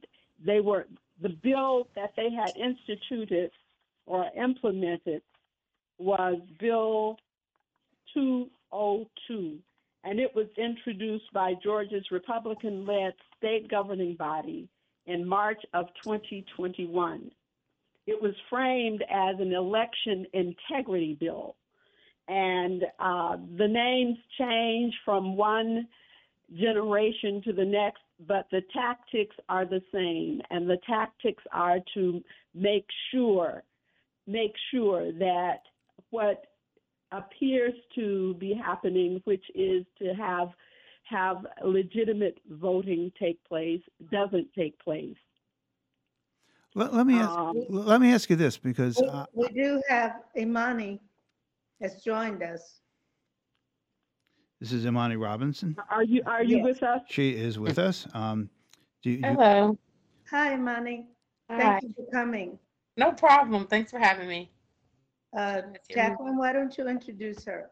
they 0.45 0.59
were 0.59 0.87
the 1.21 1.29
bill 1.29 1.87
that 1.95 2.13
they 2.15 2.29
had 2.31 2.51
instituted 2.57 3.51
or 4.05 4.29
implemented 4.37 5.21
was 5.97 6.39
Bill 6.59 7.17
202, 8.13 9.57
and 10.03 10.19
it 10.19 10.35
was 10.35 10.47
introduced 10.57 11.31
by 11.33 11.53
Georgia's 11.63 12.05
Republican-led 12.11 13.13
state 13.37 13.69
governing 13.69 14.15
body 14.15 14.67
in 15.05 15.27
March 15.27 15.61
of 15.73 15.87
2021. 16.03 17.31
It 18.05 18.21
was 18.21 18.33
framed 18.49 19.03
as 19.09 19.35
an 19.39 19.53
election 19.53 20.25
integrity 20.33 21.17
bill 21.19 21.55
and 22.27 22.83
uh, 22.99 23.37
the 23.57 23.67
names 23.67 24.17
change 24.37 24.93
from 25.03 25.35
one 25.35 25.87
generation 26.57 27.41
to 27.43 27.53
the 27.53 27.65
next, 27.65 28.01
but 28.27 28.47
the 28.51 28.61
tactics 28.73 29.35
are 29.49 29.65
the 29.65 29.81
same, 29.93 30.41
and 30.49 30.69
the 30.69 30.77
tactics 30.87 31.43
are 31.51 31.79
to 31.93 32.23
make 32.53 32.85
sure 33.11 33.63
make 34.27 34.53
sure 34.71 35.11
that 35.13 35.59
what 36.09 36.43
appears 37.11 37.73
to 37.95 38.35
be 38.35 38.53
happening, 38.53 39.21
which 39.25 39.43
is 39.55 39.85
to 39.99 40.13
have 40.13 40.49
have 41.09 41.45
legitimate 41.63 42.39
voting 42.49 43.11
take 43.19 43.43
place, 43.43 43.81
doesn't 44.09 44.47
take 44.57 44.79
place. 44.79 45.17
Let, 46.75 46.93
let 46.93 47.05
me 47.05 47.15
ask, 47.15 47.29
um, 47.29 47.63
let 47.69 48.01
me 48.01 48.13
ask 48.13 48.29
you 48.29 48.35
this 48.35 48.57
because 48.57 48.97
we, 48.99 49.07
uh, 49.07 49.25
we 49.33 49.47
do 49.49 49.81
have 49.89 50.21
Imani 50.37 50.99
has 51.81 52.01
joined 52.01 52.41
us. 52.41 52.79
This 54.59 54.71
is 54.71 54.85
Imani 54.85 55.17
Robinson. 55.17 55.75
Are 55.89 56.03
you 56.03 56.23
are 56.25 56.43
you 56.43 56.57
yes. 56.57 56.63
with 56.63 56.83
us? 56.83 57.01
She 57.09 57.31
is 57.31 57.59
with 57.59 57.77
us. 57.77 58.07
Um, 58.13 58.49
do 59.03 59.11
you, 59.11 59.19
Hello. 59.21 59.77
Hi, 60.31 60.53
Imani. 60.53 61.05
Hi. 61.49 61.59
Thank 61.59 61.83
you 61.83 61.93
for 61.95 62.09
coming. 62.11 62.57
No 62.97 63.11
problem. 63.11 63.67
Thanks 63.67 63.91
for 63.91 63.99
having 63.99 64.27
me. 64.27 64.51
Uh, 65.35 65.61
Jacqueline, 65.89 66.37
why 66.37 66.53
don't 66.53 66.77
you 66.77 66.87
introduce 66.87 67.43
her? 67.45 67.71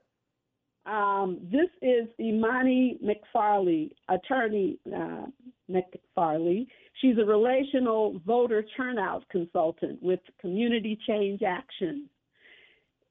Um, 0.85 1.37
this 1.43 1.69
is 1.83 2.07
Imani 2.19 2.99
McFarley, 3.03 3.91
attorney 4.09 4.79
uh, 4.87 5.25
McFarley. 5.69 6.65
She's 6.99 7.17
a 7.19 7.25
relational 7.25 8.19
voter 8.25 8.65
turnout 8.75 9.23
consultant 9.29 10.01
with 10.01 10.19
Community 10.39 10.97
Change 11.07 11.43
Action. 11.43 12.09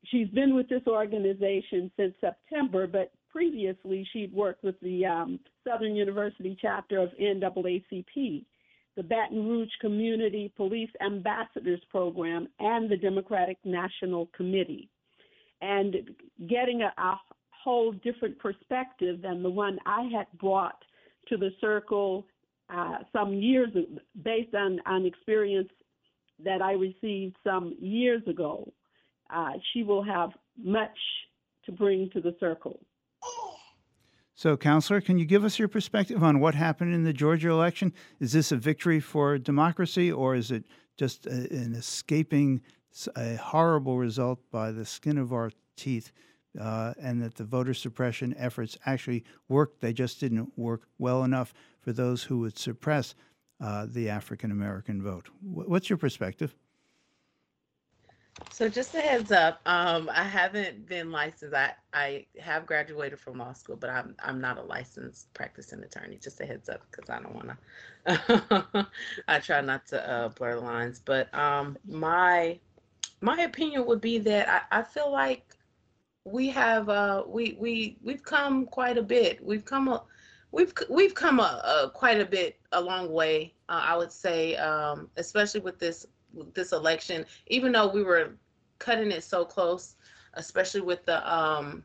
She's 0.07 0.29
been 0.29 0.55
with 0.55 0.69
this 0.69 0.83
organization 0.89 1.93
since 1.97 2.15
September, 2.21 2.89
but 2.89 3.13
previously 3.31 4.07
she'd 4.13 4.33
worked 4.33 4.65
with 4.65 4.79
the 4.81 5.07
um, 5.07 5.39
Southern 5.65 5.95
University 5.95 6.57
chapter 6.61 6.99
of 6.99 7.11
NAACP, 7.21 8.45
the 9.01 9.05
Baton 9.05 9.49
Rouge 9.49 9.71
Community 9.81 10.53
Police 10.59 10.91
Ambassadors 11.03 11.81
Program, 11.91 12.47
and 12.59 12.91
the 12.91 12.99
Democratic 12.99 13.57
National 13.65 14.27
Committee. 14.37 14.91
And 15.63 15.97
getting 16.47 16.83
a, 16.83 16.93
a 17.01 17.19
whole 17.49 17.93
different 17.93 18.39
perspective 18.39 19.23
than 19.23 19.43
the 19.43 19.49
one 19.49 19.79
I 19.87 20.11
had 20.15 20.27
brought 20.39 20.85
to 21.31 21.39
the 21.39 21.49
circle 21.63 22.27
uh, 22.69 22.99
some 23.11 23.33
years 23.33 23.71
based 24.23 24.55
on, 24.55 24.81
on 24.85 25.07
experience 25.07 25.71
that 26.45 26.61
I 26.61 26.73
received 26.73 27.37
some 27.43 27.75
years 27.81 28.21
ago. 28.29 28.71
Uh, 29.35 29.53
she 29.73 29.83
will 29.83 30.03
have 30.03 30.29
much 30.63 30.99
to 31.65 31.73
bring 31.73 32.11
to 32.13 32.21
the 32.21 32.37
circle. 32.39 32.79
So, 34.41 34.57
Counselor, 34.57 35.03
can 35.03 35.19
you 35.19 35.27
give 35.27 35.45
us 35.45 35.59
your 35.59 35.69
perspective 35.69 36.23
on 36.23 36.41
what 36.41 36.55
happened 36.55 36.95
in 36.95 37.05
the 37.05 37.13
Georgia 37.13 37.51
election? 37.51 37.93
Is 38.21 38.33
this 38.33 38.53
a 38.53 38.57
victory 38.57 38.99
for 38.99 39.37
democracy, 39.37 40.11
or 40.11 40.35
is 40.35 40.51
it 40.51 40.65
just 40.97 41.27
a, 41.27 41.31
an 41.31 41.75
escaping 41.75 42.63
a 43.17 43.37
horrible 43.37 43.99
result 43.99 44.41
by 44.51 44.73
the 44.73 44.87
skin 44.87 45.19
of 45.19 45.35
our 45.35 45.53
teeth, 45.77 46.11
uh, 46.59 46.95
and 46.99 47.21
that 47.21 47.35
the 47.35 47.45
voter 47.45 47.75
suppression 47.75 48.35
efforts 48.39 48.79
actually 48.87 49.25
worked? 49.51 49.83
They 49.83 49.93
just 49.93 50.21
didn't 50.21 50.51
work 50.57 50.85
well 50.99 51.23
enough 51.23 51.53
for 51.83 51.93
those 51.93 52.23
who 52.23 52.39
would 52.39 52.57
suppress 52.57 53.15
uh, 53.61 53.89
the 53.91 54.09
African 54.09 54.51
American 54.51 55.03
vote. 55.03 55.29
What's 55.43 55.91
your 55.91 55.99
perspective? 55.99 56.55
So 58.53 58.69
just 58.69 58.95
a 58.95 59.01
heads 59.01 59.33
up, 59.33 59.61
um, 59.67 60.11
I 60.13 60.23
haven't 60.23 60.87
been 60.87 61.11
licensed. 61.11 61.55
I, 61.55 61.73
I 61.95 62.27
have 62.41 62.67
graduated 62.67 63.19
from 63.19 63.39
law 63.39 63.53
school, 63.53 63.77
but 63.77 63.91
I'm 63.91 64.15
I'm 64.23 64.41
not 64.41 64.59
a 64.59 64.63
licensed 64.63 65.33
practicing 65.35 65.83
attorney. 65.83 66.19
Just 66.21 66.41
a 66.41 66.47
heads 66.47 66.69
up, 66.69 66.83
because 66.91 67.09
I 67.09 67.21
don't 67.21 67.35
want 67.35 67.51
to. 68.07 68.87
I 69.29 69.39
try 69.39 69.61
not 69.61 69.87
to 69.89 70.11
uh, 70.11 70.29
blur 70.29 70.57
the 70.57 70.61
lines, 70.61 71.01
but 71.03 71.33
um, 71.35 71.79
my 71.89 72.59
my 73.21 73.41
opinion 73.43 73.87
would 73.87 74.01
be 74.01 74.19
that 74.19 74.67
I, 74.71 74.81
I 74.81 74.83
feel 74.83 75.11
like 75.11 75.55
we 76.25 76.49
have 76.51 76.89
uh, 76.89 77.25
we 77.27 77.57
we 77.59 77.97
we've 78.03 78.23
come 78.23 78.67
quite 78.67 78.99
a 78.99 79.03
bit. 79.03 79.45
We've 79.45 79.65
come 79.65 79.89
a 79.89 80.03
we've 80.53 80.73
we've 80.89 81.15
come 81.15 81.41
a, 81.41 81.63
a 81.85 81.91
quite 81.91 82.21
a 82.21 82.27
bit 82.27 82.59
a 82.73 82.81
long 82.81 83.11
way. 83.11 83.55
Uh, 83.69 83.83
I 83.85 83.97
would 83.97 84.13
say, 84.13 84.57
um, 84.57 85.09
especially 85.17 85.61
with 85.61 85.79
this 85.79 86.07
this 86.55 86.73
election, 86.73 87.25
even 87.47 87.73
though 87.73 87.89
we 87.89 88.03
were 88.03 88.33
cutting 88.79 89.11
it 89.11 89.25
so 89.25 89.45
close, 89.45 89.97
especially 90.35 90.81
with 90.81 91.05
the 91.05 91.33
um, 91.33 91.83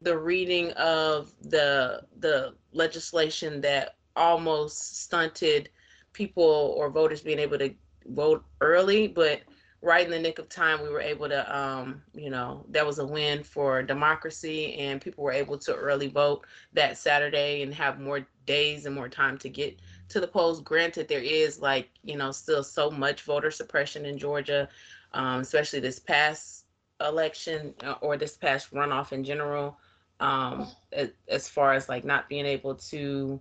the 0.00 0.16
reading 0.16 0.72
of 0.72 1.32
the 1.42 2.02
the 2.18 2.54
legislation 2.72 3.60
that 3.60 3.96
almost 4.16 5.02
stunted 5.02 5.70
people 6.12 6.74
or 6.76 6.90
voters 6.90 7.22
being 7.22 7.38
able 7.38 7.58
to 7.58 7.72
vote 8.06 8.44
early, 8.60 9.08
but 9.08 9.42
right 9.82 10.04
in 10.04 10.10
the 10.12 10.18
nick 10.18 10.38
of 10.38 10.48
time 10.48 10.80
we 10.80 10.88
were 10.88 11.00
able 11.00 11.28
to 11.28 11.58
um, 11.58 12.00
you 12.14 12.30
know 12.30 12.64
that 12.70 12.86
was 12.86 12.98
a 12.98 13.06
win 13.06 13.42
for 13.42 13.82
democracy 13.82 14.74
and 14.76 15.00
people 15.00 15.24
were 15.24 15.32
able 15.32 15.58
to 15.58 15.74
early 15.74 16.06
vote 16.08 16.46
that 16.72 16.96
saturday 16.96 17.62
and 17.62 17.74
have 17.74 18.00
more 18.00 18.24
days 18.46 18.86
and 18.86 18.94
more 18.94 19.08
time 19.08 19.36
to 19.36 19.48
get 19.48 19.80
to 20.12 20.20
the 20.20 20.28
polls. 20.28 20.60
Granted, 20.60 21.08
there 21.08 21.20
is 21.22 21.60
like, 21.60 21.90
you 22.04 22.16
know, 22.16 22.30
still 22.32 22.62
so 22.62 22.90
much 22.90 23.22
voter 23.22 23.50
suppression 23.50 24.06
in 24.06 24.18
Georgia, 24.18 24.68
um, 25.12 25.40
especially 25.40 25.80
this 25.80 25.98
past 25.98 26.66
election 27.00 27.74
uh, 27.84 27.94
or 28.00 28.16
this 28.16 28.36
past 28.36 28.72
runoff 28.72 29.12
in 29.12 29.24
general, 29.24 29.78
um, 30.20 30.68
as, 30.92 31.10
as 31.28 31.48
far 31.48 31.72
as 31.74 31.88
like 31.88 32.04
not 32.04 32.28
being 32.28 32.46
able 32.46 32.74
to 32.74 33.40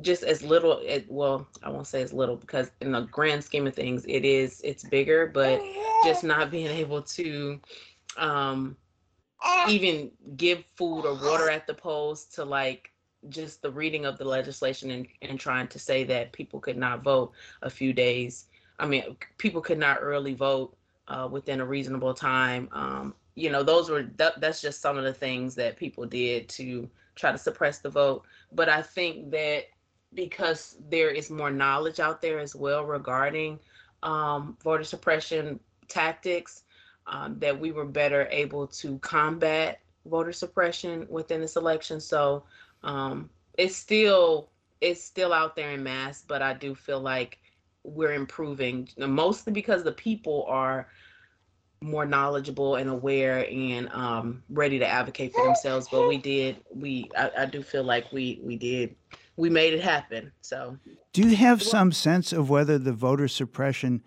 just 0.00 0.22
as 0.22 0.42
little 0.42 0.80
it 0.84 1.04
well 1.10 1.46
i 1.62 1.68
won't 1.68 1.86
say 1.86 2.02
as 2.02 2.14
little 2.14 2.36
because 2.36 2.70
in 2.80 2.92
the 2.92 3.02
grand 3.02 3.44
scheme 3.44 3.66
of 3.66 3.74
things 3.74 4.06
it 4.08 4.24
is 4.24 4.60
it's 4.64 4.84
bigger 4.84 5.26
but 5.26 5.60
just 6.04 6.24
not 6.24 6.50
being 6.50 6.68
able 6.68 7.02
to 7.02 7.60
um 8.16 8.74
even 9.68 10.10
give 10.36 10.64
food 10.76 11.04
or 11.04 11.14
water 11.14 11.50
at 11.50 11.66
the 11.66 11.74
polls 11.74 12.24
to 12.24 12.44
like 12.44 12.91
just 13.28 13.62
the 13.62 13.70
reading 13.70 14.04
of 14.04 14.18
the 14.18 14.24
legislation 14.24 14.90
and, 14.90 15.06
and 15.22 15.38
trying 15.38 15.68
to 15.68 15.78
say 15.78 16.04
that 16.04 16.32
people 16.32 16.60
could 16.60 16.76
not 16.76 17.02
vote 17.02 17.32
a 17.62 17.70
few 17.70 17.92
days. 17.92 18.46
I 18.78 18.86
mean, 18.86 19.16
people 19.38 19.60
could 19.60 19.78
not 19.78 19.98
early 20.00 20.34
vote 20.34 20.76
uh, 21.08 21.28
within 21.30 21.60
a 21.60 21.64
reasonable 21.64 22.14
time. 22.14 22.68
Um, 22.72 23.14
you 23.34 23.50
know, 23.50 23.62
those 23.62 23.90
were 23.90 24.04
that, 24.16 24.40
that's 24.40 24.60
just 24.60 24.80
some 24.80 24.98
of 24.98 25.04
the 25.04 25.12
things 25.12 25.54
that 25.54 25.76
people 25.76 26.04
did 26.06 26.48
to 26.50 26.88
try 27.14 27.32
to 27.32 27.38
suppress 27.38 27.78
the 27.78 27.90
vote. 27.90 28.24
But 28.52 28.68
I 28.68 28.82
think 28.82 29.30
that 29.30 29.64
because 30.14 30.76
there 30.90 31.10
is 31.10 31.30
more 31.30 31.50
knowledge 31.50 32.00
out 32.00 32.20
there 32.20 32.38
as 32.38 32.54
well 32.54 32.84
regarding 32.84 33.58
um, 34.02 34.56
voter 34.62 34.84
suppression 34.84 35.58
tactics, 35.88 36.64
um, 37.06 37.38
that 37.38 37.58
we 37.58 37.72
were 37.72 37.84
better 37.84 38.28
able 38.30 38.66
to 38.66 38.98
combat 38.98 39.80
voter 40.06 40.32
suppression 40.32 41.06
within 41.08 41.40
this 41.40 41.56
election. 41.56 42.00
So 42.00 42.44
um, 42.82 43.30
it's 43.58 43.76
still 43.76 44.50
it's 44.80 45.02
still 45.02 45.32
out 45.32 45.54
there 45.54 45.70
in 45.70 45.82
mass, 45.82 46.24
but 46.26 46.42
I 46.42 46.54
do 46.54 46.74
feel 46.74 47.00
like 47.00 47.38
we're 47.84 48.14
improving 48.14 48.88
mostly 48.96 49.52
because 49.52 49.82
the 49.82 49.92
people 49.92 50.44
are 50.48 50.88
more 51.80 52.06
knowledgeable 52.06 52.76
and 52.76 52.88
aware 52.88 53.46
and 53.50 53.88
um, 53.92 54.42
ready 54.50 54.78
to 54.78 54.86
advocate 54.86 55.32
for 55.32 55.44
themselves. 55.44 55.88
But 55.90 56.08
we 56.08 56.16
did 56.16 56.56
we 56.74 57.10
I, 57.16 57.30
I 57.38 57.46
do 57.46 57.62
feel 57.62 57.84
like 57.84 58.10
we 58.12 58.40
we 58.42 58.56
did 58.56 58.94
we 59.36 59.50
made 59.50 59.74
it 59.74 59.82
happen. 59.82 60.32
So 60.40 60.76
do 61.12 61.22
you 61.22 61.36
have 61.36 61.62
some 61.62 61.92
sense 61.92 62.32
of 62.32 62.50
whether 62.50 62.78
the 62.78 62.92
voter 62.92 63.28
suppression 63.28 64.02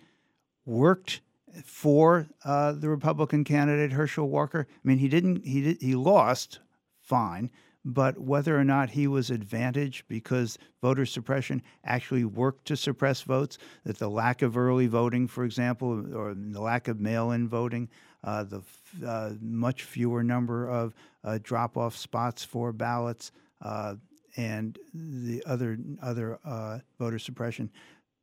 worked 0.66 1.22
for 1.64 2.28
uh, 2.44 2.74
the 2.74 2.90
Republican 2.90 3.44
candidate 3.44 3.92
Herschel 3.92 4.28
Walker? 4.30 4.68
I 4.70 4.88
mean, 4.88 4.98
he 4.98 5.08
didn't. 5.08 5.46
He 5.46 5.62
did. 5.62 5.82
He 5.82 5.96
lost. 5.96 6.60
Fine, 7.02 7.52
but 7.86 8.18
whether 8.18 8.60
or 8.60 8.64
not 8.64 8.90
he 8.90 9.06
was 9.06 9.30
advantaged 9.30 10.08
because 10.08 10.58
voter 10.82 11.06
suppression 11.06 11.62
actually 11.86 12.26
worked 12.26 12.66
to 12.66 12.76
suppress 12.76 13.22
votes, 13.22 13.60
that 13.86 14.00
the 14.00 14.10
lack 14.10 14.42
of 14.42 14.58
early 14.58 14.88
voting, 14.88 15.28
for 15.28 15.46
example, 15.46 16.16
or 16.16 16.34
the 16.34 16.62
lack 16.62 16.88
of 16.88 17.00
mail 17.00 17.32
in 17.32 17.48
voting, 17.48 17.88
uh, 18.24 18.44
the 18.44 18.64
uh, 19.06 19.34
much 19.40 19.84
fewer 19.84 20.24
number 20.24 20.68
of 20.68 20.96
uh, 21.24 21.38
drop 21.44 21.78
off 21.78 21.96
spots 21.96 22.44
for 22.44 22.74
ballots, 22.74 23.32
uh, 23.62 23.94
and 24.36 24.80
the 24.94 25.44
other, 25.46 25.78
other 26.02 26.40
uh, 26.44 26.80
voter 27.00 27.20
suppression 27.20 27.70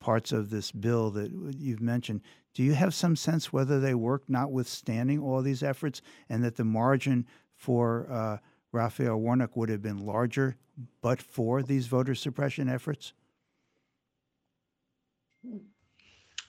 parts 0.00 0.32
of 0.32 0.50
this 0.50 0.72
bill 0.72 1.10
that 1.10 1.30
you've 1.56 1.80
mentioned. 1.80 2.20
Do 2.52 2.64
you 2.64 2.74
have 2.74 2.92
some 2.92 3.14
sense 3.14 3.52
whether 3.52 3.78
they 3.78 3.94
work 3.94 4.24
notwithstanding 4.28 5.20
all 5.20 5.40
these 5.40 5.62
efforts 5.62 6.02
and 6.28 6.42
that 6.44 6.56
the 6.56 6.64
margin 6.64 7.26
for 7.54 8.10
uh, 8.10 8.38
Raphael 8.72 9.20
Warnock 9.20 9.56
would 9.56 9.68
have 9.68 9.82
been 9.82 10.04
larger 10.04 10.56
but 11.02 11.20
for 11.20 11.62
these 11.62 11.86
voter 11.86 12.14
suppression 12.14 12.68
efforts? 12.68 13.12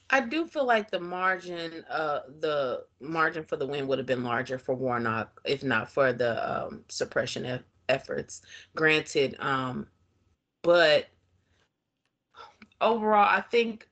I 0.09 0.21
do 0.21 0.45
feel 0.45 0.65
like 0.65 0.91
the 0.91 0.99
margin, 0.99 1.83
uh, 1.89 2.19
the 2.39 2.85
margin 2.99 3.43
for 3.43 3.57
the 3.57 3.65
win 3.65 3.87
would 3.87 3.97
have 3.97 4.07
been 4.07 4.23
larger 4.23 4.57
for 4.59 4.75
Warnock 4.75 5.41
if 5.43 5.63
not 5.63 5.89
for 5.89 6.13
the 6.13 6.65
um, 6.65 6.83
suppression 6.87 7.45
e- 7.45 7.63
efforts. 7.89 8.41
Granted, 8.75 9.35
um, 9.39 9.87
but 10.61 11.07
overall, 12.79 13.27
I 13.27 13.41
think 13.41 13.87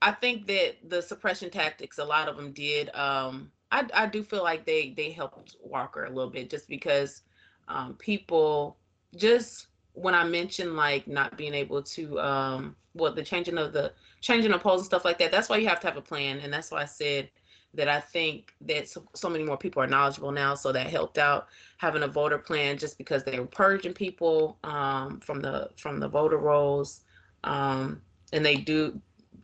I 0.00 0.12
think 0.12 0.46
that 0.46 0.76
the 0.88 1.02
suppression 1.02 1.50
tactics, 1.50 1.98
a 1.98 2.04
lot 2.04 2.28
of 2.28 2.36
them 2.36 2.52
did. 2.52 2.94
Um, 2.94 3.50
I 3.72 3.86
I 3.92 4.06
do 4.06 4.22
feel 4.22 4.44
like 4.44 4.64
they 4.64 4.90
they 4.90 5.10
helped 5.10 5.56
Walker 5.62 6.04
a 6.04 6.10
little 6.10 6.30
bit 6.30 6.50
just 6.50 6.68
because 6.68 7.22
um, 7.68 7.94
people 7.94 8.76
just 9.16 9.68
when 9.94 10.14
I 10.14 10.24
mentioned 10.24 10.76
like 10.76 11.06
not 11.06 11.36
being 11.36 11.54
able 11.54 11.82
to 11.82 12.18
um 12.20 12.76
well 12.94 13.14
the 13.14 13.22
changing 13.22 13.58
of 13.58 13.72
the 13.72 13.92
changing 14.20 14.52
of 14.52 14.62
polls 14.62 14.80
and 14.80 14.86
stuff 14.86 15.04
like 15.04 15.18
that, 15.18 15.30
that's 15.30 15.48
why 15.48 15.58
you 15.58 15.68
have 15.68 15.80
to 15.80 15.86
have 15.86 15.96
a 15.96 16.02
plan. 16.02 16.40
And 16.40 16.52
that's 16.52 16.70
why 16.70 16.82
I 16.82 16.86
said 16.86 17.30
that 17.74 17.88
I 17.88 18.00
think 18.00 18.54
that 18.62 18.88
so, 18.88 19.04
so 19.14 19.28
many 19.28 19.44
more 19.44 19.58
people 19.58 19.82
are 19.82 19.86
knowledgeable 19.86 20.32
now. 20.32 20.54
So 20.54 20.72
that 20.72 20.86
helped 20.86 21.18
out 21.18 21.48
having 21.78 22.02
a 22.02 22.08
voter 22.08 22.38
plan 22.38 22.78
just 22.78 22.96
because 22.96 23.24
they 23.24 23.38
were 23.38 23.46
purging 23.46 23.92
people 23.92 24.58
um, 24.64 25.20
from 25.20 25.40
the 25.40 25.70
from 25.76 26.00
the 26.00 26.08
voter 26.08 26.38
rolls. 26.38 27.02
Um, 27.44 28.00
and 28.32 28.44
they 28.44 28.56
do 28.56 29.00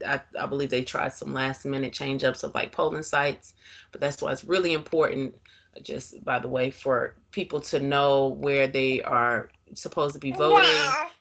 I, 0.07 0.21
I 0.39 0.47
believe 0.47 0.71
they 0.71 0.83
tried 0.83 1.13
some 1.13 1.35
last 1.35 1.65
minute 1.65 1.93
change 1.93 2.25
ups 2.25 2.43
of 2.43 2.55
like 2.55 2.73
polling 2.73 3.03
sites, 3.03 3.55
but 3.93 4.01
that's 4.01 4.23
why 4.23 4.33
it's 4.33 4.45
really 4.45 4.73
important 4.73 5.35
just 5.83 6.23
by 6.25 6.39
the 6.39 6.49
way, 6.49 6.71
for 6.71 7.17
people 7.31 7.61
to 7.61 7.81
know 7.81 8.29
where 8.29 8.67
they 8.67 9.03
are 9.03 9.51
supposed 9.75 10.15
to 10.15 10.21
be 10.21 10.33
voting, 10.33 10.71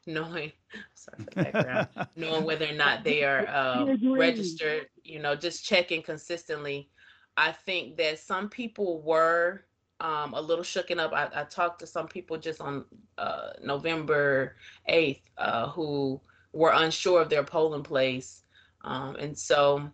knowing 0.08 0.52
sorry 0.94 1.24
for 1.24 1.24
the 1.24 1.44
background, 1.44 1.88
knowing 2.16 2.44
whether 2.44 2.68
or 2.68 2.74
not 2.74 3.04
they 3.04 3.24
are 3.24 3.48
uh, 3.48 3.96
registered, 4.04 4.88
you 5.04 5.20
know, 5.20 5.36
just 5.36 5.66
checking 5.66 6.02
consistently. 6.02 6.90
I 7.38 7.52
think 7.52 7.98
that 7.98 8.20
some 8.20 8.50
people 8.50 9.02
were 9.02 9.64
um, 10.02 10.34
a 10.34 10.42
little 10.42 10.64
shooken 10.64 11.00
up. 11.00 11.14
I, 11.14 11.30
I, 11.42 11.44
talked 11.44 11.80
to 11.80 11.88
some 11.88 12.08
people 12.08 12.38
just 12.38 12.62
on 12.62 12.86
uh, 13.18 13.52
November 13.64 14.56
8th 14.90 15.22
uh, 15.38 15.70
who 15.70 16.22
were 16.54 16.72
unsure 16.74 17.22
of 17.22 17.30
their 17.30 17.44
polling 17.44 17.84
place. 17.84 18.44
Um, 18.84 19.16
and 19.18 19.38
so 19.38 19.90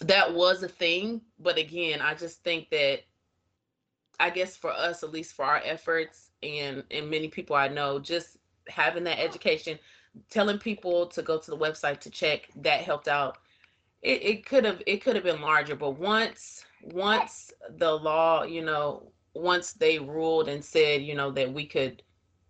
that 0.00 0.32
was 0.32 0.62
a 0.62 0.68
thing. 0.68 1.20
But 1.38 1.58
again, 1.58 2.00
I 2.00 2.14
just 2.14 2.42
think 2.42 2.70
that 2.70 3.00
I 4.20 4.30
guess 4.30 4.56
for 4.56 4.70
us, 4.72 5.04
at 5.04 5.12
least 5.12 5.34
for 5.34 5.46
our 5.46 5.62
efforts 5.64 6.32
and 6.42 6.84
and 6.92 7.10
many 7.10 7.28
people 7.28 7.56
I 7.56 7.68
know, 7.68 7.98
just 8.00 8.38
having 8.68 9.04
that 9.04 9.20
education, 9.20 9.78
telling 10.30 10.58
people 10.58 11.06
to 11.08 11.22
go 11.22 11.38
to 11.38 11.50
the 11.50 11.58
website 11.58 12.00
to 12.00 12.10
check, 12.10 12.48
that 12.56 12.82
helped 12.82 13.08
out. 13.08 13.38
It 14.02 14.22
it 14.22 14.46
could 14.46 14.64
have 14.64 14.82
it 14.86 15.02
could 15.02 15.16
have 15.16 15.24
been 15.24 15.40
larger, 15.42 15.76
but 15.76 15.92
once 15.98 16.64
once 16.82 17.52
the 17.78 17.92
law, 17.92 18.44
you 18.44 18.62
know, 18.64 19.12
once 19.34 19.72
they 19.74 19.98
ruled 19.98 20.48
and 20.48 20.64
said, 20.64 21.02
you 21.02 21.14
know, 21.14 21.30
that 21.32 21.52
we 21.52 21.66
could 21.66 22.02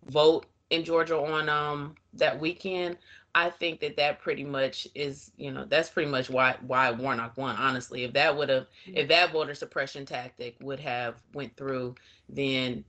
vote 0.05 0.47
in 0.71 0.83
Georgia 0.85 1.17
on 1.17 1.49
um 1.49 1.95
that 2.13 2.39
weekend, 2.39 2.97
I 3.33 3.49
think 3.49 3.79
that 3.81 3.95
that 3.97 4.19
pretty 4.19 4.43
much 4.43 4.87
is, 4.93 5.31
you 5.37 5.51
know, 5.51 5.65
that's 5.65 5.89
pretty 5.89 6.09
much 6.09 6.29
why 6.29 6.57
why 6.61 6.91
Warnock 6.91 7.37
won. 7.37 7.55
Honestly, 7.55 8.03
if 8.03 8.13
that 8.13 8.35
would 8.35 8.49
have, 8.49 8.67
if 8.85 9.07
that 9.09 9.31
voter 9.31 9.55
suppression 9.55 10.05
tactic 10.05 10.57
would 10.59 10.79
have 10.79 11.21
went 11.33 11.55
through, 11.55 11.95
then 12.27 12.83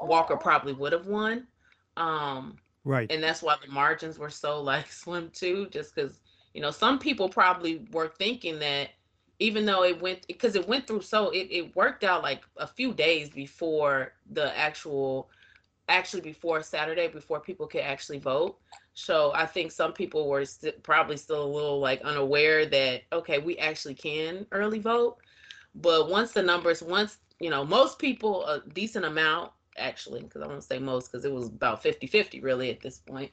Walker 0.00 0.36
probably 0.36 0.72
would 0.72 0.92
have 0.92 1.06
won. 1.06 1.46
Um, 1.96 2.58
right. 2.84 3.10
And 3.10 3.22
that's 3.22 3.42
why 3.42 3.56
the 3.64 3.70
margins 3.70 4.18
were 4.18 4.30
so 4.30 4.60
like 4.62 4.90
slim 4.90 5.30
too, 5.32 5.68
just 5.70 5.94
because 5.94 6.20
you 6.54 6.60
know 6.60 6.70
some 6.70 6.98
people 6.98 7.28
probably 7.28 7.86
were 7.92 8.08
thinking 8.08 8.58
that 8.60 8.90
even 9.38 9.66
though 9.66 9.84
it 9.84 10.00
went 10.00 10.26
because 10.26 10.56
it 10.56 10.66
went 10.66 10.86
through 10.86 11.02
so 11.02 11.30
it, 11.30 11.48
it 11.50 11.76
worked 11.76 12.04
out 12.04 12.22
like 12.22 12.42
a 12.56 12.66
few 12.66 12.92
days 12.94 13.28
before 13.30 14.12
the 14.30 14.56
actual 14.58 15.28
actually 15.88 16.22
before 16.22 16.62
Saturday 16.62 17.08
before 17.08 17.40
people 17.40 17.66
could 17.66 17.82
actually 17.82 18.18
vote. 18.18 18.58
So 18.96 19.30
I 19.34 19.44
think 19.46 19.72
some 19.72 19.92
people 19.92 20.26
were 20.26 20.46
st- 20.46 20.82
probably 20.82 21.18
still 21.18 21.44
a 21.44 21.54
little 21.54 21.80
like 21.80 22.00
unaware 22.02 22.64
that 22.66 23.02
okay, 23.12 23.38
we 23.38 23.58
actually 23.58 23.94
can 23.94 24.46
early 24.52 24.78
vote. 24.80 25.18
But 25.74 26.08
once 26.08 26.32
the 26.32 26.42
numbers, 26.42 26.82
once 26.82 27.18
you 27.38 27.50
know, 27.50 27.64
most 27.64 27.98
people 27.98 28.46
a 28.46 28.62
decent 28.72 29.04
amount 29.04 29.52
actually, 29.78 30.22
because 30.22 30.40
I 30.40 30.46
won't 30.46 30.64
say 30.64 30.78
most 30.78 31.12
because 31.12 31.26
it 31.26 31.32
was 31.32 31.48
about 31.48 31.82
50-50 31.82 32.40
really 32.42 32.70
at 32.70 32.80
this 32.80 32.98
point. 32.98 33.32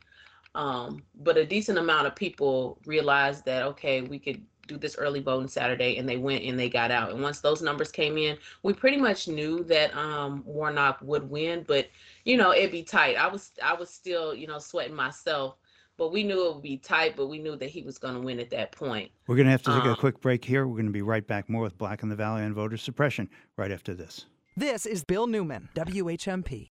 Um, 0.54 1.04
but 1.16 1.38
a 1.38 1.46
decent 1.46 1.78
amount 1.80 2.08
of 2.08 2.16
people 2.16 2.80
realized 2.86 3.46
that 3.46 3.64
okay, 3.64 4.02
we 4.02 4.20
could 4.20 4.46
do 4.68 4.78
this 4.78 4.96
early 4.98 5.20
voting 5.20 5.48
Saturday, 5.48 5.98
and 5.98 6.08
they 6.08 6.18
went 6.18 6.44
and 6.44 6.58
they 6.58 6.70
got 6.70 6.92
out. 6.92 7.12
And 7.12 7.22
once 7.22 7.40
those 7.40 7.62
numbers 7.62 7.92
came 7.92 8.18
in, 8.18 8.38
we 8.64 8.74
pretty 8.74 8.98
much 8.98 9.28
knew 9.28 9.64
that 9.66 9.96
um, 9.96 10.44
Warnock 10.46 11.00
would 11.02 11.30
win, 11.30 11.64
but 11.68 11.88
you 12.26 12.38
know 12.38 12.54
it'd 12.54 12.72
be 12.72 12.84
tight. 12.84 13.16
I 13.16 13.28
was 13.28 13.52
I 13.64 13.74
was 13.74 13.90
still 13.90 14.34
you 14.34 14.48
know 14.48 14.60
sweating 14.60 14.96
myself, 14.96 15.58
but 15.98 16.12
we 16.12 16.24
knew 16.24 16.48
it 16.50 16.54
would 16.56 16.64
be 16.64 16.78
tight. 16.78 17.16
But 17.16 17.28
we 17.28 17.40
knew 17.40 17.56
that 17.56 17.70
he 17.70 17.82
was 17.82 17.98
going 17.98 18.16
to 18.16 18.22
win 18.22 18.40
at 18.40 18.50
that 18.52 18.72
point. 18.72 19.12
We're 19.28 19.36
going 19.36 19.48
to 19.48 19.52
have 19.52 19.64
to 19.64 19.72
take 19.72 19.84
Um, 19.84 19.90
a 19.92 19.96
quick 19.96 20.22
break 20.22 20.44
here. 20.44 20.68
We're 20.68 20.76
going 20.76 20.86
to 20.88 20.92
be 20.92 21.02
right 21.02 21.26
back 21.26 21.50
more 21.50 21.62
with 21.64 21.78
Black 21.78 22.04
in 22.04 22.10
the 22.10 22.16
Valley 22.16 22.44
on 22.44 22.54
voter 22.54 22.78
suppression 22.78 23.30
right 23.58 23.72
after 23.72 23.94
this. 23.94 24.26
This 24.56 24.86
is 24.86 25.04
Bill 25.04 25.26
Newman, 25.28 25.70
WHMP. 25.76 26.70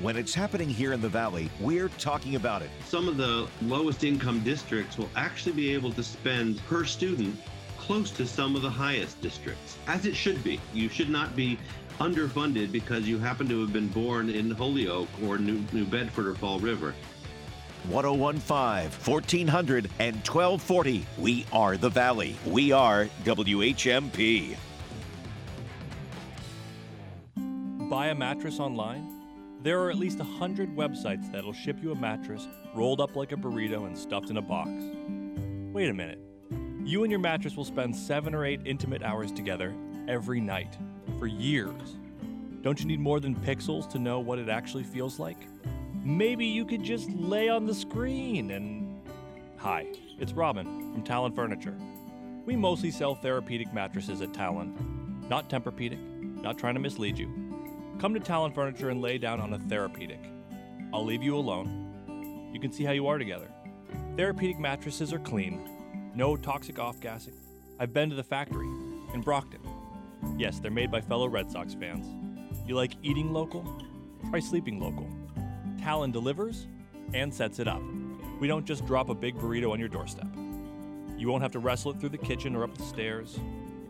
When 0.00 0.16
it's 0.16 0.32
happening 0.32 0.68
here 0.68 0.92
in 0.92 1.00
the 1.00 1.08
Valley, 1.08 1.50
we're 1.58 1.88
talking 1.88 2.36
about 2.36 2.62
it. 2.62 2.70
Some 2.84 3.08
of 3.08 3.16
the 3.16 3.48
lowest 3.62 4.04
income 4.04 4.38
districts 4.44 4.96
will 4.96 5.10
actually 5.16 5.54
be 5.54 5.74
able 5.74 5.90
to 5.90 6.04
spend 6.04 6.64
per 6.68 6.84
student 6.84 7.36
close 7.78 8.12
to 8.12 8.24
some 8.24 8.54
of 8.54 8.62
the 8.62 8.70
highest 8.70 9.20
districts, 9.20 9.76
as 9.88 10.06
it 10.06 10.14
should 10.14 10.44
be. 10.44 10.60
You 10.72 10.88
should 10.88 11.10
not 11.10 11.34
be 11.34 11.58
underfunded 11.98 12.70
because 12.70 13.08
you 13.08 13.18
happen 13.18 13.48
to 13.48 13.60
have 13.60 13.72
been 13.72 13.88
born 13.88 14.30
in 14.30 14.52
Holyoke 14.52 15.08
or 15.24 15.36
New, 15.36 15.64
New 15.72 15.84
Bedford 15.84 16.28
or 16.28 16.36
Fall 16.36 16.60
River. 16.60 16.94
1015, 17.88 18.90
1400, 19.04 19.90
and 19.98 20.14
1240. 20.18 21.06
We 21.18 21.44
are 21.52 21.76
the 21.76 21.90
Valley. 21.90 22.36
We 22.46 22.70
are 22.70 23.06
WHMP. 23.24 24.54
Buy 27.90 28.08
a 28.08 28.14
mattress 28.14 28.60
online? 28.60 29.17
There 29.68 29.82
are 29.82 29.90
at 29.90 29.98
least 29.98 30.16
100 30.16 30.74
websites 30.74 31.30
that'll 31.30 31.52
ship 31.52 31.76
you 31.82 31.92
a 31.92 31.94
mattress 31.94 32.48
rolled 32.72 33.02
up 33.02 33.16
like 33.16 33.32
a 33.32 33.36
burrito 33.36 33.86
and 33.86 33.98
stuffed 33.98 34.30
in 34.30 34.38
a 34.38 34.40
box. 34.40 34.70
Wait 35.74 35.90
a 35.90 35.92
minute. 35.92 36.18
You 36.86 37.02
and 37.02 37.10
your 37.10 37.20
mattress 37.20 37.54
will 37.54 37.66
spend 37.66 37.94
seven 37.94 38.34
or 38.34 38.46
eight 38.46 38.62
intimate 38.64 39.02
hours 39.02 39.30
together 39.30 39.74
every 40.08 40.40
night 40.40 40.78
for 41.18 41.26
years. 41.26 41.98
Don't 42.62 42.80
you 42.80 42.86
need 42.86 42.98
more 42.98 43.20
than 43.20 43.34
pixels 43.34 43.86
to 43.90 43.98
know 43.98 44.20
what 44.20 44.38
it 44.38 44.48
actually 44.48 44.84
feels 44.84 45.18
like? 45.18 45.46
Maybe 46.02 46.46
you 46.46 46.64
could 46.64 46.82
just 46.82 47.10
lay 47.10 47.50
on 47.50 47.66
the 47.66 47.74
screen 47.74 48.52
and. 48.52 49.02
Hi, 49.58 49.84
it's 50.18 50.32
Robin 50.32 50.94
from 50.94 51.02
Talon 51.02 51.32
Furniture. 51.32 51.76
We 52.46 52.56
mostly 52.56 52.90
sell 52.90 53.16
therapeutic 53.16 53.74
mattresses 53.74 54.22
at 54.22 54.32
Talon. 54.32 55.26
Not 55.28 55.50
Tempur-Pedic, 55.50 56.42
not 56.42 56.56
trying 56.56 56.72
to 56.72 56.80
mislead 56.80 57.18
you. 57.18 57.47
Come 57.98 58.14
to 58.14 58.20
Talon 58.20 58.52
Furniture 58.52 58.90
and 58.90 59.02
lay 59.02 59.18
down 59.18 59.40
on 59.40 59.54
a 59.54 59.58
therapeutic. 59.58 60.20
I'll 60.94 61.04
leave 61.04 61.20
you 61.20 61.36
alone. 61.36 62.50
You 62.54 62.60
can 62.60 62.70
see 62.70 62.84
how 62.84 62.92
you 62.92 63.08
are 63.08 63.18
together. 63.18 63.50
Therapeutic 64.16 64.60
mattresses 64.60 65.12
are 65.12 65.18
clean, 65.18 65.68
no 66.14 66.36
toxic 66.36 66.78
off 66.78 67.00
gassing. 67.00 67.34
I've 67.80 67.92
been 67.92 68.08
to 68.10 68.14
the 68.14 68.22
factory 68.22 68.68
in 69.14 69.20
Brockton. 69.20 69.60
Yes, 70.36 70.60
they're 70.60 70.70
made 70.70 70.92
by 70.92 71.00
fellow 71.00 71.28
Red 71.28 71.50
Sox 71.50 71.74
fans. 71.74 72.06
You 72.68 72.76
like 72.76 72.92
eating 73.02 73.32
local? 73.32 73.64
Try 74.30 74.38
sleeping 74.38 74.78
local. 74.78 75.10
Talon 75.80 76.12
delivers 76.12 76.68
and 77.14 77.34
sets 77.34 77.58
it 77.58 77.66
up. 77.66 77.82
We 78.38 78.46
don't 78.46 78.64
just 78.64 78.86
drop 78.86 79.08
a 79.08 79.14
big 79.14 79.36
burrito 79.36 79.72
on 79.72 79.80
your 79.80 79.88
doorstep. 79.88 80.28
You 81.16 81.28
won't 81.28 81.42
have 81.42 81.52
to 81.52 81.58
wrestle 81.58 81.90
it 81.90 81.98
through 81.98 82.10
the 82.10 82.18
kitchen 82.18 82.54
or 82.54 82.62
up 82.62 82.78
the 82.78 82.84
stairs. 82.84 83.40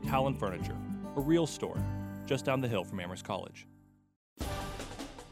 Talon 0.07 0.35
Furniture, 0.35 0.77
a 1.15 1.21
real 1.21 1.47
store 1.47 1.77
just 2.25 2.47
down 2.47 2.63
the 2.63 2.69
hill 2.69 2.85
from 2.85 3.01
Amherst 3.01 3.25
College. 3.25 3.67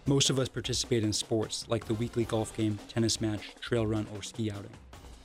Most 0.08 0.30
of 0.30 0.38
us 0.38 0.48
participate 0.48 1.02
in 1.02 1.12
sports 1.12 1.64
like 1.68 1.86
the 1.86 1.94
weekly 1.94 2.24
golf 2.24 2.56
game, 2.56 2.78
tennis 2.86 3.20
match, 3.20 3.56
trail 3.60 3.84
run, 3.84 4.06
or 4.14 4.22
ski 4.22 4.52
outing. 4.52 4.70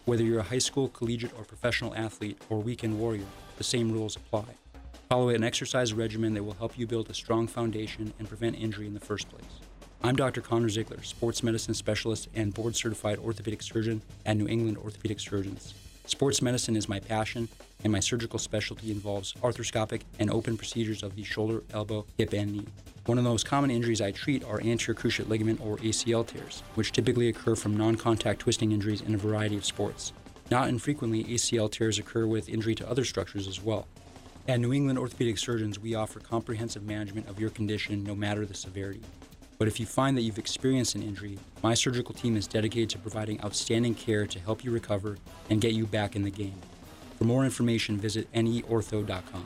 Whether 0.06 0.24
you're 0.24 0.40
a 0.40 0.44
high 0.44 0.58
school, 0.58 0.90
collegiate, 0.90 1.38
or 1.38 1.44
professional 1.44 1.94
athlete 1.94 2.42
or 2.50 2.58
weekend 2.58 2.98
warrior, 2.98 3.28
the 3.60 3.64
same 3.64 3.92
rules 3.92 4.16
apply. 4.16 4.46
Follow 5.08 5.30
an 5.30 5.44
exercise 5.44 5.94
regimen 5.94 6.34
that 6.34 6.44
will 6.44 6.54
help 6.54 6.80
you 6.80 6.88
build 6.88 7.12
a 7.12 7.14
strong 7.14 7.46
foundation 7.46 8.12
and 8.18 8.28
prevent 8.28 8.56
injury 8.56 8.88
in 8.88 8.96
the 8.96 9.00
first 9.00 9.30
place. 9.30 9.60
I'm 10.04 10.16
Dr. 10.16 10.42
Connor 10.42 10.70
Ziegler, 10.70 11.04
sports 11.04 11.44
medicine 11.44 11.76
specialist 11.76 12.28
and 12.34 12.52
board 12.52 12.76
certified 12.76 13.20
orthopedic 13.20 13.62
surgeon 13.62 14.02
at 14.26 14.36
New 14.36 14.48
England 14.48 14.80
Orthopedic 14.80 15.20
Surgeons. 15.20 15.76
Sports 16.06 16.42
medicine 16.42 16.76
is 16.76 16.90
my 16.90 17.00
passion, 17.00 17.48
and 17.84 17.94
my 17.94 18.00
surgical 18.00 18.40
specialty 18.40 18.92
involves 18.92 19.34
arthroscopic 19.36 20.02
and 20.20 20.30
open 20.30 20.58
procedures 20.58 21.04
of 21.04 21.16
the 21.16 21.24
shoulder, 21.24 21.64
elbow, 21.74 22.06
hip, 22.18 22.34
and 22.34 22.52
knee. 22.52 22.66
One 23.06 23.18
of 23.18 23.24
the 23.24 23.30
most 23.30 23.46
common 23.46 23.72
injuries 23.72 24.02
I 24.02 24.12
treat 24.12 24.44
are 24.44 24.62
anterior 24.62 25.00
cruciate 25.00 25.30
ligament 25.30 25.62
or 25.64 25.78
ACL 25.78 26.26
tears, 26.26 26.64
which 26.76 26.92
typically 26.92 27.30
occur 27.30 27.56
from 27.56 27.78
non 27.78 27.96
contact 27.96 28.40
twisting 28.40 28.72
injuries 28.72 29.02
in 29.02 29.16
a 29.16 29.18
variety 29.18 29.58
of 29.58 29.66
sports. 29.66 30.12
Not 30.50 30.70
infrequently, 30.70 31.24
ACL 31.24 31.72
tears 31.72 31.98
occur 31.98 32.26
with 32.26 32.50
injury 32.50 32.76
to 32.76 32.90
other 32.90 33.06
structures 33.06 33.48
as 33.48 33.62
well. 33.64 33.88
At 34.48 34.60
New 34.60 34.74
England 34.74 35.00
Orthopedic 35.00 35.38
Surgeons, 35.38 35.80
we 35.80 35.96
offer 35.96 36.20
comprehensive 36.20 36.84
management 36.84 37.30
of 37.30 37.40
your 37.40 37.52
condition 37.52 38.04
no 38.04 38.16
matter 38.16 38.46
the 38.46 38.54
severity. 38.54 39.02
But 39.62 39.68
if 39.68 39.80
you 39.80 39.86
find 39.86 40.18
that 40.18 40.24
you've 40.24 40.40
experienced 40.40 40.96
an 40.96 41.04
injury, 41.04 41.38
my 41.62 41.76
surgical 41.76 42.16
team 42.16 42.36
is 42.36 42.48
dedicated 42.48 42.90
to 42.90 42.98
providing 42.98 43.40
outstanding 43.44 43.94
care 43.94 44.26
to 44.26 44.40
help 44.40 44.64
you 44.64 44.72
recover 44.72 45.20
and 45.52 45.62
get 45.62 45.74
you 45.74 45.86
back 45.86 46.16
in 46.16 46.24
the 46.24 46.32
game. 46.32 46.56
For 47.20 47.26
more 47.26 47.46
information, 47.46 48.00
visit 48.00 48.28
neortho.com. 48.34 49.46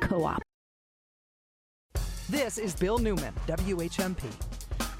Co-op. 0.00 0.42
This 2.28 2.58
is 2.58 2.74
Bill 2.74 2.98
Newman, 2.98 3.32
WHMP. 3.46 4.24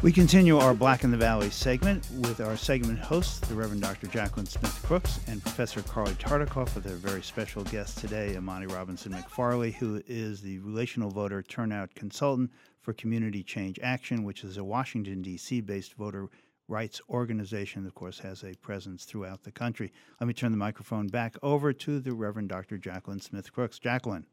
We 0.02 0.12
continue 0.12 0.58
our 0.58 0.74
Black 0.74 1.04
in 1.04 1.10
the 1.10 1.16
Valley 1.16 1.48
segment 1.48 2.06
with 2.18 2.40
our 2.40 2.56
segment 2.56 2.98
hosts, 2.98 3.40
the 3.40 3.54
Reverend 3.54 3.80
Dr. 3.80 4.06
Jacqueline 4.06 4.46
Smith 4.46 4.80
Crooks 4.84 5.20
and 5.26 5.42
Professor 5.42 5.82
Carlie 5.82 6.12
Tartakov, 6.14 6.74
with 6.74 6.84
their 6.84 6.96
very 6.96 7.22
special 7.22 7.64
guest 7.64 7.98
today, 7.98 8.36
Imani 8.36 8.66
Robinson 8.66 9.12
McFarley, 9.12 9.72
who 9.72 10.02
is 10.06 10.42
the 10.42 10.58
Relational 10.58 11.10
Voter 11.10 11.42
Turnout 11.42 11.94
Consultant 11.94 12.52
for 12.82 12.92
Community 12.92 13.42
Change 13.42 13.80
Action, 13.82 14.22
which 14.22 14.44
is 14.44 14.58
a 14.58 14.64
Washington, 14.64 15.22
D.C. 15.22 15.62
based 15.62 15.94
voter 15.94 16.28
rights 16.68 17.00
organization 17.08 17.82
that, 17.82 17.88
of 17.88 17.94
course, 17.94 18.18
has 18.18 18.44
a 18.44 18.54
presence 18.56 19.04
throughout 19.04 19.42
the 19.42 19.50
country. 19.50 19.92
Let 20.20 20.26
me 20.26 20.34
turn 20.34 20.52
the 20.52 20.58
microphone 20.58 21.06
back 21.06 21.36
over 21.42 21.72
to 21.72 22.00
the 22.00 22.12
Reverend 22.12 22.50
Dr. 22.50 22.76
Jacqueline 22.76 23.20
Smith 23.20 23.50
Crooks. 23.52 23.78
Jacqueline. 23.78 24.26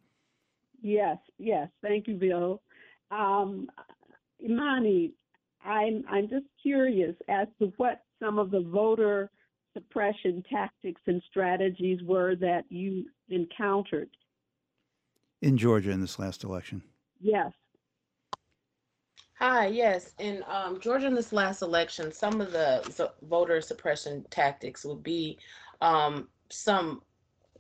Yes, 0.84 1.18
yes. 1.40 1.70
Thank 1.82 2.08
you, 2.08 2.16
Bill. 2.16 2.62
Um, 3.10 3.70
Imani, 4.44 5.14
I'm 5.66 6.04
I'm 6.10 6.30
just 6.30 6.46
curious 6.62 7.16
as 7.30 7.48
to 7.60 7.74
what 7.78 8.04
some 8.22 8.38
of 8.38 8.52
the 8.52 8.62
voter 8.62 9.32
suppression 9.74 10.44
tactics 10.52 11.02
and 11.08 11.24
strategies 11.30 12.04
were 12.04 12.36
that 12.36 12.66
you 12.70 13.06
encountered 13.30 14.10
in 15.42 15.58
Georgia 15.58 15.92
in 15.92 16.02
this 16.02 16.20
last 16.20 16.44
election. 16.44 16.84
Yes. 17.22 17.52
Hi, 19.40 19.68
yes. 19.68 20.14
In 20.20 20.44
um, 20.48 20.80
Georgia 20.80 21.08
in 21.08 21.16
this 21.16 21.34
last 21.34 21.62
election, 21.62 22.12
some 22.12 22.42
of 22.42 22.52
the 22.52 23.12
voter 23.24 23.62
suppression 23.62 24.26
tactics 24.30 24.86
would 24.86 25.02
be 25.02 25.38
um, 25.82 26.28
some 26.50 27.02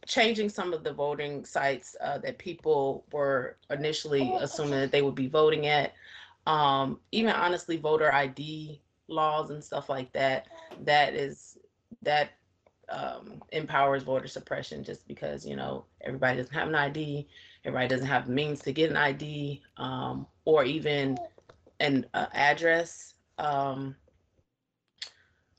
changing 0.07 0.49
some 0.49 0.73
of 0.73 0.83
the 0.83 0.93
voting 0.93 1.45
sites 1.45 1.95
uh, 2.01 2.17
that 2.19 2.37
people 2.37 3.05
were 3.11 3.57
initially 3.69 4.33
assuming 4.39 4.79
that 4.79 4.91
they 4.91 5.01
would 5.01 5.15
be 5.15 5.27
voting 5.27 5.67
at. 5.67 5.93
Um, 6.45 6.99
even 7.11 7.33
honestly, 7.33 7.77
voter 7.77 8.13
ID 8.13 8.81
laws 9.07 9.49
and 9.49 9.63
stuff 9.63 9.89
like 9.89 10.11
that. 10.13 10.47
That 10.83 11.13
is 11.13 11.57
that 12.01 12.31
um, 12.89 13.41
empowers 13.51 14.03
voter 14.03 14.27
suppression 14.27 14.83
just 14.83 15.07
because 15.07 15.45
you 15.45 15.55
know 15.55 15.85
everybody 16.01 16.37
doesn't 16.37 16.53
have 16.53 16.67
an 16.67 16.75
ID, 16.75 17.27
everybody 17.65 17.87
doesn't 17.87 18.07
have 18.07 18.27
means 18.27 18.61
to 18.61 18.73
get 18.73 18.89
an 18.89 18.97
ID, 18.97 19.61
um, 19.77 20.27
or 20.45 20.63
even 20.63 21.17
an 21.79 22.05
uh, 22.13 22.27
address. 22.33 23.13
Um, 23.39 23.95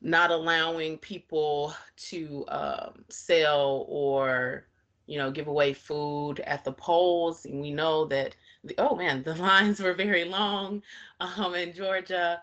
not 0.05 0.30
allowing 0.30 0.98
people 0.98 1.74
to 1.96 2.44
um, 2.48 3.05
sell 3.09 3.86
or 3.88 4.66
you 5.07 5.18
know 5.18 5.30
give 5.30 5.48
away 5.48 5.72
food 5.72 6.40
at 6.40 6.62
the 6.62 6.72
polls. 6.72 7.46
And 7.46 7.61
we 7.61 7.72
know 7.72 8.05
that 8.07 8.36
the, 8.62 8.74
oh 8.78 8.94
man 8.94 9.22
the 9.24 9.34
lines 9.50 9.80
were 9.80 9.94
very 9.94 10.24
long 10.24 10.82
um, 11.20 11.55
in 11.55 11.72
georgia. 11.72 12.40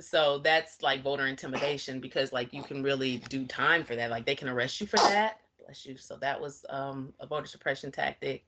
So 0.00 0.38
that's 0.38 0.82
like 0.82 1.02
voter 1.02 1.26
intimidation 1.26 2.00
because 2.00 2.32
like 2.32 2.52
you 2.52 2.62
can 2.62 2.82
really 2.82 3.18
do 3.28 3.44
time 3.46 3.84
for 3.84 3.94
that. 3.94 4.10
Like 4.10 4.24
they 4.26 4.34
can 4.34 4.48
arrest 4.48 4.80
you 4.80 4.86
for 4.86 4.96
that. 4.96 5.38
Bless 5.62 5.86
you. 5.86 5.98
So 5.98 6.16
that 6.16 6.40
was 6.40 6.64
um, 6.70 7.12
a 7.20 7.26
voter 7.26 7.46
suppression 7.46 7.92
tactic. 7.92 8.44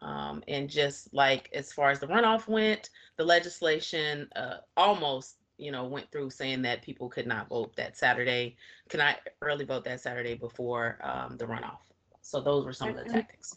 Um, 0.00 0.42
and 0.48 0.70
just 0.70 1.12
like 1.12 1.50
as 1.52 1.72
far 1.72 1.90
as 1.90 1.98
the 1.98 2.06
runoff 2.06 2.46
went 2.46 2.90
the 3.16 3.24
legislation 3.24 4.28
uh, 4.36 4.58
almost 4.76 5.37
you 5.58 5.72
know, 5.72 5.84
went 5.84 6.10
through 6.10 6.30
saying 6.30 6.62
that 6.62 6.82
people 6.82 7.08
could 7.08 7.26
not 7.26 7.48
vote 7.48 7.74
that 7.76 7.96
Saturday, 7.96 8.56
could 8.88 8.98
not 8.98 9.16
early 9.42 9.64
vote 9.64 9.84
that 9.84 10.00
Saturday 10.00 10.34
before 10.34 10.98
um, 11.02 11.36
the 11.36 11.44
runoff. 11.44 11.78
So 12.22 12.40
those 12.40 12.64
were 12.64 12.72
some 12.72 12.90
of 12.90 12.96
the 12.96 13.04
tactics. 13.04 13.56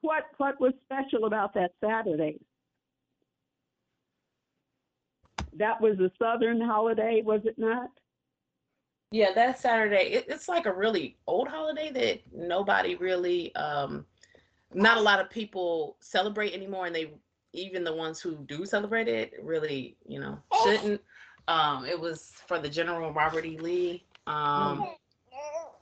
What 0.00 0.24
what 0.38 0.60
was 0.60 0.72
special 0.84 1.26
about 1.26 1.54
that 1.54 1.72
Saturday? 1.82 2.38
That 5.54 5.80
was 5.80 5.98
a 6.00 6.10
Southern 6.18 6.60
holiday, 6.60 7.22
was 7.24 7.42
it 7.44 7.58
not? 7.58 7.90
Yeah, 9.10 9.32
that 9.34 9.58
Saturday. 9.58 10.12
It, 10.12 10.26
it's 10.28 10.48
like 10.48 10.66
a 10.66 10.72
really 10.72 11.16
old 11.26 11.48
holiday 11.48 11.90
that 11.92 12.20
nobody 12.32 12.94
really, 12.94 13.54
um, 13.56 14.06
not 14.72 14.96
a 14.96 15.00
lot 15.00 15.20
of 15.20 15.28
people 15.28 15.96
celebrate 16.00 16.54
anymore, 16.54 16.86
and 16.86 16.94
they 16.94 17.12
even 17.52 17.82
the 17.82 17.94
ones 17.94 18.20
who 18.20 18.36
do 18.46 18.64
celebrate 18.64 19.08
it 19.08 19.34
really, 19.42 19.96
you 20.06 20.20
know, 20.20 20.38
shouldn't. 20.62 21.00
Um, 21.48 21.84
it 21.84 21.98
was 21.98 22.32
for 22.46 22.58
the 22.58 22.68
General 22.68 23.12
Robert 23.12 23.44
E. 23.44 23.58
Lee. 23.58 24.04
Um, 24.26 24.86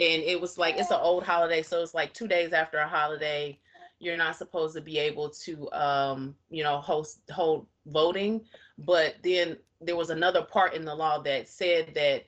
and 0.01 0.23
it 0.23 0.41
was 0.41 0.59
like 0.59 0.77
it's 0.77 0.91
an 0.91 1.01
old 1.01 1.25
holiday, 1.25 1.63
so 1.63 1.83
it's 1.83 1.95
like 1.95 2.15
two 2.15 2.29
days 2.29 2.53
after 2.53 2.79
a 2.79 2.89
holiday. 2.89 3.59
You're 3.99 4.17
not 4.17 4.37
supposed 4.37 4.77
to 4.77 4.81
be 4.81 4.99
able 4.99 5.29
to, 5.31 5.71
um, 5.73 6.37
you 6.51 6.63
know, 6.63 6.79
host 6.79 7.21
hold 7.33 7.67
voting. 7.87 8.43
But 8.79 9.17
then 9.25 9.57
there 9.81 9.97
was 9.97 10.11
another 10.11 10.43
part 10.43 10.75
in 10.75 10.85
the 10.85 10.95
law 10.95 11.19
that 11.23 11.49
said 11.49 11.95
that 11.95 12.25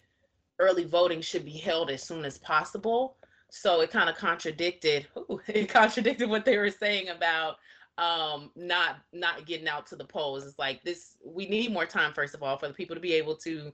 early 0.59 0.85
voting 0.85 1.21
should 1.21 1.45
be 1.45 1.57
held 1.57 1.91
as 1.91 2.03
soon 2.03 2.25
as 2.25 2.39
possible. 2.39 3.17
So 3.51 3.81
it 3.81 3.91
kind 3.91 4.11
of 4.11 4.17
contradicted. 4.17 5.07
Ooh, 5.17 5.41
it 5.47 5.69
contradicted 5.69 6.29
what 6.29 6.45
they 6.45 6.59
were 6.59 6.71
saying 6.71 7.09
about 7.09 7.57
um 8.01 8.51
not 8.57 8.97
not 9.13 9.47
getting 9.47 9.69
out 9.69 9.87
to 9.87 9.95
the 9.95 10.05
polls 10.05 10.45
it's 10.45 10.59
like 10.59 10.83
this 10.83 11.17
we 11.25 11.47
need 11.49 11.73
more 11.73 11.87
time 11.87 12.13
first 12.13 12.35
of 12.35 12.43
all 12.43 12.57
for 12.57 12.67
the 12.67 12.75
people 12.75 12.97
to 12.97 13.01
be 13.01 13.13
able 13.13 13.37
to 13.37 13.73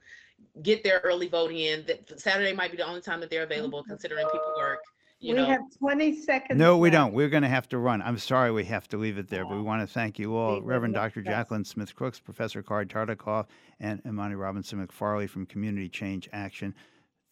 get 0.62 0.82
their 0.84 1.00
early 1.04 1.28
voting 1.28 1.58
in 1.58 1.84
that 1.86 2.20
saturday 2.20 2.52
might 2.52 2.70
be 2.70 2.76
the 2.76 2.86
only 2.86 3.00
time 3.00 3.20
that 3.20 3.30
they're 3.30 3.44
available 3.44 3.82
considering 3.84 4.26
people 4.26 4.52
work 4.58 4.80
you 5.18 5.32
we 5.34 5.40
know 5.40 5.46
have 5.46 5.60
20 5.78 6.20
seconds. 6.20 6.58
No, 6.58 6.76
we 6.76 6.90
don't. 6.90 7.14
We're 7.14 7.30
going 7.30 7.42
to 7.42 7.48
have 7.48 7.68
to 7.70 7.78
run. 7.78 8.02
I'm 8.02 8.18
sorry 8.18 8.52
we 8.52 8.64
have 8.66 8.86
to 8.88 8.98
leave 8.98 9.16
it 9.16 9.28
there, 9.28 9.46
but 9.46 9.56
we 9.56 9.62
want 9.62 9.80
to 9.80 9.86
thank 9.86 10.18
you 10.18 10.36
all, 10.36 10.54
Leave 10.54 10.62
it, 10.62 10.66
Reverend 10.66 10.94
yes, 10.94 11.02
Dr. 11.04 11.20
yes. 11.20 11.32
Jacqueline 11.32 11.64
Smith 11.64 11.94
Crooks, 11.94 12.20
Professor 12.20 12.62
Card 12.62 12.90
Tartakov, 12.90 13.46
and 13.80 14.02
Imani 14.04 14.34
Robinson 14.34 14.86
McFarley 14.86 15.28
from 15.28 15.46
Community 15.46 15.88
Change 15.88 16.28
Action. 16.34 16.74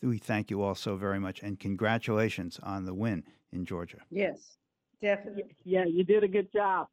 We 0.02 0.18
thank 0.18 0.50
you 0.50 0.62
all 0.62 0.74
so 0.74 0.96
very 0.96 1.20
much, 1.20 1.42
and 1.42 1.60
congratulations 1.60 2.58
on 2.62 2.86
the 2.86 2.94
win 2.94 3.22
in 3.52 3.66
Georgia. 3.66 3.98
Yes, 4.10 4.56
definitely. 5.04 5.44
Yeah, 5.64 5.84
you 5.84 6.02
did 6.02 6.24
a 6.24 6.28
good 6.28 6.50
job. 6.52 6.88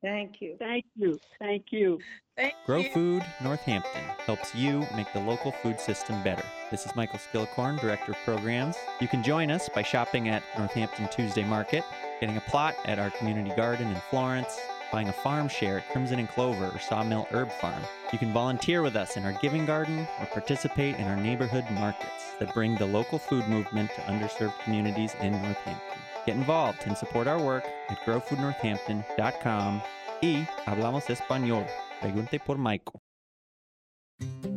Thank 0.00 0.40
you. 0.40 0.54
Thank 0.60 0.84
you. 0.94 1.18
Thank 1.40 1.66
you. 1.70 1.98
Thank 2.36 2.54
Grow 2.64 2.84
Food 2.84 3.24
Northampton 3.42 4.02
helps 4.24 4.54
you 4.54 4.86
make 4.94 5.12
the 5.12 5.18
local 5.20 5.50
food 5.50 5.80
system 5.80 6.22
better. 6.22 6.44
This 6.70 6.86
is 6.86 6.94
Michael 6.94 7.18
Skillicorn, 7.18 7.80
Director 7.80 8.12
of 8.12 8.18
Programs. 8.24 8.76
You 9.00 9.08
can 9.08 9.24
join 9.24 9.50
us 9.50 9.68
by 9.68 9.82
shopping 9.82 10.28
at 10.28 10.44
Northampton 10.56 11.08
Tuesday 11.08 11.42
Market, 11.42 11.82
getting 12.20 12.36
a 12.36 12.42
plot 12.42 12.76
at 12.84 13.00
our 13.00 13.10
community 13.10 13.50
garden 13.56 13.90
in 13.90 14.00
Florence, 14.08 14.56
buying 14.92 15.08
a 15.08 15.12
farm 15.12 15.48
share 15.48 15.78
at 15.78 15.88
Crimson 15.90 16.20
and 16.20 16.28
Clover 16.28 16.66
or 16.66 16.78
Sawmill 16.78 17.26
Herb 17.32 17.50
Farm. 17.60 17.82
You 18.12 18.20
can 18.20 18.32
volunteer 18.32 18.82
with 18.82 18.94
us 18.94 19.16
in 19.16 19.24
our 19.24 19.36
giving 19.42 19.66
garden 19.66 20.06
or 20.20 20.26
participate 20.26 20.94
in 20.94 21.08
our 21.08 21.16
neighborhood 21.16 21.64
markets 21.72 22.34
that 22.38 22.54
bring 22.54 22.76
the 22.76 22.86
local 22.86 23.18
food 23.18 23.48
movement 23.48 23.90
to 23.96 24.00
underserved 24.02 24.58
communities 24.62 25.16
in 25.20 25.32
Northampton. 25.32 25.98
Get 26.28 26.36
involved 26.36 26.80
and 26.84 26.94
support 26.94 27.26
our 27.26 27.42
work 27.42 27.64
at 27.88 28.04
growfoodnorthampton.com 28.04 29.80
y 30.20 30.46
hablamos 30.66 31.08
español. 31.08 31.64
Pregunte 32.02 32.38
por 32.44 32.58
Michael. 32.58 33.00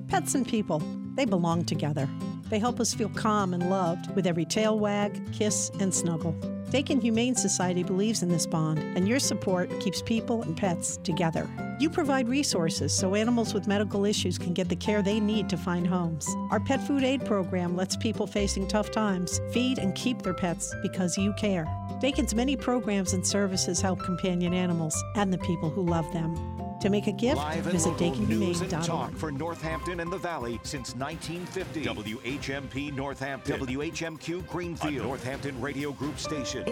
Pets 0.09 0.36
and 0.36 0.45
people, 0.45 0.82
they 1.15 1.24
belong 1.24 1.63
together. 1.63 2.09
They 2.52 2.60
help 2.60 2.82
us 2.82 2.93
feel 2.93 3.10
calm 3.10 3.54
and 3.54 3.70
loved 3.70 4.14
with 4.14 4.28
every 4.28 4.43
tail 4.43 4.78
wag, 4.78 5.32
kiss, 5.32 5.72
and 5.80 5.93
snuggle. 5.93 6.34
Dakin 6.70 6.99
Humane 6.99 7.36
Society 7.36 7.82
believes 7.82 8.24
in 8.24 8.30
this 8.30 8.45
bond, 8.45 8.80
and 8.97 9.08
your 9.08 9.20
support 9.20 9.70
keeps 9.80 10.02
people 10.02 10.41
and 10.43 10.56
pets 10.56 10.97
together. 10.97 11.49
You 11.80 11.89
provide 11.89 12.28
resources 12.28 12.93
so 12.93 13.16
animals 13.16 13.54
with 13.54 13.68
medical 13.68 14.04
issues 14.04 14.38
can 14.38 14.54
get 14.54 14.68
the 14.68 14.76
care 14.76 15.02
they 15.02 15.20
need 15.20 15.49
to 15.49 15.58
find 15.58 15.88
homes. 15.88 16.28
Our 16.49 16.60
pet 16.60 16.86
food 16.86 17.04
aid 17.06 17.26
program 17.26 17.78
lets 17.78 17.95
people 17.95 18.28
facing 18.28 18.68
tough 18.68 18.91
times 18.91 19.39
feed 19.52 19.80
and 19.80 19.95
keep 19.95 20.22
their 20.22 20.34
pets 20.34 20.76
because 20.82 21.18
you 21.18 21.34
care. 21.34 21.66
Dakin's 22.02 22.36
many 22.36 22.58
programs 22.58 23.14
and 23.14 23.26
services 23.26 23.80
help 23.80 23.99
companion 24.04 24.54
animals 24.54 25.02
and 25.16 25.32
the 25.32 25.38
people 25.39 25.70
who 25.70 25.84
love 25.84 26.12
them. 26.12 26.36
To 26.82 26.90
make 26.90 27.06
a 27.06 27.12
gift, 27.12 27.38
Live 27.38 27.66
visit 27.66 27.90
local 27.92 28.12
dakinhumane.org. 28.12 28.84
talk 28.84 29.16
for 29.16 29.32
Northampton 29.32 30.00
and 30.00 30.12
the 30.12 30.18
Valley 30.18 30.60
since 30.64 30.96
1950. 30.96 31.86
WHMP 31.86 32.92
Northampton. 32.92 33.60
WHMQ 33.60 34.48
Greenfield. 34.48 34.96
A 34.96 35.08
Northampton 35.08 35.62
Radio 35.62 35.92
Group 35.92 36.18
station. 36.18 36.66